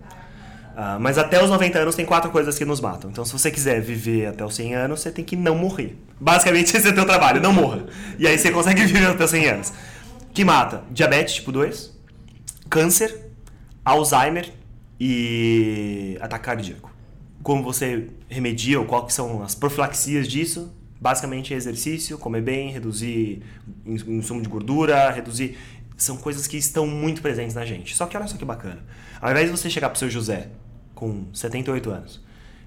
Ah, 0.76 0.98
mas 1.00 1.18
até 1.20 1.44
os 1.44 1.50
90 1.52 1.78
anos 1.80 1.96
tem 1.96 2.06
quatro 2.06 2.32
coisas 2.32 2.58
que 2.58 2.66
nos 2.66 2.82
matam. 2.82 3.12
Então, 3.12 3.24
se 3.24 3.32
você 3.32 3.52
quiser 3.52 3.80
viver 3.80 4.26
até 4.28 4.44
os 4.44 4.56
100 4.56 4.74
anos, 4.76 5.02
você 5.02 5.12
tem 5.12 5.24
que 5.24 5.36
não 5.36 5.56
morrer. 5.56 5.96
Basicamente, 6.20 6.74
esse 6.78 6.88
é 6.88 6.92
o 6.92 6.96
teu 6.96 7.06
trabalho, 7.06 7.40
não 7.42 7.54
morra. 7.54 7.86
E 8.18 8.26
aí 8.28 8.38
você 8.38 8.52
consegue 8.52 8.82
viver 8.88 9.06
até 9.06 9.24
os 9.24 9.30
100 9.30 9.46
anos. 9.48 9.74
Que 10.34 10.44
mata? 10.44 10.84
Diabetes 10.90 11.36
tipo 11.36 11.52
2, 11.52 11.92
câncer, 12.70 13.30
Alzheimer 13.86 14.52
e 15.00 16.18
ataque 16.22 16.46
cardíaco. 16.46 16.92
Como 17.44 17.62
você 17.62 18.08
remedia 18.30 18.80
ou 18.80 18.86
quais 18.86 19.14
são 19.14 19.44
as 19.44 19.54
profilaxias 19.54 20.28
disso? 20.28 20.74
Basicamente 21.00 21.54
é 21.54 21.58
exercício, 21.58 22.18
comer 22.18 22.42
bem, 22.42 22.72
reduzir 22.72 23.44
ins- 23.86 24.08
insumo 24.08 24.42
de 24.42 24.50
gordura, 24.50 25.12
reduzir... 25.12 25.58
São 25.96 26.18
coisas 26.18 26.48
que 26.48 26.58
estão 26.58 26.88
muito 26.88 27.22
presentes 27.22 27.54
na 27.54 27.64
gente. 27.66 27.96
Só 27.96 28.06
que 28.08 28.18
olha 28.18 28.26
só 28.28 28.36
que 28.38 28.44
bacana. 28.46 28.84
Ao 29.22 29.30
invés 29.30 29.46
de 29.46 29.52
você 29.56 29.70
chegar 29.70 29.90
pro 29.90 30.00
seu 30.00 30.10
José 30.10 30.48
com 31.04 31.26
78 31.34 31.90
anos 31.90 32.22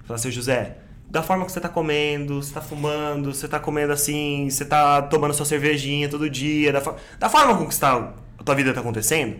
falar, 0.07 0.17
seu 0.17 0.31
José, 0.31 0.77
da 1.09 1.21
forma 1.21 1.45
que 1.45 1.51
você 1.51 1.59
tá 1.59 1.69
comendo, 1.69 2.41
você 2.41 2.53
tá 2.53 2.61
fumando, 2.61 3.33
você 3.33 3.47
tá 3.47 3.59
comendo 3.59 3.91
assim, 3.91 4.49
você 4.49 4.65
tá 4.65 5.01
tomando 5.01 5.33
sua 5.33 5.45
cervejinha 5.45 6.09
todo 6.09 6.29
dia, 6.29 6.71
da, 6.71 6.81
da 7.19 7.29
forma 7.29 7.57
com 7.57 7.67
que 7.67 7.73
está, 7.73 8.13
a 8.37 8.43
tua 8.43 8.55
vida 8.55 8.73
tá 8.73 8.79
acontecendo, 8.79 9.37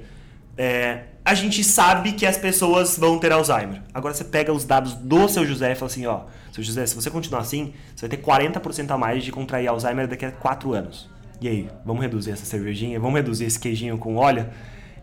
é, 0.58 1.04
a 1.24 1.34
gente 1.34 1.64
sabe 1.64 2.14
que 2.14 2.26
as 2.26 2.38
pessoas 2.38 2.98
vão 2.98 3.20
ter 3.20 3.32
Alzheimer. 3.32 3.82
Agora 3.94 4.14
você 4.14 4.24
pega 4.24 4.52
os 4.52 4.66
dados 4.66 4.94
do 4.94 5.28
seu 5.30 5.46
José 5.46 5.72
e 5.72 5.76
fala 5.76 5.92
assim, 5.92 6.06
ó, 6.06 6.22
seu 6.52 6.64
José, 6.64 6.86
se 6.86 6.96
você 6.96 7.10
continuar 7.10 7.42
assim, 7.42 7.74
você 7.96 8.08
vai 8.08 8.18
ter 8.18 8.24
40% 8.24 8.92
a 8.92 8.98
mais 8.98 9.24
de 9.24 9.32
contrair 9.32 9.68
Alzheimer 9.68 10.08
daqui 10.08 10.26
a 10.26 10.32
4 10.32 10.74
anos. 10.74 11.10
E 11.40 11.48
aí, 11.48 11.70
vamos 11.86 12.02
reduzir 12.02 12.32
essa 12.32 12.46
cervejinha, 12.46 13.00
vamos 13.00 13.16
reduzir 13.16 13.46
esse 13.46 13.60
queijinho 13.60 13.98
com 13.98 14.16
óleo? 14.16 14.48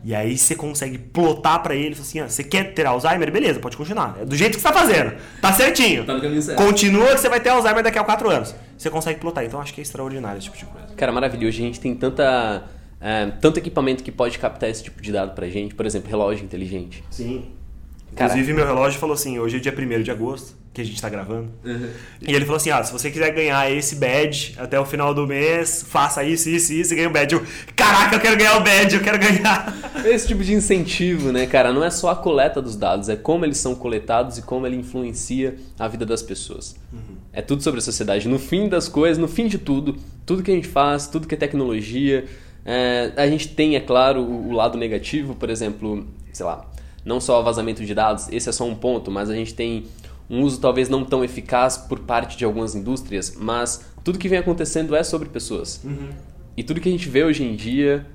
E 0.04 0.14
aí 0.14 0.36
você 0.36 0.54
consegue 0.54 0.98
plotar 0.98 1.62
para 1.62 1.74
ele, 1.74 1.96
assim, 1.98 2.20
ó, 2.20 2.28
você 2.28 2.44
quer 2.44 2.74
ter 2.74 2.84
Alzheimer? 2.84 3.32
Beleza, 3.32 3.58
pode 3.58 3.74
continuar. 3.74 4.18
É 4.20 4.24
do 4.26 4.36
jeito 4.36 4.56
que 4.56 4.60
você 4.60 4.68
tá 4.68 4.74
fazendo. 4.74 5.14
Tá 5.40 5.50
certinho. 5.54 6.04
Tá 6.04 6.12
no 6.14 6.20
caminho 6.20 6.42
certo. 6.42 6.62
Continua 6.62 7.14
que 7.14 7.20
você 7.20 7.28
vai 7.30 7.40
ter 7.40 7.48
Alzheimer 7.48 7.82
daqui 7.82 7.98
a 7.98 8.04
4 8.04 8.30
anos. 8.30 8.54
Você 8.76 8.90
consegue 8.90 9.18
plotar. 9.18 9.42
Então 9.44 9.58
acho 9.58 9.72
que 9.72 9.80
é 9.80 9.82
extraordinário 9.82 10.36
esse 10.36 10.44
tipo 10.44 10.58
de 10.58 10.66
coisa. 10.66 10.94
Cara, 10.94 11.10
maravilhoso. 11.10 11.56
A 11.56 11.60
gente 11.62 11.80
tem 11.80 11.94
tanta, 11.94 12.64
é, 13.00 13.26
tanto 13.40 13.58
equipamento 13.58 14.04
que 14.04 14.12
pode 14.12 14.38
captar 14.38 14.68
esse 14.68 14.84
tipo 14.84 15.00
de 15.00 15.10
dado 15.10 15.34
pra 15.34 15.48
gente. 15.48 15.74
Por 15.74 15.86
exemplo, 15.86 16.10
relógio 16.10 16.44
inteligente. 16.44 17.02
Sim. 17.10 17.46
Inclusive, 18.14 18.53
meu 18.53 18.64
relógio 18.64 19.00
falou 19.00 19.14
assim: 19.14 19.38
hoje 19.40 19.57
é 19.57 19.61
dia 19.61 19.74
1 19.77 20.03
de 20.03 20.11
agosto, 20.11 20.55
que 20.72 20.81
a 20.81 20.85
gente 20.85 21.03
tá 21.03 21.09
gravando. 21.09 21.50
Uhum. 21.64 21.88
E 22.22 22.33
ele 22.33 22.44
falou 22.44 22.57
assim: 22.57 22.70
ah, 22.70 22.83
se 22.83 22.92
você 22.92 23.11
quiser 23.11 23.35
ganhar 23.35 23.68
esse 23.70 23.96
badge 23.96 24.55
até 24.57 24.79
o 24.79 24.85
final 24.85 25.12
do 25.12 25.27
mês, 25.27 25.85
faça 25.88 26.22
isso, 26.22 26.48
isso, 26.48 26.72
isso 26.72 26.92
e 26.92 26.96
ganha 26.96 27.09
o 27.09 27.12
badge. 27.12 27.35
Eu, 27.35 27.44
Caraca, 27.74 28.14
eu 28.14 28.20
quero 28.20 28.37
ganhar 28.37 28.57
o 28.57 28.61
badge, 28.62 28.94
eu 28.94 29.03
quero 29.03 29.18
ganhar. 29.18 29.74
Esse 30.07 30.29
tipo 30.29 30.44
de 30.44 30.53
incentivo, 30.53 31.33
né, 31.33 31.46
cara? 31.46 31.72
Não 31.72 31.83
é 31.83 31.90
só 31.90 32.11
a 32.11 32.16
coleta 32.16 32.62
dos 32.62 32.77
dados, 32.77 33.09
é 33.09 33.16
como 33.16 33.44
eles 33.44 33.57
são 33.57 33.74
coletados 33.74 34.38
e 34.38 34.42
como 34.42 34.66
ele 34.66 34.77
influencia 34.77 35.57
a 35.79 35.88
vida 35.88 36.07
das 36.07 36.22
pessoas. 36.22 36.77
Uhum. 36.92 37.16
É 37.33 37.42
tudo 37.42 37.62
sobre 37.62 37.79
a 37.79 37.83
sociedade. 37.83 38.29
No 38.29 38.38
fim 38.38 38.68
das 38.68 38.88
coisas, 38.88 39.18
no 39.18 39.27
fim 39.27 39.48
de 39.48 39.59
tudo, 39.59 39.96
tudo 40.24 40.42
que 40.42 40.50
a 40.50 40.55
gente 40.55 40.68
faz, 40.68 41.09
tudo 41.09 41.27
que 41.27 41.35
é 41.35 41.38
tecnologia. 41.38 42.27
É, 42.64 43.12
a 43.16 43.27
gente 43.27 43.48
tem, 43.48 43.77
é 43.77 43.81
claro, 43.81 44.20
o, 44.20 44.50
o 44.50 44.53
lado 44.53 44.79
negativo, 44.79 45.35
por 45.35 45.50
exemplo, 45.50 46.07
sei 46.33 46.46
lá 46.46 46.73
não 47.04 47.20
só 47.20 47.42
vazamento 47.42 47.84
de 47.84 47.94
dados, 47.94 48.28
esse 48.30 48.48
é 48.48 48.52
só 48.52 48.64
um 48.64 48.74
ponto, 48.74 49.10
mas 49.10 49.28
a 49.30 49.34
gente 49.34 49.54
tem 49.54 49.84
um 50.28 50.42
uso 50.42 50.60
talvez 50.60 50.88
não 50.88 51.04
tão 51.04 51.22
eficaz 51.22 51.76
por 51.76 52.00
parte 52.00 52.36
de 52.36 52.44
algumas 52.44 52.74
indústrias, 52.74 53.34
mas 53.36 53.84
tudo 54.02 54.18
que 54.18 54.28
vem 54.28 54.38
acontecendo 54.38 54.96
é 54.96 55.02
sobre 55.02 55.28
pessoas. 55.28 55.82
Uhum. 55.84 56.10
E 56.56 56.62
tudo 56.62 56.80
que 56.80 56.88
a 56.88 56.92
gente 56.92 57.08
vê 57.08 57.24
hoje 57.24 57.44
em 57.44 57.54
dia 57.54 58.06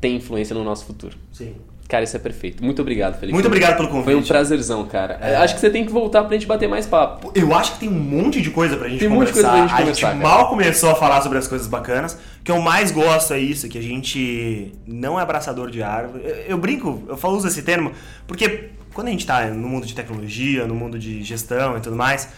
tem 0.00 0.16
influência 0.16 0.54
no 0.54 0.64
nosso 0.64 0.84
futuro. 0.84 1.16
Sim. 1.32 1.54
Cara, 1.88 2.02
isso 2.02 2.16
é 2.16 2.18
perfeito. 2.18 2.64
Muito 2.64 2.82
obrigado, 2.82 3.14
Felipe. 3.14 3.32
Muito 3.32 3.46
obrigado 3.46 3.76
pelo 3.76 3.88
convite. 3.88 4.04
Foi 4.06 4.14
um 4.16 4.22
prazerzão, 4.22 4.84
cara. 4.86 5.18
É... 5.20 5.36
Acho 5.36 5.54
que 5.54 5.60
você 5.60 5.70
tem 5.70 5.84
que 5.84 5.92
voltar 5.92 6.24
pra 6.24 6.32
gente 6.32 6.46
bater 6.46 6.68
mais 6.68 6.84
papo. 6.84 7.30
Eu 7.34 7.54
acho 7.54 7.74
que 7.74 7.80
tem 7.80 7.88
um 7.88 7.92
monte 7.92 8.42
de 8.42 8.50
coisa 8.50 8.76
pra 8.76 8.88
gente 8.88 8.98
tem 8.98 9.08
conversar. 9.08 9.34
Tem 9.34 9.50
um 9.50 9.52
monte 9.54 9.68
de 9.68 9.72
coisa 9.72 9.76
pra 9.76 9.92
gente 9.92 9.94
conversar. 9.94 10.08
A 10.08 10.12
gente 10.12 10.20
cara. 10.20 10.36
mal 10.36 10.48
começou 10.48 10.90
a 10.90 10.94
falar 10.96 11.22
sobre 11.22 11.38
as 11.38 11.46
coisas 11.46 11.68
bacanas. 11.68 12.14
O 12.14 12.42
que 12.42 12.50
eu 12.50 12.60
mais 12.60 12.90
gosto 12.90 13.34
é 13.34 13.38
isso, 13.38 13.68
que 13.68 13.78
a 13.78 13.82
gente 13.82 14.72
não 14.86 15.18
é 15.18 15.22
abraçador 15.22 15.70
de 15.70 15.82
árvore. 15.82 16.24
Eu, 16.24 16.34
eu 16.48 16.58
brinco, 16.58 17.02
eu 17.08 17.16
falo, 17.16 17.36
uso 17.36 17.46
esse 17.46 17.62
termo, 17.62 17.92
porque 18.26 18.70
quando 18.92 19.08
a 19.08 19.10
gente 19.10 19.20
está 19.20 19.46
no 19.46 19.68
mundo 19.68 19.86
de 19.86 19.94
tecnologia, 19.94 20.66
no 20.66 20.74
mundo 20.74 20.98
de 20.98 21.22
gestão 21.22 21.76
e 21.76 21.80
tudo 21.80 21.94
mais, 21.94 22.28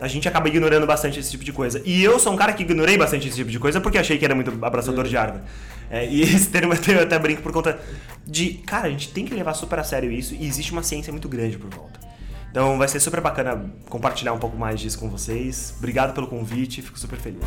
a 0.00 0.08
gente 0.08 0.26
acaba 0.28 0.48
ignorando 0.48 0.86
bastante 0.86 1.18
esse 1.20 1.30
tipo 1.30 1.44
de 1.44 1.52
coisa. 1.52 1.82
E 1.84 2.02
eu 2.02 2.18
sou 2.18 2.32
um 2.32 2.36
cara 2.36 2.52
que 2.52 2.62
ignorei 2.62 2.96
bastante 2.96 3.28
esse 3.28 3.36
tipo 3.36 3.50
de 3.50 3.58
coisa 3.58 3.80
porque 3.80 3.98
achei 3.98 4.18
que 4.18 4.24
era 4.24 4.34
muito 4.34 4.52
abraçador 4.62 5.06
de 5.06 5.16
árvore. 5.16 5.42
É, 5.94 6.04
e 6.10 6.22
esse 6.26 6.48
termo 6.48 6.74
eu 6.74 7.02
até 7.02 7.16
brinco 7.20 7.40
por 7.40 7.52
conta 7.52 7.78
de, 8.26 8.54
cara, 8.66 8.88
a 8.88 8.90
gente 8.90 9.10
tem 9.10 9.24
que 9.24 9.32
levar 9.32 9.54
super 9.54 9.78
a 9.78 9.84
sério 9.84 10.10
isso 10.10 10.34
e 10.34 10.44
existe 10.44 10.72
uma 10.72 10.82
ciência 10.82 11.12
muito 11.12 11.28
grande 11.28 11.56
por 11.56 11.70
volta. 11.70 12.00
Então 12.50 12.76
vai 12.76 12.88
ser 12.88 12.98
super 12.98 13.20
bacana 13.20 13.72
compartilhar 13.88 14.32
um 14.32 14.38
pouco 14.38 14.56
mais 14.56 14.80
disso 14.80 14.98
com 14.98 15.08
vocês. 15.08 15.72
Obrigado 15.78 16.12
pelo 16.12 16.26
convite, 16.26 16.82
fico 16.82 16.98
super 16.98 17.18
feliz. 17.18 17.44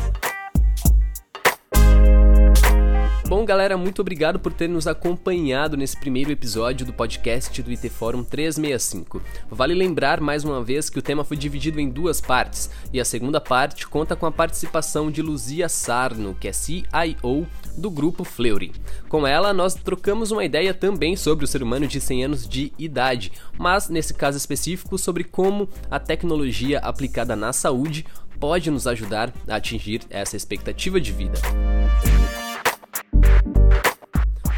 Bom, 3.28 3.44
galera, 3.44 3.76
muito 3.76 4.00
obrigado 4.00 4.40
por 4.40 4.54
ter 4.54 4.70
nos 4.70 4.86
acompanhado 4.86 5.76
nesse 5.76 5.98
primeiro 6.00 6.32
episódio 6.32 6.86
do 6.86 6.94
podcast 6.94 7.62
do 7.62 7.70
IT 7.70 7.90
Forum 7.90 8.24
365. 8.24 9.20
Vale 9.50 9.74
lembrar 9.74 10.18
mais 10.18 10.44
uma 10.44 10.64
vez 10.64 10.88
que 10.88 10.98
o 10.98 11.02
tema 11.02 11.22
foi 11.22 11.36
dividido 11.36 11.78
em 11.78 11.90
duas 11.90 12.22
partes, 12.22 12.70
e 12.90 12.98
a 12.98 13.04
segunda 13.04 13.38
parte 13.38 13.86
conta 13.86 14.16
com 14.16 14.24
a 14.24 14.32
participação 14.32 15.10
de 15.10 15.20
Luzia 15.20 15.68
Sarno, 15.68 16.34
que 16.40 16.48
é 16.48 16.52
CIO 16.54 17.46
do 17.78 17.90
grupo 17.90 18.24
Fleury. 18.24 18.72
Com 19.08 19.26
ela, 19.26 19.52
nós 19.52 19.74
trocamos 19.74 20.30
uma 20.30 20.44
ideia 20.44 20.74
também 20.74 21.16
sobre 21.16 21.44
o 21.44 21.48
ser 21.48 21.62
humano 21.62 21.86
de 21.86 22.00
100 22.00 22.24
anos 22.24 22.48
de 22.48 22.72
idade, 22.78 23.32
mas 23.56 23.88
nesse 23.88 24.12
caso 24.12 24.36
específico 24.36 24.98
sobre 24.98 25.24
como 25.24 25.68
a 25.90 25.98
tecnologia 25.98 26.78
aplicada 26.80 27.36
na 27.36 27.52
saúde 27.52 28.04
pode 28.38 28.70
nos 28.70 28.86
ajudar 28.86 29.32
a 29.46 29.56
atingir 29.56 30.02
essa 30.10 30.36
expectativa 30.36 31.00
de 31.00 31.12
vida. 31.12 31.38